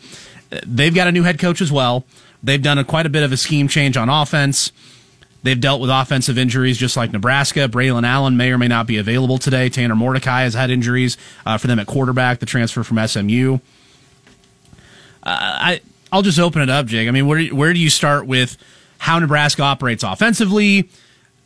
They've 0.65 0.93
got 0.93 1.07
a 1.07 1.11
new 1.11 1.23
head 1.23 1.39
coach 1.39 1.61
as 1.61 1.71
well. 1.71 2.05
They've 2.43 2.61
done 2.61 2.77
a, 2.77 2.83
quite 2.83 3.05
a 3.05 3.09
bit 3.09 3.23
of 3.23 3.31
a 3.31 3.37
scheme 3.37 3.67
change 3.67 3.97
on 3.97 4.09
offense. 4.09 4.71
They've 5.43 5.59
dealt 5.59 5.81
with 5.81 5.89
offensive 5.89 6.37
injuries 6.37 6.77
just 6.77 6.95
like 6.95 7.11
Nebraska. 7.11 7.67
Braylon 7.67 8.05
Allen 8.05 8.37
may 8.37 8.51
or 8.51 8.57
may 8.57 8.69
not 8.69 8.87
be 8.87 8.97
available 8.97 9.37
today. 9.37 9.69
Tanner 9.69 9.95
Mordecai 9.95 10.43
has 10.43 10.53
had 10.53 10.71
injuries 10.71 11.17
uh, 11.45 11.57
for 11.57 11.67
them 11.67 11.79
at 11.79 11.87
quarterback, 11.87 12.39
the 12.39 12.45
transfer 12.45 12.83
from 12.83 13.05
SMU. 13.05 13.59
Uh, 15.21 15.29
I 15.29 15.81
I'll 16.11 16.21
just 16.21 16.39
open 16.39 16.61
it 16.61 16.69
up, 16.69 16.85
Jake. 16.85 17.07
I 17.07 17.11
mean, 17.11 17.27
where 17.27 17.43
where 17.47 17.73
do 17.73 17.79
you 17.79 17.89
start 17.89 18.25
with 18.25 18.57
how 18.99 19.19
Nebraska 19.19 19.63
operates 19.63 20.03
offensively, 20.03 20.89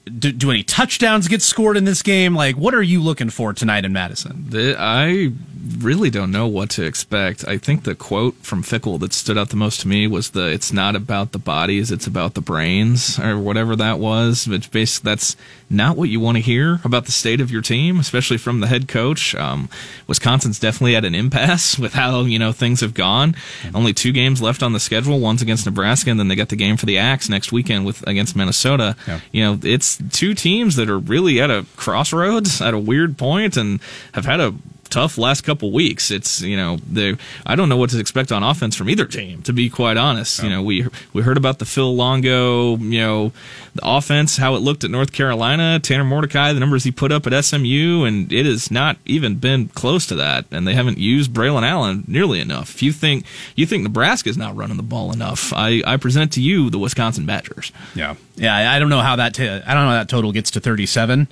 do, 0.10 0.32
do 0.32 0.52
any 0.52 0.64
touchdowns 0.64 1.28
get 1.28 1.42
scored 1.42 1.78
in 1.78 1.86
this 1.86 2.02
game? 2.02 2.36
Like, 2.36 2.56
what 2.56 2.74
are 2.74 2.84
you 2.84 3.02
looking 3.02 3.30
for 3.30 3.54
tonight 3.54 3.86
in 3.86 3.94
Madison? 3.94 4.46
The, 4.50 4.76
I 4.78 5.32
really 5.80 6.10
don't 6.10 6.32
know 6.32 6.48
what 6.48 6.70
to 6.72 6.86
expect. 6.86 7.48
I 7.48 7.58
think 7.58 7.84
the 7.84 7.96
quote 7.96 8.36
from 8.38 8.64
Fickell 8.64 9.00
that 9.00 9.14
stood 9.14 9.38
out 9.38 9.50
the 9.50 9.56
most 9.56 9.82
to 9.82 9.88
me 9.88 10.08
was 10.08 10.32
the 10.32 10.48
"It's 10.48 10.72
not 10.72 10.96
about 10.96 11.32
the 11.32 11.40
bodies, 11.40 11.92
it's 11.92 12.08
about 12.08 12.34
the 12.34 12.42
brains," 12.42 13.20
or 13.20 13.38
whatever 13.38 13.76
that 13.76 14.00
was. 14.00 14.48
Which 14.48 14.72
basically 14.72 15.12
that's 15.12 15.36
not 15.70 15.98
what 15.98 16.10
you 16.10 16.20
want 16.20 16.38
to 16.38 16.42
hear 16.42 16.80
about 16.84 17.06
the 17.06 17.12
state 17.12 17.42
of 17.42 17.52
your 17.52 17.62
team, 17.62 18.00
especially 18.00 18.38
from 18.38 18.62
the 18.62 18.68
head 18.68 18.88
coach. 18.88 19.36
Um, 19.36 19.70
Wisconsin's 20.08 20.60
definitely 20.60 20.96
at 20.96 21.04
an 21.04 21.14
impasse 21.14 21.78
with 21.78 21.94
how 21.94 22.22
you 22.22 22.40
know 22.40 22.52
things 22.52 22.82
have 22.82 22.94
gone. 22.94 23.36
Only 23.74 23.94
two 23.94 24.12
games 24.12 24.42
left 24.42 24.64
on 24.64 24.74
the 24.74 24.80
schedule. 24.80 25.20
One's 25.20 25.42
against 25.42 25.66
Nebraska, 25.66 26.10
and 26.10 26.20
then 26.20 26.28
they 26.28 26.36
got 26.36 26.50
the 26.50 26.56
game 26.56 26.78
for 26.78 26.86
the 26.86 26.98
Axe 26.98 27.30
next 27.30 27.52
weekend 27.52 27.86
with 27.86 28.06
against 28.08 28.36
Minnesota. 28.36 28.96
Yeah. 29.08 29.20
You 29.32 29.44
know, 29.44 29.60
it's 29.64 29.98
two 30.12 30.34
teams 30.34 30.76
that 30.78 30.90
are 30.90 31.00
really 31.00 31.42
at 31.42 31.52
a 31.52 31.66
crossroads, 31.76 32.62
at 32.62 32.74
a 32.74 32.80
weird 32.80 33.18
point, 33.18 33.58
and 33.58 33.82
have 34.14 34.26
had 34.26 34.40
a 34.40 34.54
tough 34.90 35.18
last 35.18 35.42
couple 35.42 35.72
weeks. 35.72 36.12
It's 36.12 36.42
you 36.42 36.58
know 36.58 36.78
they 36.90 37.16
I 37.46 37.56
don't 37.56 37.70
know 37.70 37.78
what 37.78 37.90
to 37.92 38.00
expect 38.00 38.32
on 38.32 38.44
offense 38.44 38.76
from 38.76 38.90
either 38.90 39.06
team. 39.06 39.42
To 39.44 39.54
be 39.54 39.70
quite 39.70 39.98
honest, 39.98 40.44
you 40.44 40.50
know 40.50 40.62
we 40.62 40.88
we 41.14 41.22
heard 41.22 41.38
about 41.38 41.60
the 41.60 41.66
Phil 41.66 41.96
Longo 41.96 42.78
you 42.78 43.00
know 43.00 43.32
the 43.76 43.82
offense 43.84 44.38
how 44.38 44.56
it 44.56 44.60
looked 44.60 44.84
at 44.84 44.92
North 44.92 45.12
Carolina, 45.12 45.80
Tanner 45.80 46.04
Mordecai, 46.04 46.54
the 46.54 46.60
numbers 46.60 46.84
he 46.84 46.92
put 46.92 47.12
up 47.12 47.28
at 47.28 47.46
SMU, 47.46 48.04
and 48.06 48.32
it 48.34 48.46
has 48.46 48.72
not 48.72 48.98
even 49.06 49.36
been 49.36 49.68
close 49.70 50.06
to 50.08 50.16
that. 50.16 50.46
And 50.52 50.68
they 50.68 50.74
haven't 50.74 50.98
used 50.98 51.32
Braylon 51.32 51.64
Allen 51.64 52.04
nearly 52.08 52.40
enough. 52.40 52.76
If 52.76 52.84
you 52.84 52.92
think 52.92 53.26
you 53.56 53.66
think 53.66 53.84
Nebraska 53.84 54.30
is 54.30 54.38
not 54.38 54.56
running 54.56 54.78
the 54.78 54.84
ball 54.84 55.12
enough, 55.12 55.54
I 55.54 55.82
I 55.86 55.98
present 55.98 56.32
to 56.34 56.42
you 56.42 56.70
the 56.70 56.80
Wisconsin 56.80 57.26
Badgers. 57.26 57.72
Yeah, 57.96 58.16
yeah. 58.36 58.72
I 58.72 58.80
don't 58.80 58.90
know 58.90 59.02
how 59.02 59.16
that 59.18 59.34
t- 59.34 59.48
I 59.48 59.60
don't 59.60 59.84
know 59.84 59.90
how 59.90 60.00
that 60.00 60.10
total 60.10 60.32
gets 60.32 60.52
to 60.52 60.60
thirty 60.60 60.86
seven. 60.86 61.28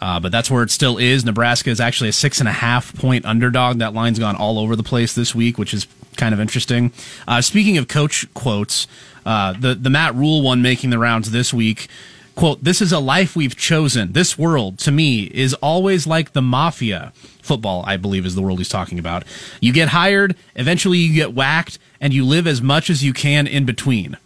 Uh, 0.00 0.20
but 0.20 0.30
that's 0.30 0.50
where 0.50 0.62
it 0.62 0.70
still 0.70 0.98
is. 0.98 1.24
Nebraska 1.24 1.70
is 1.70 1.80
actually 1.80 2.08
a 2.08 2.12
six 2.12 2.40
and 2.40 2.48
a 2.48 2.52
half 2.52 2.94
point 2.96 3.24
underdog. 3.24 3.78
That 3.78 3.94
line's 3.94 4.18
gone 4.18 4.36
all 4.36 4.58
over 4.58 4.76
the 4.76 4.82
place 4.82 5.14
this 5.14 5.34
week, 5.34 5.58
which 5.58 5.74
is 5.74 5.86
kind 6.16 6.32
of 6.32 6.40
interesting. 6.40 6.92
Uh, 7.26 7.40
speaking 7.40 7.78
of 7.78 7.88
coach 7.88 8.32
quotes, 8.34 8.86
uh, 9.26 9.54
the 9.58 9.74
the 9.74 9.90
Matt 9.90 10.14
Rhule 10.14 10.42
one 10.42 10.62
making 10.62 10.90
the 10.90 10.98
rounds 10.98 11.30
this 11.30 11.52
week. 11.52 11.88
Quote, 12.34 12.62
this 12.62 12.80
is 12.80 12.92
a 12.92 13.00
life 13.00 13.34
we've 13.34 13.56
chosen. 13.56 14.12
This 14.12 14.38
world, 14.38 14.78
to 14.78 14.92
me, 14.92 15.24
is 15.24 15.54
always 15.54 16.06
like 16.06 16.34
the 16.34 16.42
mafia. 16.42 17.12
Football, 17.42 17.82
I 17.84 17.96
believe, 17.96 18.24
is 18.24 18.36
the 18.36 18.42
world 18.42 18.58
he's 18.58 18.68
talking 18.68 19.00
about. 19.00 19.24
You 19.60 19.72
get 19.72 19.88
hired, 19.88 20.36
eventually 20.54 20.98
you 20.98 21.12
get 21.12 21.34
whacked, 21.34 21.80
and 22.00 22.14
you 22.14 22.24
live 22.24 22.46
as 22.46 22.62
much 22.62 22.90
as 22.90 23.02
you 23.02 23.12
can 23.12 23.48
in 23.48 23.64
between. 23.64 24.16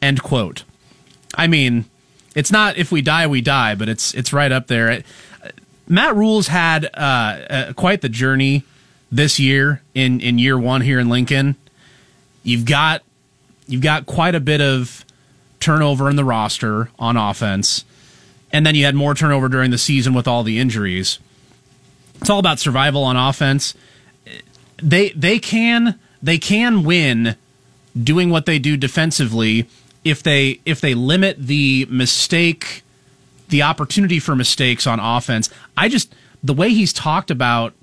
End 0.00 0.22
quote. 0.22 0.64
I 1.34 1.48
mean, 1.48 1.84
it's 2.34 2.52
not 2.52 2.76
if 2.76 2.92
we 2.92 3.02
die 3.02 3.26
we 3.26 3.40
die, 3.40 3.74
but 3.74 3.88
it's 3.88 4.14
it's 4.14 4.32
right 4.32 4.52
up 4.52 4.66
there. 4.66 5.02
Matt 5.88 6.14
Rhule's 6.14 6.46
had 6.46 6.84
uh, 6.84 6.98
uh, 6.98 7.72
quite 7.72 8.00
the 8.00 8.08
journey 8.08 8.64
this 9.10 9.38
year 9.38 9.82
in 9.94 10.20
in 10.20 10.38
year 10.38 10.58
one 10.58 10.80
here 10.82 11.00
in 11.00 11.08
Lincoln. 11.08 11.56
You've 12.42 12.64
got 12.64 13.02
you've 13.66 13.82
got 13.82 14.06
quite 14.06 14.34
a 14.34 14.40
bit 14.40 14.60
of 14.60 15.04
turnover 15.58 16.08
in 16.08 16.16
the 16.16 16.24
roster 16.24 16.90
on 16.98 17.16
offense, 17.16 17.84
and 18.52 18.64
then 18.64 18.74
you 18.74 18.84
had 18.84 18.94
more 18.94 19.14
turnover 19.14 19.48
during 19.48 19.70
the 19.70 19.78
season 19.78 20.14
with 20.14 20.28
all 20.28 20.42
the 20.42 20.58
injuries. 20.58 21.18
It's 22.20 22.30
all 22.30 22.38
about 22.38 22.58
survival 22.58 23.02
on 23.02 23.16
offense. 23.16 23.74
They 24.82 25.10
they 25.10 25.38
can 25.38 25.98
they 26.22 26.38
can 26.38 26.84
win 26.84 27.36
doing 28.00 28.30
what 28.30 28.46
they 28.46 28.58
do 28.58 28.76
defensively 28.76 29.66
if 30.04 30.22
they 30.22 30.60
if 30.64 30.80
they 30.80 30.94
limit 30.94 31.36
the 31.38 31.86
mistake 31.90 32.82
the 33.50 33.62
opportunity 33.62 34.18
for 34.18 34.34
mistakes 34.34 34.86
on 34.86 34.98
offense. 35.00 35.50
I 35.76 35.88
just 35.88 36.14
the 36.42 36.54
way 36.54 36.70
he's 36.70 36.92
talked 36.92 37.30
about 37.30 37.74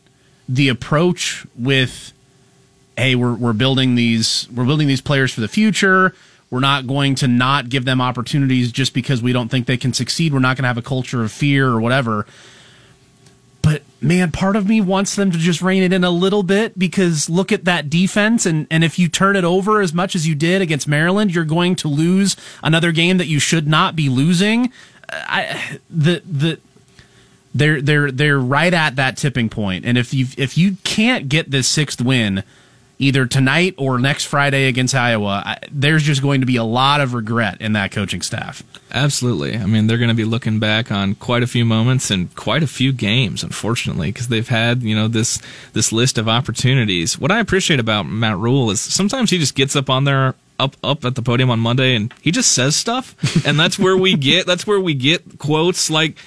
the 0.50 0.70
approach 0.70 1.46
with 1.58 2.14
hey, 2.98 3.16
we're 3.16 3.34
we're 3.34 3.54
building 3.54 3.96
these 3.96 4.48
we're 4.54 4.66
building 4.66 4.88
these 4.88 5.02
players 5.02 5.34
for 5.34 5.42
the 5.42 5.48
future. 5.48 6.16
We're 6.50 6.62
not 6.62 6.88
going 6.88 7.16
to 7.16 7.28
not 7.28 7.70
give 7.70 7.84
them 7.84 8.00
opportunities 8.00 8.72
just 8.72 8.94
because 8.94 9.22
we 9.22 9.34
don't 9.34 9.50
think 9.50 9.68
they 9.68 9.76
can 9.76 9.94
succeed. 9.94 10.34
We're 10.34 10.40
not 10.40 10.56
going 10.56 10.64
to 10.64 10.70
have 10.70 10.78
a 10.78 10.82
culture 10.82 11.22
of 11.22 11.32
fear 11.32 11.68
or 11.68 11.82
whatever. 11.82 12.26
Man, 14.00 14.32
part 14.32 14.56
of 14.56 14.68
me 14.68 14.80
wants 14.80 15.16
them 15.16 15.32
to 15.32 15.38
just 15.38 15.62
rein 15.62 15.82
it 15.82 15.92
in 15.92 16.04
a 16.04 16.12
little 16.12 16.44
bit 16.44 16.78
because 16.78 17.30
look 17.30 17.52
at 17.52 17.66
that 17.66 17.90
defense 17.90 18.46
and 18.46 18.68
and 18.70 18.84
if 18.84 19.00
you 19.00 19.08
turn 19.10 19.36
it 19.36 19.44
over 19.44 19.82
as 19.82 19.94
much 19.94 20.16
as 20.16 20.28
you 20.28 20.36
did 20.36 20.62
against 20.62 20.88
Maryland, 20.88 21.34
you're 21.34 21.44
going 21.44 21.76
to 21.78 21.88
lose 21.88 22.36
another 22.62 22.92
game 22.92 23.18
that 23.18 23.26
you 23.26 23.40
should 23.40 23.68
not 23.68 23.96
be 23.96 24.08
losing. 24.08 24.72
I 25.10 25.80
the 25.90 26.22
the 26.30 26.60
they're 27.56 27.82
they're 27.82 28.12
they're 28.12 28.40
right 28.40 28.74
at 28.74 28.96
that 28.98 29.18
tipping 29.18 29.50
point. 29.50 29.58
point, 29.58 29.86
and 29.86 29.98
if 29.98 30.14
you 30.14 30.28
if 30.38 30.58
you 30.58 30.78
can't 30.84 31.28
get 31.28 31.50
this 31.50 31.68
sixth 31.68 32.00
win, 32.00 32.44
either 33.00 33.26
tonight 33.26 33.76
or 33.78 34.00
next 34.00 34.26
Friday 34.26 34.68
against 34.68 34.96
Iowa, 34.96 35.44
I, 35.46 35.58
there's 35.72 36.04
just 36.04 36.22
going 36.22 36.42
to 36.42 36.48
be 36.48 36.56
a 36.56 36.64
lot 36.64 37.02
of 37.02 37.14
regret 37.14 37.62
in 37.62 37.74
that 37.74 37.92
coaching 37.92 38.22
staff. 38.22 38.64
Absolutely. 38.92 39.58
I 39.58 39.66
mean, 39.66 39.88
they're 39.88 39.98
going 39.98 40.10
to 40.10 40.16
be 40.16 40.24
looking 40.24 40.60
back 40.60 40.92
on 40.92 41.16
quite 41.16 41.44
a 41.44 41.48
few 41.48 41.66
moments 41.66 42.10
and 42.10 42.34
quite 42.36 42.64
a 42.64 42.68
few 42.68 42.92
games, 42.92 43.44
unfortunately, 43.44 44.12
because 44.12 44.30
they've 44.30 44.48
had 44.48 44.82
you 44.82 44.96
know 44.96 45.08
this 45.08 45.40
this 45.74 45.92
list 45.92 46.18
of 46.18 46.28
opportunities. 46.28 47.20
What 47.20 47.32
I 47.32 47.40
appreciate 47.40 47.80
about 47.80 48.04
Matt 48.04 48.38
Rhule 48.38 48.72
is 48.72 48.82
sometimes 48.82 49.30
he 49.30 49.38
just 49.38 49.56
gets 49.56 49.76
up 49.76 49.90
on 49.90 50.06
there 50.06 50.36
up 50.60 50.76
up 50.84 51.06
at 51.06 51.16
the 51.16 51.22
podium 51.22 51.50
on 51.50 51.60
Monday 51.60 51.96
and 51.96 52.14
he 52.22 52.32
just 52.32 52.52
says 52.52 52.76
stuff, 52.76 53.16
and 53.46 53.60
that's 53.60 53.78
where 53.78 53.98
we 53.98 54.16
get 54.16 54.48
that's 54.48 54.66
where 54.66 54.80
we 54.80 54.94
get 54.94 55.38
quotes 55.38 55.90
like 55.90 56.18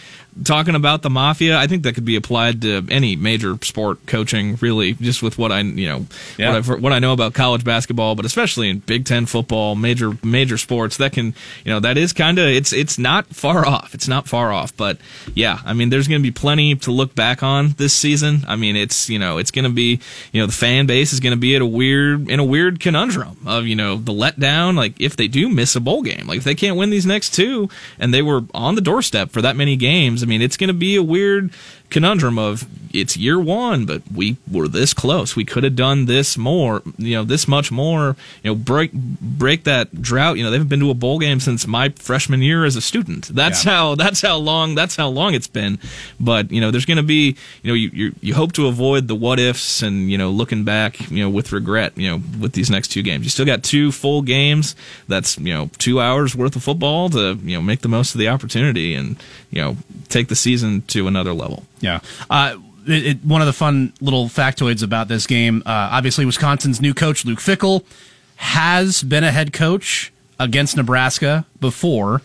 talking 0.44 0.74
about 0.74 1.02
the 1.02 1.10
mafia, 1.10 1.56
I 1.58 1.66
think 1.66 1.82
that 1.82 1.94
could 1.94 2.04
be 2.04 2.16
applied 2.16 2.62
to 2.62 2.86
any 2.90 3.16
major 3.16 3.56
sport 3.62 4.06
coaching, 4.06 4.56
really, 4.60 4.94
just 4.94 5.22
with 5.22 5.38
what 5.38 5.52
I 5.52 5.60
you 5.60 5.88
know 5.88 6.06
Yeah. 6.38 6.48
what, 6.50 6.56
I've, 6.56 6.82
what 6.82 6.92
I 6.92 6.98
know 6.98 7.12
about 7.12 7.34
college 7.34 7.64
basketball, 7.64 8.14
but 8.14 8.24
especially 8.24 8.68
in 8.70 8.78
Big 8.80 9.04
Ten 9.04 9.26
football, 9.26 9.74
major 9.74 10.12
major 10.22 10.56
sports. 10.58 10.96
That 10.96 11.12
can 11.12 11.34
you 11.64 11.72
know 11.72 11.80
that 11.80 11.96
is 11.98 12.12
kind 12.12 12.38
of 12.38 12.46
it's 12.48 12.72
it's 12.72 12.98
not 12.98 13.26
far 13.28 13.66
off. 13.66 13.94
It's 13.94 14.08
not 14.08 14.28
far 14.28 14.52
off, 14.52 14.76
but 14.76 14.98
yeah, 15.34 15.58
I 15.64 15.72
mean, 15.74 15.90
there's 15.90 16.08
going 16.08 16.20
to 16.20 16.26
be 16.26 16.30
plenty 16.32 16.74
to 16.76 16.90
look 16.90 17.14
back 17.14 17.42
on 17.42 17.74
this 17.76 17.92
season. 17.92 18.44
I 18.48 18.56
mean, 18.56 18.76
it's 18.76 19.08
you 19.10 19.18
know 19.18 19.38
it's 19.38 19.50
going 19.50 19.64
to 19.64 19.70
be 19.70 20.00
you 20.32 20.40
know 20.40 20.46
the 20.46 20.52
fan 20.52 20.86
base 20.86 21.12
is 21.12 21.20
going 21.20 21.32
to 21.32 21.40
be 21.40 21.54
at 21.56 21.62
a 21.62 21.66
weird 21.66 22.28
in 22.30 22.40
a 22.40 22.44
weird 22.44 22.80
conundrum 22.80 23.36
of 23.46 23.66
you 23.66 23.76
know 23.76 23.96
the 23.96 24.12
letdown. 24.12 24.76
Like 24.76 25.00
if 25.00 25.16
they 25.16 25.28
do 25.28 25.48
miss 25.48 25.76
a 25.76 25.80
bowl 25.80 26.02
game, 26.02 26.26
like 26.26 26.38
if 26.38 26.44
they 26.44 26.54
can't 26.54 26.76
win 26.76 26.90
these 26.90 27.06
next 27.06 27.34
two, 27.34 27.68
and 27.98 28.12
they 28.14 28.22
were 28.22 28.42
on 28.54 28.74
the 28.74 28.80
doorstep 28.80 29.30
for 29.30 29.42
that 29.42 29.56
many 29.56 29.76
games. 29.76 30.19
I 30.22 30.26
mean, 30.26 30.42
it's 30.42 30.56
going 30.56 30.68
to 30.68 30.74
be 30.74 30.96
a 30.96 31.02
weird 31.02 31.52
conundrum 31.90 32.38
of 32.38 32.66
it's 32.92 33.16
year 33.16 33.38
one, 33.38 33.86
but 33.86 34.02
we 34.14 34.36
were 34.50 34.68
this 34.68 34.92
close. 34.94 35.36
We 35.36 35.44
could 35.44 35.64
have 35.64 35.76
done 35.76 36.06
this 36.06 36.36
more, 36.36 36.82
you 36.98 37.14
know, 37.16 37.24
this 37.24 37.46
much 37.46 37.70
more. 37.70 38.16
You 38.42 38.50
know, 38.50 38.54
break 38.54 38.92
break 38.92 39.64
that 39.64 40.02
drought. 40.02 40.36
You 40.36 40.44
know, 40.44 40.50
they 40.50 40.56
haven't 40.56 40.68
been 40.68 40.80
to 40.80 40.90
a 40.90 40.94
bowl 40.94 41.18
game 41.18 41.40
since 41.40 41.66
my 41.66 41.90
freshman 41.90 42.42
year 42.42 42.64
as 42.64 42.76
a 42.76 42.80
student. 42.80 43.28
That's 43.34 43.64
Yeah. 43.64 43.70
how 43.72 43.94
that's 43.94 44.20
how 44.22 44.36
long 44.36 44.74
that's 44.74 44.96
how 44.96 45.08
long 45.08 45.34
it's 45.34 45.46
been. 45.46 45.78
But 46.18 46.50
you 46.50 46.60
know, 46.60 46.70
there's 46.70 46.84
going 46.86 46.96
to 46.96 47.02
be 47.02 47.36
you 47.62 47.68
know 47.70 47.74
you, 47.74 47.90
you 47.92 48.14
you 48.20 48.34
hope 48.34 48.52
to 48.52 48.66
avoid 48.66 49.08
the 49.08 49.14
what 49.14 49.38
ifs 49.38 49.82
and 49.82 50.10
you 50.10 50.18
know 50.18 50.30
looking 50.30 50.64
back 50.64 51.10
you 51.10 51.22
know 51.22 51.30
with 51.30 51.52
regret. 51.52 51.96
You 51.96 52.10
know, 52.10 52.22
with 52.40 52.52
these 52.52 52.70
next 52.70 52.88
two 52.88 53.02
games, 53.02 53.24
you 53.24 53.30
still 53.30 53.46
got 53.46 53.62
two 53.62 53.92
full 53.92 54.22
games. 54.22 54.74
That's 55.08 55.38
you 55.38 55.52
know 55.54 55.70
two 55.78 56.00
hours 56.00 56.34
worth 56.34 56.56
of 56.56 56.62
football 56.62 57.08
to 57.10 57.38
you 57.42 57.56
know 57.56 57.62
make 57.62 57.80
the 57.80 57.88
most 57.88 58.14
of 58.14 58.18
the 58.18 58.28
opportunity 58.28 58.94
and 58.94 59.16
you 59.50 59.60
know 59.62 59.76
take 60.08 60.28
the 60.28 60.36
season 60.36 60.82
to 60.88 61.06
another 61.06 61.32
level. 61.32 61.64
Yeah. 61.80 62.00
Uh, 62.28 62.56
it, 62.90 63.06
it, 63.06 63.24
one 63.24 63.40
of 63.40 63.46
the 63.46 63.52
fun 63.52 63.92
little 64.00 64.26
factoids 64.26 64.82
about 64.82 65.08
this 65.08 65.26
game, 65.26 65.62
uh, 65.66 65.90
obviously, 65.92 66.24
Wisconsin's 66.24 66.80
new 66.80 66.94
coach, 66.94 67.24
Luke 67.24 67.38
Fickell, 67.38 67.84
has 68.36 69.02
been 69.02 69.24
a 69.24 69.30
head 69.30 69.52
coach 69.52 70.12
against 70.38 70.76
Nebraska 70.76 71.46
before. 71.60 72.22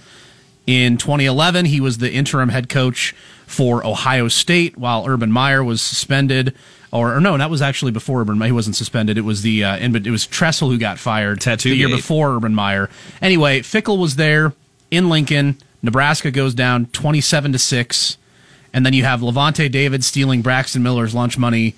In 0.66 0.98
2011, 0.98 1.66
he 1.66 1.80
was 1.80 2.00
the 2.00 2.12
interim 2.12 2.50
head 2.50 2.70
coach 2.70 3.14
for 3.46 3.86
Ohio 3.86 4.28
State 4.28 4.78
while 4.78 5.06
Urban 5.08 5.32
Meyer 5.32 5.64
was 5.64 5.82
suspended. 5.82 6.56
Or, 6.92 7.16
or 7.16 7.20
no, 7.22 7.38
that 7.38 7.50
was 7.50 7.62
actually 7.62 7.92
before 7.92 8.22
Urban 8.22 8.38
Meyer. 8.38 8.48
He 8.48 8.54
wasn't 8.54 8.76
suspended. 8.76 9.18
It 9.18 9.22
was 9.22 9.42
the 9.42 9.64
uh, 9.64 9.78
it 9.78 10.10
was 10.10 10.26
Tressel 10.26 10.70
who 10.70 10.78
got 10.78 10.98
fired 10.98 11.42
Tattoo 11.42 11.70
the 11.70 11.76
year 11.76 11.88
gate. 11.90 11.98
before 11.98 12.36
Urban 12.36 12.56
Meyer. 12.56 12.90
Anyway, 13.22 13.62
Fickle 13.62 13.98
was 13.98 14.16
there 14.16 14.54
in 14.90 15.10
Lincoln. 15.10 15.58
Nebraska 15.84 16.32
goes 16.32 16.56
down 16.56 16.88
27 16.88 17.52
to 17.52 17.60
6. 17.60 18.18
And 18.76 18.86
then 18.86 18.92
you 18.92 19.06
have 19.06 19.22
Lavonte 19.22 19.72
David 19.72 20.04
stealing 20.04 20.42
Braxton 20.42 20.84
Miller's 20.84 21.16
lunch 21.16 21.38
money, 21.38 21.76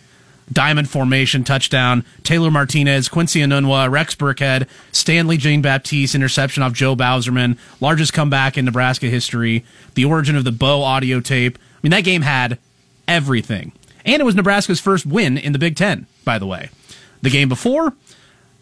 diamond 0.51 0.89
formation 0.89 1.43
touchdown, 1.43 2.03
Taylor 2.23 2.49
Martinez, 2.49 3.07
Quincy 3.07 3.41
Enunwa, 3.41 3.89
Rex 3.91 4.15
Burkhead, 4.15 4.67
Stanley 4.91 5.37
Jean 5.37 5.61
Baptiste 5.61 6.15
interception 6.15 6.63
off 6.63 6.73
Joe 6.73 6.95
Bauserman, 6.95 7.59
largest 7.79 8.13
comeback 8.13 8.57
in 8.57 8.65
Nebraska 8.65 9.05
history, 9.05 9.63
the 9.93 10.05
origin 10.05 10.35
of 10.35 10.43
the 10.43 10.51
Bo 10.51 10.81
audio 10.81 11.19
tape. 11.19 11.59
I 11.59 11.79
mean, 11.83 11.91
that 11.91 12.03
game 12.03 12.23
had 12.23 12.57
everything. 13.07 13.73
And 14.03 14.19
it 14.19 14.25
was 14.25 14.33
Nebraska's 14.33 14.79
first 14.79 15.05
win 15.05 15.37
in 15.37 15.53
the 15.53 15.59
Big 15.59 15.75
Ten, 15.75 16.07
by 16.25 16.39
the 16.39 16.47
way. 16.47 16.71
The 17.21 17.29
game 17.29 17.47
before 17.47 17.93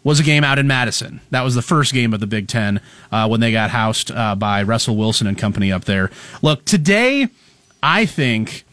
was 0.04 0.20
a 0.20 0.22
game 0.22 0.44
out 0.44 0.58
in 0.58 0.66
Madison. 0.66 1.22
That 1.30 1.40
was 1.40 1.54
the 1.54 1.62
first 1.62 1.94
game 1.94 2.12
of 2.12 2.20
the 2.20 2.26
Big 2.26 2.48
Ten 2.48 2.82
uh, 3.10 3.28
when 3.28 3.40
they 3.40 3.50
got 3.50 3.70
housed 3.70 4.10
uh, 4.10 4.34
by 4.34 4.62
Russell 4.62 4.96
Wilson 4.96 5.26
and 5.26 5.38
company 5.38 5.72
up 5.72 5.86
there. 5.86 6.10
Look, 6.42 6.66
today, 6.66 7.28
I 7.86 8.04
think 8.04 8.64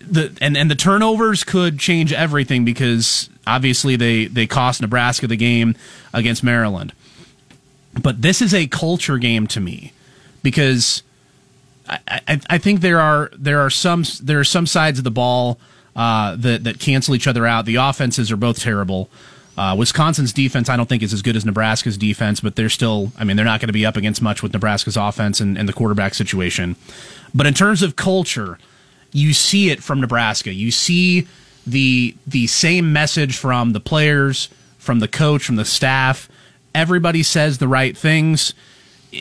the 0.00 0.36
and 0.42 0.54
and 0.54 0.70
the 0.70 0.74
turnovers 0.74 1.44
could 1.44 1.78
change 1.78 2.12
everything 2.12 2.66
because 2.66 3.30
obviously 3.46 3.96
they 3.96 4.26
they 4.26 4.46
cost 4.46 4.82
Nebraska 4.82 5.26
the 5.26 5.36
game 5.36 5.74
against 6.12 6.44
Maryland. 6.44 6.92
But 8.02 8.20
this 8.20 8.42
is 8.42 8.52
a 8.52 8.66
culture 8.66 9.16
game 9.16 9.46
to 9.48 9.60
me 9.60 9.94
because 10.42 11.02
I, 11.88 12.00
I, 12.06 12.40
I 12.50 12.58
think 12.58 12.82
there 12.82 13.00
are 13.00 13.30
there 13.34 13.60
are 13.60 13.70
some 13.70 14.04
there 14.22 14.38
are 14.38 14.44
some 14.44 14.66
sides 14.66 14.98
of 14.98 15.04
the 15.04 15.10
ball 15.10 15.58
uh, 15.96 16.36
that 16.36 16.64
that 16.64 16.78
cancel 16.78 17.14
each 17.14 17.26
other 17.26 17.46
out. 17.46 17.64
The 17.64 17.76
offenses 17.76 18.30
are 18.30 18.36
both 18.36 18.60
terrible. 18.60 19.08
Uh, 19.58 19.74
Wisconsin's 19.74 20.32
defense, 20.32 20.68
I 20.68 20.76
don't 20.76 20.88
think, 20.88 21.02
is 21.02 21.12
as 21.12 21.20
good 21.20 21.34
as 21.34 21.44
Nebraska's 21.44 21.98
defense, 21.98 22.38
but 22.38 22.54
they're 22.54 22.68
still, 22.68 23.10
I 23.18 23.24
mean, 23.24 23.36
they're 23.36 23.44
not 23.44 23.58
going 23.60 23.66
to 23.66 23.72
be 23.72 23.84
up 23.84 23.96
against 23.96 24.22
much 24.22 24.40
with 24.40 24.52
Nebraska's 24.52 24.96
offense 24.96 25.40
and, 25.40 25.58
and 25.58 25.68
the 25.68 25.72
quarterback 25.72 26.14
situation. 26.14 26.76
But 27.34 27.44
in 27.44 27.54
terms 27.54 27.82
of 27.82 27.96
culture, 27.96 28.60
you 29.10 29.32
see 29.32 29.70
it 29.70 29.82
from 29.82 30.00
Nebraska. 30.00 30.52
You 30.52 30.70
see 30.70 31.26
the 31.66 32.14
the 32.24 32.46
same 32.46 32.92
message 32.92 33.36
from 33.36 33.72
the 33.72 33.80
players, 33.80 34.48
from 34.78 35.00
the 35.00 35.08
coach, 35.08 35.44
from 35.44 35.56
the 35.56 35.64
staff. 35.64 36.28
Everybody 36.72 37.24
says 37.24 37.58
the 37.58 37.68
right 37.68 37.96
things 37.98 38.54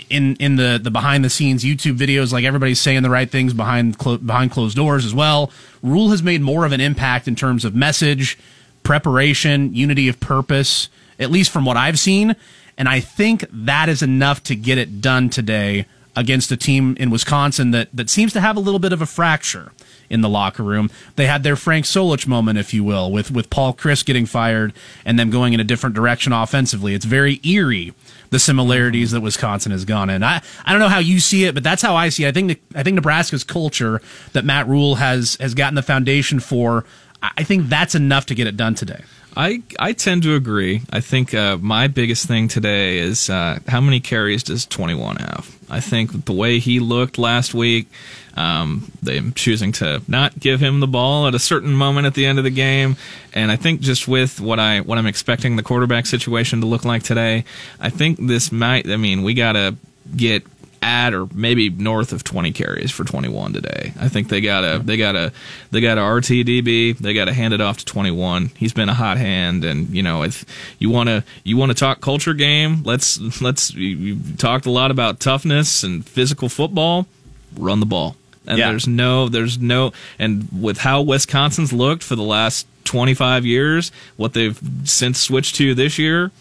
in 0.10 0.36
in 0.36 0.56
the 0.58 0.80
the 0.82 0.92
behind 0.92 1.26
the 1.26 1.32
scenes 1.32 1.64
YouTube 1.64 1.98
videos. 1.98 2.32
Like 2.32 2.46
everybody's 2.46 2.80
saying 2.80 3.02
the 3.02 3.10
right 3.10 3.30
things 3.30 3.56
behind 3.56 3.98
clo- 3.98 4.20
behind 4.20 4.52
closed 4.52 4.76
doors 4.76 5.04
as 5.04 5.16
well. 5.16 5.52
Rhule 5.82 6.10
has 6.10 6.22
made 6.22 6.42
more 6.42 6.64
of 6.64 6.74
an 6.74 6.82
impact 6.82 7.28
in 7.28 7.36
terms 7.36 7.66
of 7.66 7.74
message, 7.74 8.38
preparation, 8.84 9.74
unity 9.74 10.08
of 10.08 10.20
purpose. 10.20 10.90
At 11.20 11.32
least 11.32 11.50
from 11.50 11.66
what 11.66 11.78
I've 11.78 11.98
seen, 11.98 12.36
and 12.78 12.88
I 12.88 13.00
think 13.00 13.44
that 13.52 13.90
is 13.90 14.04
enough 14.04 14.44
to 14.44 14.56
get 14.56 14.78
it 14.78 15.02
done 15.02 15.30
today 15.30 15.88
against 16.16 16.52
a 16.52 16.58
team 16.58 16.96
in 17.00 17.10
Wisconsin 17.10 17.72
that 17.72 17.90
that 17.94 18.10
seems 18.10 18.34
to 18.34 18.42
have 18.42 18.56
a 18.56 18.60
little 18.60 18.80
bit 18.80 18.94
of 18.94 19.02
a 19.02 19.06
fracture 19.06 19.72
in 20.10 20.22
the 20.22 20.30
locker 20.30 20.64
room. 20.64 20.90
They 21.16 21.28
had 21.28 21.44
their 21.44 21.56
Frank 21.56 21.86
Solich 21.86 22.28
moment, 22.28 22.58
if 22.58 22.74
you 22.74 22.84
will, 22.84 23.12
with 23.12 23.32
with 23.32 23.50
Paul 23.50 23.74
Chryst 23.74 24.06
getting 24.06 24.26
fired 24.26 24.74
and 25.06 25.18
them 25.18 25.30
going 25.30 25.54
in 25.54 25.60
a 25.60 25.64
different 25.64 25.96
direction 25.96 26.34
offensively. 26.34 26.94
It's 26.94 27.06
very 27.06 27.40
eerie 27.44 27.94
the 28.30 28.40
similarities 28.40 29.12
that 29.12 29.22
Wisconsin 29.22 29.72
has 29.72 29.86
gone 29.86 30.10
in. 30.10 30.24
I, 30.24 30.42
I 30.66 30.72
don't 30.72 30.80
know 30.80 30.90
how 30.90 31.00
you 31.00 31.20
see 31.20 31.46
it, 31.46 31.54
but 31.54 31.64
that's 31.64 31.82
how 31.82 31.96
I 31.96 32.10
see 32.10 32.26
it. 32.26 32.30
I 32.30 32.32
think 32.32 32.60
I 32.76 32.84
think 32.84 32.96
Nebraska's 32.96 33.44
culture 33.44 34.02
that 34.34 34.44
Matt 34.44 34.68
Rhule 34.68 34.96
has 34.96 35.38
has 35.40 35.54
gotten 35.54 35.76
the 35.76 35.84
foundation 35.84 36.40
for. 36.40 36.86
I 37.22 37.44
think 37.44 37.70
that's 37.70 37.96
enough 37.96 38.26
to 38.28 38.36
get 38.36 38.48
it 38.48 38.58
done 38.58 38.76
today. 38.76 39.04
I 39.36 39.62
I 39.78 39.94
tend 39.94 40.24
to 40.24 40.34
agree. 40.34 40.82
I 40.90 41.00
think 41.00 41.34
uh, 41.34 41.58
my 41.58 41.88
biggest 41.88 42.28
thing 42.28 42.48
today 42.48 42.98
is 42.98 43.30
uh, 43.30 43.60
how 43.68 43.80
many 43.80 44.00
carries 44.00 44.42
does 44.42 44.66
21 44.66 45.18
have? 45.18 45.56
I 45.70 45.80
think 45.80 46.26
the 46.26 46.34
way 46.34 46.58
he 46.58 46.80
looked 46.80 47.20
last 47.20 47.54
week, 47.54 47.88
um, 48.36 48.92
they're 49.04 49.30
choosing 49.36 49.74
to 49.74 50.02
not 50.08 50.40
give 50.40 50.60
him 50.60 50.80
the 50.80 50.88
ball 50.88 51.28
at 51.28 51.36
a 51.36 51.40
certain 51.40 51.74
moment 51.74 52.08
at 52.08 52.16
the 52.16 52.26
end 52.26 52.40
of 52.40 52.46
the 52.46 52.50
game, 52.50 52.96
and 53.32 53.52
I 53.52 53.58
think 53.58 53.82
just 53.82 54.08
with 54.08 54.42
what 54.42 54.60
I 54.60 54.82
what 54.82 54.98
I'm 54.98 55.06
expecting 55.06 55.56
the 55.56 55.64
quarterback 55.64 56.08
situation 56.08 56.62
to 56.62 56.66
look 56.66 56.84
like 56.84 57.04
today, 57.04 57.46
I 57.80 57.92
think 57.92 58.18
this 58.20 58.52
might. 58.52 58.90
I 58.90 58.98
mean, 58.98 59.22
we 59.22 59.36
gotta 59.36 59.76
get 60.16 60.44
at 60.82 61.14
or 61.14 61.28
maybe 61.34 61.70
north 61.70 62.12
of 62.14 62.24
20 62.24 62.52
carries 62.52 62.92
for 62.92 63.04
21 63.04 63.54
today. 63.54 63.94
I 64.00 64.08
think 64.10 64.30
they 64.30 64.42
got 64.42 64.64
a 64.64 64.80
they 64.80 64.98
got 64.98 65.16
a 65.16 65.32
they 65.72 65.82
got 65.82 65.98
a 65.98 66.02
RTDB. 66.02 66.98
They 66.98 67.14
got 67.14 67.26
to 67.26 67.34
hand 67.34 67.54
it 67.54 67.62
off 67.62 67.78
to 67.78 67.86
21. 67.86 68.52
He's 68.58 68.74
been 68.74 68.90
a 68.90 68.94
hot 68.94 69.18
hand, 69.18 69.64
and 69.66 69.90
you 69.90 70.04
know 70.04 70.24
if 70.24 70.46
you 70.80 70.90
want 70.90 71.10
to 71.10 71.24
you 71.44 71.58
want 71.58 71.72
to 71.72 71.76
talk 71.76 72.02
culture 72.02 72.34
game, 72.34 72.84
let's 72.84 73.42
let's 73.42 73.74
you, 73.74 74.18
talked 74.38 74.66
a 74.66 74.72
lot 74.72 74.92
about 74.92 75.20
toughness 75.20 75.84
and 75.84 76.06
physical 76.06 76.50
football. 76.50 77.08
Run 77.58 77.80
the 77.80 77.86
ball, 77.86 78.16
and 78.46 78.58
Yeah. 78.58 78.70
there's 78.70 78.88
no 78.88 79.30
there's 79.30 79.58
no 79.58 79.94
and 80.20 80.48
with 80.52 80.80
how 80.80 81.02
Wisconsin's 81.02 81.74
looked 81.74 82.04
for 82.04 82.16
the 82.16 82.24
last 82.24 82.68
25 82.84 83.46
years, 83.46 83.92
what 84.16 84.34
they've 84.34 84.60
since 84.86 85.20
switched 85.20 85.56
to 85.56 85.74
this 85.76 85.98
year, 85.98 86.32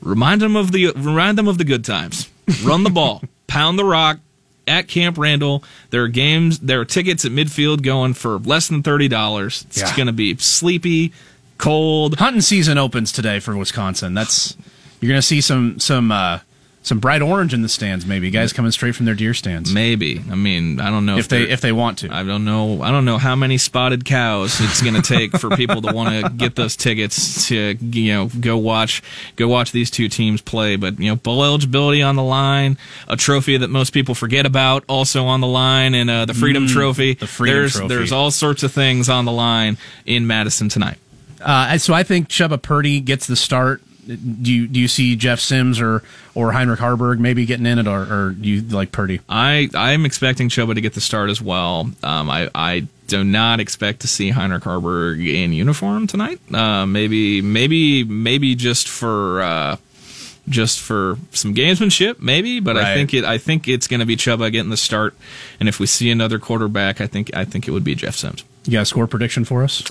remind 0.00 0.40
them 0.40 0.56
of 0.56 0.72
the 0.72 0.90
remind 0.92 1.38
them 1.38 1.46
of 1.48 1.58
the 1.58 1.64
good 1.64 1.84
times. 1.84 2.28
Run 2.64 2.82
the 2.82 2.90
ball, 2.90 3.22
pound 3.50 3.78
the 3.78 3.84
rock 3.84 4.18
at 4.66 4.88
Camp 4.88 5.18
Randall. 5.18 5.64
There 5.90 6.04
are 6.04 6.08
games, 6.08 6.60
there 6.60 6.80
are 6.80 6.84
tickets 6.84 7.24
at 7.24 7.32
midfield 7.32 7.82
going 7.82 8.14
for 8.14 8.38
less 8.38 8.68
than 8.68 8.82
thirty 8.82 9.08
dollars. 9.08 9.64
It's 9.68 9.78
Yeah. 9.80 9.96
going 9.96 10.06
to 10.06 10.12
be 10.12 10.36
sleepy, 10.36 11.12
cold. 11.58 12.18
Hunting 12.18 12.40
season 12.42 12.78
opens 12.78 13.10
today 13.12 13.40
for 13.40 13.56
Wisconsin. 13.56 14.14
That's 14.14 14.56
you're 15.00 15.08
going 15.08 15.18
to 15.20 15.26
see 15.26 15.40
some 15.40 15.78
some 15.80 16.12
uh, 16.12 16.38
some 16.82 16.98
bright 16.98 17.20
orange 17.20 17.52
in 17.52 17.60
the 17.60 17.68
stands. 17.68 18.06
Maybe 18.06 18.30
guys 18.30 18.54
coming 18.54 18.72
straight 18.72 18.94
from 18.94 19.04
their 19.04 19.14
deer 19.14 19.34
stands 19.34 19.70
Maybe. 19.72 20.22
I 20.30 20.34
mean, 20.34 20.80
I 20.80 20.88
don't 20.88 21.04
know 21.04 21.18
if 21.18 21.28
they 21.28 21.40
they're- 21.44 21.48
if 21.52 21.60
they 21.60 21.72
want 21.72 21.98
to. 21.98 22.12
I 22.14 22.22
don't 22.22 22.44
know. 22.46 22.80
I 22.82 22.90
don't 22.90 23.04
know 23.04 23.18
how 23.18 23.36
many 23.36 23.58
spotted 23.58 24.04
cows 24.06 24.58
it's 24.60 24.80
going 24.80 24.94
to 24.94 25.02
take 25.02 25.36
for 25.38 25.50
people 25.56 25.82
to 25.82 25.92
want 25.92 26.24
to 26.24 26.30
get 26.30 26.54
those 26.56 26.76
tickets 26.76 27.48
to 27.48 27.76
you 27.80 28.12
know 28.12 28.30
go 28.40 28.56
watch 28.56 29.02
go 29.36 29.46
watch 29.46 29.72
these 29.72 29.90
two 29.90 30.08
teams 30.08 30.40
play. 30.40 30.76
But 30.76 30.98
you 30.98 31.10
know, 31.10 31.16
bowl 31.16 31.44
eligibility 31.44 32.00
on 32.02 32.16
the 32.16 32.22
line, 32.22 32.78
a 33.08 33.16
trophy 33.16 33.58
that 33.58 33.68
most 33.68 33.92
people 33.92 34.14
forget 34.14 34.46
about 34.46 34.82
also 34.88 35.26
on 35.26 35.42
the 35.42 35.46
line, 35.46 35.94
and 35.94 36.08
uh, 36.08 36.24
the 36.24 36.34
Freedom 36.34 36.66
Trophy. 36.66 37.14
Mm, 37.14 37.18
the 37.18 37.26
Freedom 37.26 37.56
there's 37.58 37.72
Trophy. 37.74 37.88
there's 37.88 38.12
all 38.12 38.30
sorts 38.30 38.62
of 38.62 38.72
things 38.72 39.08
on 39.10 39.26
the 39.26 39.32
line 39.32 39.76
in 40.06 40.26
Madison 40.26 40.70
tonight. 40.70 40.96
Uh, 41.42 41.76
so 41.78 41.92
I 41.92 42.02
think 42.04 42.28
Chuba 42.28 42.60
Purdy 42.60 43.00
gets 43.00 43.26
the 43.26 43.36
start. 43.36 43.82
Do 44.06 44.52
you 44.52 44.66
do 44.66 44.80
you 44.80 44.88
see 44.88 45.16
Jeff 45.16 45.40
Sims 45.40 45.80
or 45.80 46.02
or 46.34 46.52
Heinrich 46.52 46.80
Haarberg 46.80 47.18
maybe 47.18 47.46
getting 47.46 47.66
in 47.66 47.78
it, 47.78 47.86
or, 47.86 48.02
or 48.02 48.30
do 48.30 48.48
you 48.48 48.62
like 48.62 48.92
Purdy? 48.92 49.20
I 49.28 49.68
I'm 49.74 50.04
expecting 50.04 50.48
Chuba 50.48 50.74
to 50.74 50.80
get 50.80 50.94
the 50.94 51.00
start 51.00 51.30
as 51.30 51.40
well. 51.40 51.90
Um, 52.02 52.30
I 52.30 52.50
I 52.54 52.86
do 53.06 53.24
not 53.24 53.60
expect 53.60 54.00
to 54.00 54.08
see 54.08 54.30
Heinrich 54.30 54.62
Haarberg 54.62 55.26
in 55.26 55.52
uniform 55.52 56.06
tonight. 56.06 56.40
Uh, 56.52 56.86
maybe 56.86 57.42
maybe 57.42 58.04
maybe 58.04 58.54
just 58.54 58.88
for. 58.88 59.42
Uh, 59.42 59.76
just 60.48 60.80
for 60.80 61.16
some 61.30 61.54
gamesmanship, 61.54 62.18
maybe, 62.18 62.58
but 62.58 62.76
I 62.76 62.94
think 62.94 63.14
it. 63.14 63.24
I 63.24 63.38
think 63.38 63.68
it's 63.68 63.86
going 63.86 64.00
to 64.00 64.06
be 64.06 64.16
Chuba 64.16 64.50
getting 64.50 64.70
the 64.70 64.76
start, 64.76 65.14
and 65.60 65.68
if 65.68 65.78
we 65.78 65.86
see 65.86 66.10
another 66.10 66.40
quarterback, 66.40 67.00
I 67.00 67.06
think 67.06 67.30
I 67.36 67.44
think 67.44 67.68
it 67.68 67.70
would 67.70 67.84
be 67.84 67.94
Jeff 67.94 68.16
Sims. 68.16 68.42
You 68.64 68.72
got 68.72 68.82
a 68.82 68.86
score 68.86 69.06
prediction 69.06 69.44
for 69.44 69.62
us? 69.62 69.84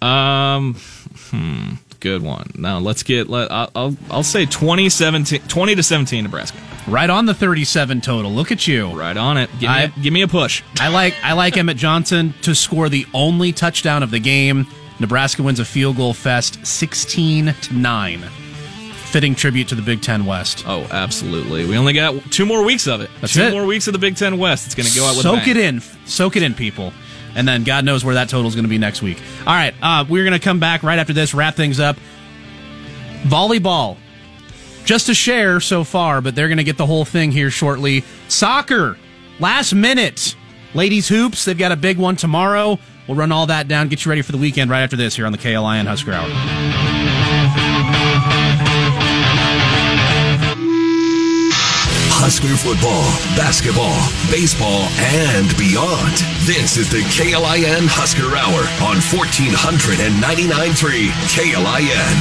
Um, 0.00 0.74
hmm, 1.30 1.74
good 2.00 2.22
one. 2.22 2.50
Now 2.56 2.78
let's 2.78 3.02
get. 3.02 3.28
Let 3.28 3.50
I'll 3.50 3.96
I'll, 4.10 4.22
say 4.22 4.46
20, 4.46 4.88
17, 4.88 5.40
20 5.42 5.74
to 5.74 5.82
seventeen, 5.82 6.24
Nebraska. 6.24 6.58
Right 6.88 7.10
on 7.10 7.26
the 7.26 7.34
37 7.34 8.00
total. 8.00 8.30
Look 8.30 8.52
at 8.52 8.66
you. 8.68 8.88
Right 8.98 9.16
on 9.16 9.36
it. 9.38 9.50
Give 9.52 9.62
me, 9.62 9.66
I- 9.68 9.82
a, 9.82 9.88
give 10.00 10.12
me 10.12 10.22
a 10.22 10.28
push. 10.28 10.62
I 10.78 10.88
like 10.88 11.14
I 11.24 11.32
like 11.32 11.56
Emmett 11.58 11.76
Johnson 11.76 12.32
to 12.42 12.54
score 12.54 12.88
the 12.88 13.06
only 13.12 13.52
touchdown 13.52 14.02
of 14.02 14.10
the 14.10 14.20
game. 14.20 14.66
Nebraska 15.00 15.42
wins 15.42 15.60
a 15.60 15.64
field 15.64 15.96
goal 15.96 16.14
fest 16.14 16.64
16 16.66 17.52
to 17.62 17.74
9. 17.74 18.20
Fitting 19.10 19.34
tribute 19.34 19.68
to 19.68 19.74
the 19.74 19.82
Big 19.82 20.02
10 20.02 20.26
West. 20.26 20.64
Oh, 20.66 20.82
absolutely. 20.90 21.64
We 21.66 21.76
only 21.76 21.92
got 21.92 22.14
two 22.32 22.44
more 22.46 22.64
weeks 22.64 22.86
of 22.86 23.00
it. 23.00 23.10
That's 23.20 23.32
two 23.34 23.42
it. 23.42 23.52
more 23.52 23.64
weeks 23.64 23.86
of 23.86 23.92
the 23.92 23.98
Big 23.98 24.16
Ten 24.16 24.36
West. 24.38 24.66
It's 24.66 24.74
going 24.74 24.88
to 24.88 24.94
go 24.98 25.04
out 25.06 25.10
with 25.16 25.20
a 25.20 25.22
Soak 25.22 25.48
it 25.48 25.56
in. 25.56 25.80
Soak 26.06 26.36
it 26.36 26.42
in, 26.42 26.54
people. 26.54 26.92
And 27.36 27.46
then 27.46 27.62
God 27.62 27.84
knows 27.84 28.04
where 28.04 28.14
that 28.14 28.28
total 28.28 28.48
is 28.48 28.54
going 28.54 28.64
to 28.64 28.68
be 28.68 28.78
next 28.78 29.02
week. 29.02 29.20
All 29.46 29.54
right, 29.54 29.74
uh, 29.82 30.04
we're 30.08 30.24
going 30.24 30.38
to 30.38 30.42
come 30.42 30.58
back 30.58 30.82
right 30.82 30.98
after 30.98 31.12
this, 31.12 31.34
wrap 31.34 31.54
things 31.54 31.78
up. 31.78 31.96
Volleyball. 33.24 33.98
Just 34.84 35.08
a 35.08 35.14
share 35.14 35.60
so 35.60 35.84
far, 35.84 36.20
but 36.20 36.34
they're 36.34 36.48
going 36.48 36.58
to 36.58 36.64
get 36.64 36.78
the 36.78 36.86
whole 36.86 37.04
thing 37.04 37.30
here 37.30 37.50
shortly. 37.50 38.04
Soccer. 38.28 38.96
Last 39.38 39.74
minute. 39.74 40.34
Ladies 40.74 41.08
Hoops, 41.08 41.44
they've 41.44 41.58
got 41.58 41.72
a 41.72 41.76
big 41.76 41.98
one 41.98 42.16
tomorrow. 42.16 42.78
We'll 43.06 43.16
run 43.16 43.32
all 43.32 43.46
that 43.46 43.68
down, 43.68 43.88
get 43.88 44.04
you 44.04 44.08
ready 44.10 44.22
for 44.22 44.32
the 44.32 44.38
weekend 44.38 44.70
right 44.70 44.82
after 44.82 44.96
this 44.96 45.14
here 45.16 45.26
on 45.26 45.32
the 45.32 45.38
KLIN 45.38 45.86
Husker 45.86 46.12
Hour. 46.12 46.95
Husker 52.26 52.58
football, 52.58 53.06
basketball, 53.38 53.94
baseball, 54.34 54.90
and 54.98 55.46
beyond. 55.54 56.10
This 56.42 56.74
is 56.76 56.90
the 56.90 57.06
KLIN 57.14 57.86
Husker 57.86 58.34
Hour 58.34 58.66
on 58.82 58.98
1499.3 58.98 60.10
KLIN. 61.30 62.18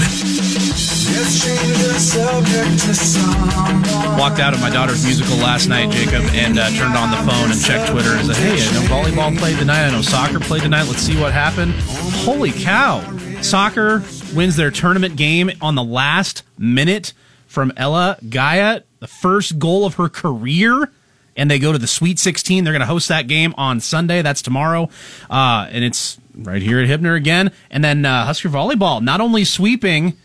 Walked 4.20 4.38
out 4.38 4.54
of 4.54 4.62
my 4.62 4.70
daughter's 4.70 5.04
musical 5.04 5.38
last 5.38 5.70
night, 5.70 5.90
Jacob, 5.90 6.22
and 6.38 6.60
uh, 6.60 6.70
turned 6.78 6.94
on 6.94 7.10
the 7.10 7.18
phone 7.26 7.50
and 7.50 7.60
checked 7.60 7.90
Twitter 7.90 8.14
and 8.14 8.28
said, 8.28 8.38
"Hey, 8.38 8.62
I 8.62 8.74
know 8.78 8.86
volleyball 8.86 9.36
played 9.36 9.58
tonight. 9.58 9.88
I 9.88 9.90
know 9.90 10.04
soccer 10.04 10.40
played 10.40 10.62
tonight. 10.62 10.84
Let's 10.84 11.02
see 11.02 11.20
what 11.20 11.34
happened." 11.34 11.74
Holy 12.22 12.52
cow! 12.52 13.02
Soccer 13.42 14.04
wins 14.36 14.56
their 14.56 14.70
tournament 14.70 15.16
game 15.16 15.50
on 15.62 15.74
the 15.74 15.84
last 15.84 16.44
minute 16.60 17.14
from 17.56 17.72
Ella 17.78 18.18
Gaia, 18.30 18.82
the 19.00 19.08
first 19.08 19.58
goal 19.58 19.86
of 19.86 19.96
her 19.96 20.10
career. 20.10 20.92
And 21.38 21.50
they 21.50 21.58
go 21.58 21.72
to 21.72 21.78
the 21.78 21.88
Sweet 21.88 22.20
16. 22.20 22.64
They're 22.64 22.74
going 22.74 22.82
to 22.82 22.86
host 22.86 23.08
that 23.08 23.28
game 23.28 23.56
on 23.58 23.80
Sunday. 23.80 24.22
That's 24.22 24.42
tomorrow. 24.42 24.90
Uh, 25.30 25.68
and 25.72 25.84
it's 25.84 26.18
right 26.36 26.62
here 26.62 26.80
at 26.80 26.88
Hibner 26.88 27.16
again. 27.16 27.52
And 27.72 27.84
then 27.84 28.06
uh, 28.06 28.26
Husker 28.26 28.50
Volleyball, 28.50 29.02
not 29.02 29.22
only 29.22 29.46
sweeping 29.46 30.18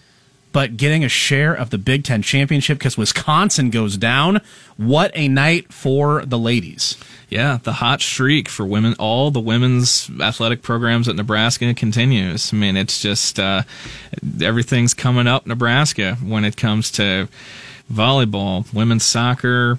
but 0.53 0.77
getting 0.77 1.05
a 1.05 1.09
share 1.09 1.55
of 1.55 1.71
the 1.71 1.79
Big 1.79 2.05
Ten 2.05 2.23
championship 2.23 2.79
because 2.79 2.99
Wisconsin 2.99 3.71
goes 3.71 3.97
down. 3.97 4.41
What 4.77 5.11
a 5.15 5.29
night 5.29 5.73
for 5.73 6.25
the 6.25 6.39
ladies. 6.39 6.97
Yeah, 7.29 7.59
the 7.63 7.75
hot 7.75 8.01
streak 8.01 8.49
for 8.49 8.67
women, 8.67 8.95
all 8.99 9.31
the 9.31 9.41
women's 9.41 10.11
athletic 10.21 10.63
programs 10.63 11.09
at 11.09 11.15
Nebraska 11.15 11.73
continues. 11.75 12.53
I 12.53 12.57
mean, 12.57 12.77
it's 12.77 13.01
just 13.01 13.39
uh, 13.39 13.63
everything's 14.43 14.95
coming 14.95 15.29
up 15.29 15.47
Nebraska 15.47 16.17
when 16.17 16.45
it 16.45 16.57
comes 16.57 16.91
to 16.93 17.29
volleyball, 17.93 18.73
women's 18.75 19.05
soccer, 19.05 19.79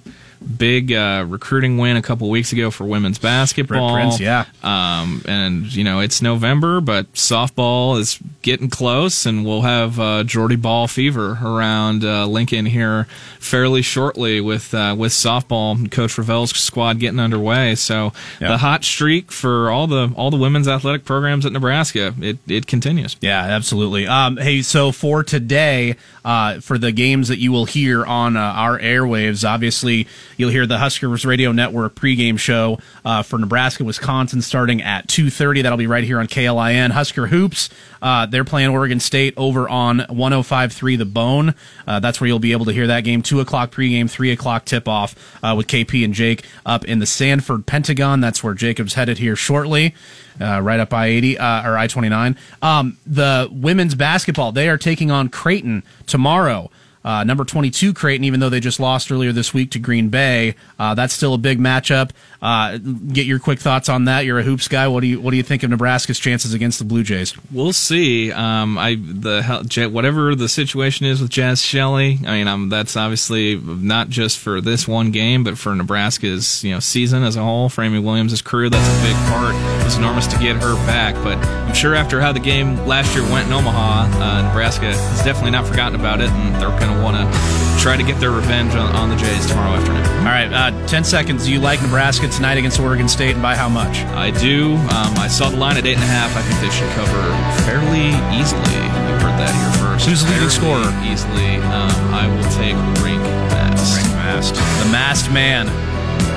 big 0.57 0.91
uh, 0.91 1.25
recruiting 1.27 1.77
win 1.77 1.97
a 1.97 2.01
couple 2.01 2.29
weeks 2.29 2.51
ago 2.51 2.71
for 2.71 2.85
women's 2.85 3.19
basketball. 3.19 3.93
Prince, 3.93 4.19
yeah. 4.19 4.45
Um, 4.63 5.21
and 5.27 5.73
you 5.75 5.83
know 5.83 5.99
it's 5.99 6.21
November, 6.21 6.81
but 6.81 7.11
softball 7.13 7.99
is 7.99 8.19
getting 8.41 8.69
close, 8.69 9.25
and 9.25 9.45
we'll 9.45 9.61
have 9.61 9.99
uh, 9.99 10.23
Jordy 10.23 10.55
Bahl 10.55 10.87
fever 10.87 11.37
around 11.43 12.03
uh, 12.03 12.25
Lincoln 12.25 12.65
here 12.65 13.05
fairly 13.39 13.81
shortly 13.81 14.41
with 14.41 14.73
uh, 14.73 14.95
with 14.97 15.11
softball. 15.11 15.89
Coach 15.91 16.17
Revelle's 16.17 16.51
squad 16.51 16.99
getting 16.99 17.19
underway. 17.19 17.75
So 17.75 18.13
Yeah. 18.39 18.49
the 18.49 18.57
hot 18.57 18.83
streak 18.83 19.31
for 19.31 19.69
all 19.69 19.87
the 19.87 20.11
all 20.15 20.31
the 20.31 20.37
women's 20.37 20.67
athletic 20.67 21.05
programs 21.05 21.45
at 21.45 21.51
Nebraska 21.51 22.13
it 22.19 22.37
it 22.47 22.67
continues. 22.67 23.15
Yeah, 23.21 23.41
absolutely. 23.41 24.07
Um, 24.07 24.37
hey, 24.37 24.61
so 24.61 24.91
for 24.91 25.23
today, 25.23 25.95
uh, 26.25 26.59
for 26.61 26.77
the 26.77 26.91
games 26.91 27.27
that 27.27 27.39
you 27.39 27.51
will 27.51 27.65
hear 27.65 28.05
on 28.05 28.35
uh, 28.37 28.39
our 28.41 28.79
airwaves, 28.79 29.47
obviously 29.47 30.07
you'll 30.38 30.49
hear 30.49 30.65
the 30.65 30.77
Huskers 30.77 31.25
Radio 31.25 31.51
Network 31.51 31.95
pregame 31.95 32.39
show 32.39 32.79
uh, 33.05 33.23
for 33.23 33.38
Nebraska, 33.38 33.84
Wisconsin, 33.84 34.41
starting 34.41 34.82
at 34.82 35.07
two 35.07 35.29
thirty. 35.29 35.61
That'll 35.61 35.77
be 35.77 35.88
right 35.88 36.03
here 36.03 36.19
on 36.19 36.27
KLIN. 36.27 36.91
Husker 36.91 37.27
hoops. 37.27 37.69
Uh, 38.01 38.25
they're 38.25 38.43
playing 38.43 38.69
Oregon 38.69 38.99
State 38.99 39.34
over 39.38 39.69
on 39.69 39.99
105.3 39.99 40.97
The 40.97 41.05
Bone. 41.05 41.53
Uh, 41.86 41.99
that's 41.99 42.19
where 42.19 42.27
you'll 42.27 42.39
be 42.39 42.51
able 42.51 42.65
to 42.65 42.71
hear 42.73 42.88
that 42.88 43.01
game. 43.01 43.21
Two 43.21 43.39
o'clock 43.39 43.71
pregame, 43.71 44.09
three 44.09 44.32
o'clock 44.32 44.65
tip 44.65 44.88
off 44.88 45.38
uh, 45.43 45.53
with 45.55 45.67
KP 45.67 46.03
and 46.03 46.13
Jake 46.13 46.43
up 46.65 46.84
in 46.86 46.97
the 46.97 47.05
Sanford 47.05 47.67
Pentagon. 47.67 48.19
That's 48.19 48.43
where 48.43 48.55
Jacob's 48.55 48.95
headed 48.95 49.19
here 49.19 49.36
shortly 49.36 49.93
uh, 50.39 50.61
right 50.61 50.79
up 50.79 50.93
I 50.93 51.07
eighty 51.07 51.38
uh, 51.38 51.69
or 51.69 51.77
I 51.77 51.88
twenty 51.88 52.09
nine. 52.09 52.38
Um, 52.61 52.97
the 53.05 53.49
women's 53.51 53.95
basketball 53.95 54.51
they 54.51 54.69
are 54.69 54.77
taking 54.77 55.11
on 55.11 55.29
Creighton 55.29 55.84
tomorrow. 56.07 56.71
Uh, 57.04 57.24
number 57.24 57.43
22 57.43 57.93
Creighton, 57.93 58.24
even 58.24 58.39
though 58.39 58.49
they 58.49 58.60
just 58.60 58.80
lost 58.80 59.12
earlier 59.12 59.32
this 59.32 59.54
week 59.54 59.72
to 59.72 59.80
Green 59.80 60.10
Bay, 60.10 60.56
uh, 60.78 60.93
that's 60.93 61.14
still 61.14 61.34
a 61.34 61.38
big 61.38 61.60
matchup. 61.60 62.12
Uh, 62.41 62.78
get 62.78 63.26
your 63.26 63.39
quick 63.39 63.60
thoughts 63.60 63.89
on 63.89 64.06
that. 64.06 64.26
You're 64.26 64.39
a 64.39 64.43
hoops 64.43 64.68
guy. 64.68 64.88
What 64.88 65.02
do 65.02 65.08
you 65.08 65.22
what 65.22 65.32
do 65.32 65.38
you 65.38 65.43
think 65.43 65.64
of 65.64 65.70
Nebraska's 65.70 66.20
chances 66.20 66.54
against 66.54 66.80
the 66.80 66.86
Blue 66.86 67.04
Jays? 67.04 67.34
We'll 67.52 67.74
see. 67.74 68.32
Um, 68.32 68.78
I 68.78 68.95
the 68.95 69.89
whatever 69.91 70.36
the 70.36 70.49
situation 70.49 71.06
is 71.06 71.22
with 71.22 71.32
Jaz 71.32 71.64
Shelley. 71.64 72.20
I 72.26 72.38
mean, 72.38 72.47
um, 72.47 72.70
that's 72.70 72.95
obviously 72.97 73.56
not 73.58 74.10
just 74.10 74.39
for 74.39 74.60
this 74.60 74.88
one 74.88 75.12
game, 75.12 75.43
but 75.43 75.58
for 75.58 75.76
Nebraska's 75.76 76.64
you 76.64 76.72
know 76.72 76.80
season 76.80 77.24
as 77.24 77.36
a 77.36 77.43
whole. 77.43 77.70
For 77.70 77.84
Amy 77.84 77.99
Williams' 77.99 78.41
career, 78.41 78.70
that's 78.70 78.88
a 78.88 79.08
big 79.08 79.16
part. 79.32 79.56
It's 79.86 79.97
enormous 79.97 80.28
to 80.28 80.38
get 80.39 80.56
her 80.58 80.76
back, 80.88 81.16
but 81.24 81.38
I'm 81.38 81.74
sure 81.74 81.95
after 81.95 82.20
how 82.22 82.32
the 82.32 82.39
game 82.39 82.76
last 82.88 83.16
year 83.16 83.24
went 83.32 83.47
in 83.47 83.54
Omaha, 83.54 84.20
uh, 84.20 84.41
Nebraska 84.47 84.86
has 84.86 85.24
definitely 85.24 85.52
not 85.52 85.68
forgotten 85.68 85.99
about 85.99 86.22
it, 86.22 86.30
and 86.30 86.56
they're 86.62 86.78
to 86.95 87.01
want 87.03 87.17
to 87.17 87.81
try 87.81 87.97
to 87.97 88.03
get 88.03 88.19
their 88.19 88.31
revenge 88.31 88.75
on, 88.75 88.95
on 88.95 89.09
the 89.09 89.15
Jays 89.15 89.45
tomorrow 89.47 89.73
afternoon. 89.75 90.05
All 90.19 90.25
right, 90.25 90.51
uh, 90.51 90.87
10 90.87 91.03
seconds. 91.03 91.45
Do 91.45 91.51
you 91.51 91.59
like 91.59 91.81
Nebraska 91.81 92.27
tonight 92.27 92.57
against 92.57 92.79
Oregon 92.79 93.07
State 93.07 93.33
and 93.33 93.41
by 93.41 93.55
how 93.55 93.69
much? 93.69 93.97
I 94.13 94.31
do. 94.31 94.75
Um, 94.75 95.17
I 95.17 95.27
saw 95.27 95.49
the 95.49 95.57
line 95.57 95.77
at 95.77 95.85
eight 95.85 95.95
and 95.95 96.03
a 96.03 96.07
half. 96.07 96.35
I 96.35 96.41
think 96.41 96.59
they 96.61 96.69
should 96.69 96.89
cover 96.93 97.21
fairly 97.65 98.13
easily. 98.37 98.75
You 98.75 99.17
heard 99.19 99.37
that 99.41 99.53
here 99.53 99.71
first. 99.81 100.05
Who's 100.05 100.23
the 100.23 100.31
leading 100.31 100.49
scorer? 100.49 100.85
Easily. 101.03 101.57
Um, 101.73 101.91
I 102.13 102.27
will 102.27 102.49
take 102.53 102.75
Rienk 103.01 103.23
Mast. 103.49 104.05
Mast. 104.13 104.55
The 104.55 104.91
masked 104.91 105.31
man. 105.31 105.65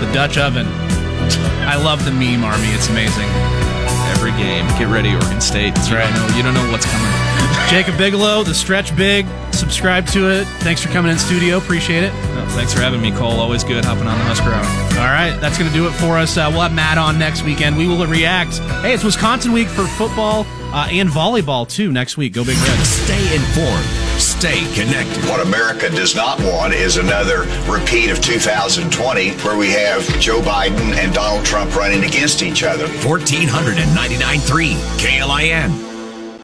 The 0.00 0.12
Dutch 0.12 0.38
oven. 0.38 0.66
I 1.68 1.76
love 1.76 2.04
the 2.04 2.12
meme 2.12 2.44
army. 2.44 2.68
It's 2.72 2.88
amazing. 2.88 3.28
Every 4.16 4.32
game. 4.32 4.66
Get 4.78 4.88
ready, 4.88 5.14
Oregon 5.14 5.40
State. 5.40 5.76
you 5.88 5.96
right. 5.96 6.08
Don't 6.14 6.28
know, 6.28 6.36
you 6.36 6.42
don't 6.42 6.54
know 6.54 6.70
what's 6.72 6.86
coming. 6.86 7.33
Jacob 7.68 7.98
Bigelow, 7.98 8.42
the 8.42 8.54
stretch 8.54 8.94
big. 8.96 9.26
Subscribe 9.52 10.06
to 10.08 10.30
it. 10.30 10.46
Thanks 10.60 10.82
for 10.82 10.88
coming 10.90 11.10
in 11.10 11.18
studio. 11.18 11.58
Appreciate 11.58 12.02
it. 12.04 12.12
Well, 12.12 12.46
thanks 12.50 12.72
for 12.72 12.80
having 12.80 13.00
me, 13.00 13.10
Cole. 13.12 13.40
Always 13.40 13.64
good 13.64 13.84
hopping 13.84 14.06
on 14.06 14.18
the 14.18 14.24
Husker 14.24 14.50
Hour. 14.50 14.64
All 15.00 15.10
right, 15.12 15.36
that's 15.40 15.58
going 15.58 15.70
to 15.70 15.76
do 15.76 15.86
it 15.86 15.92
for 15.92 16.18
us. 16.18 16.36
Uh, 16.36 16.48
we'll 16.52 16.60
have 16.60 16.74
Matt 16.74 16.98
on 16.98 17.18
next 17.18 17.42
weekend. 17.42 17.76
We 17.76 17.88
will 17.88 18.06
react. 18.06 18.58
Hey, 18.82 18.94
it's 18.94 19.02
Wisconsin 19.04 19.52
week 19.52 19.68
for 19.68 19.86
football 19.86 20.46
uh, 20.72 20.88
and 20.90 21.08
volleyball 21.08 21.68
too 21.68 21.92
next 21.92 22.16
week. 22.16 22.32
Go 22.32 22.44
Big 22.44 22.56
Red. 22.56 22.78
Stay 22.84 23.34
informed. 23.34 23.86
Stay 24.20 24.60
connected. 24.74 25.24
What 25.24 25.40
America 25.46 25.88
does 25.90 26.14
not 26.14 26.38
want 26.40 26.74
is 26.74 26.96
another 26.96 27.40
repeat 27.70 28.10
of 28.10 28.20
2020 28.20 29.30
where 29.38 29.56
we 29.56 29.70
have 29.70 30.06
Joe 30.20 30.40
Biden 30.40 30.94
and 30.94 31.12
Donald 31.14 31.44
Trump 31.44 31.74
running 31.74 32.04
against 32.04 32.42
each 32.42 32.62
other. 32.62 32.86
1499.3 32.86 34.74
KLIN. 34.98 35.93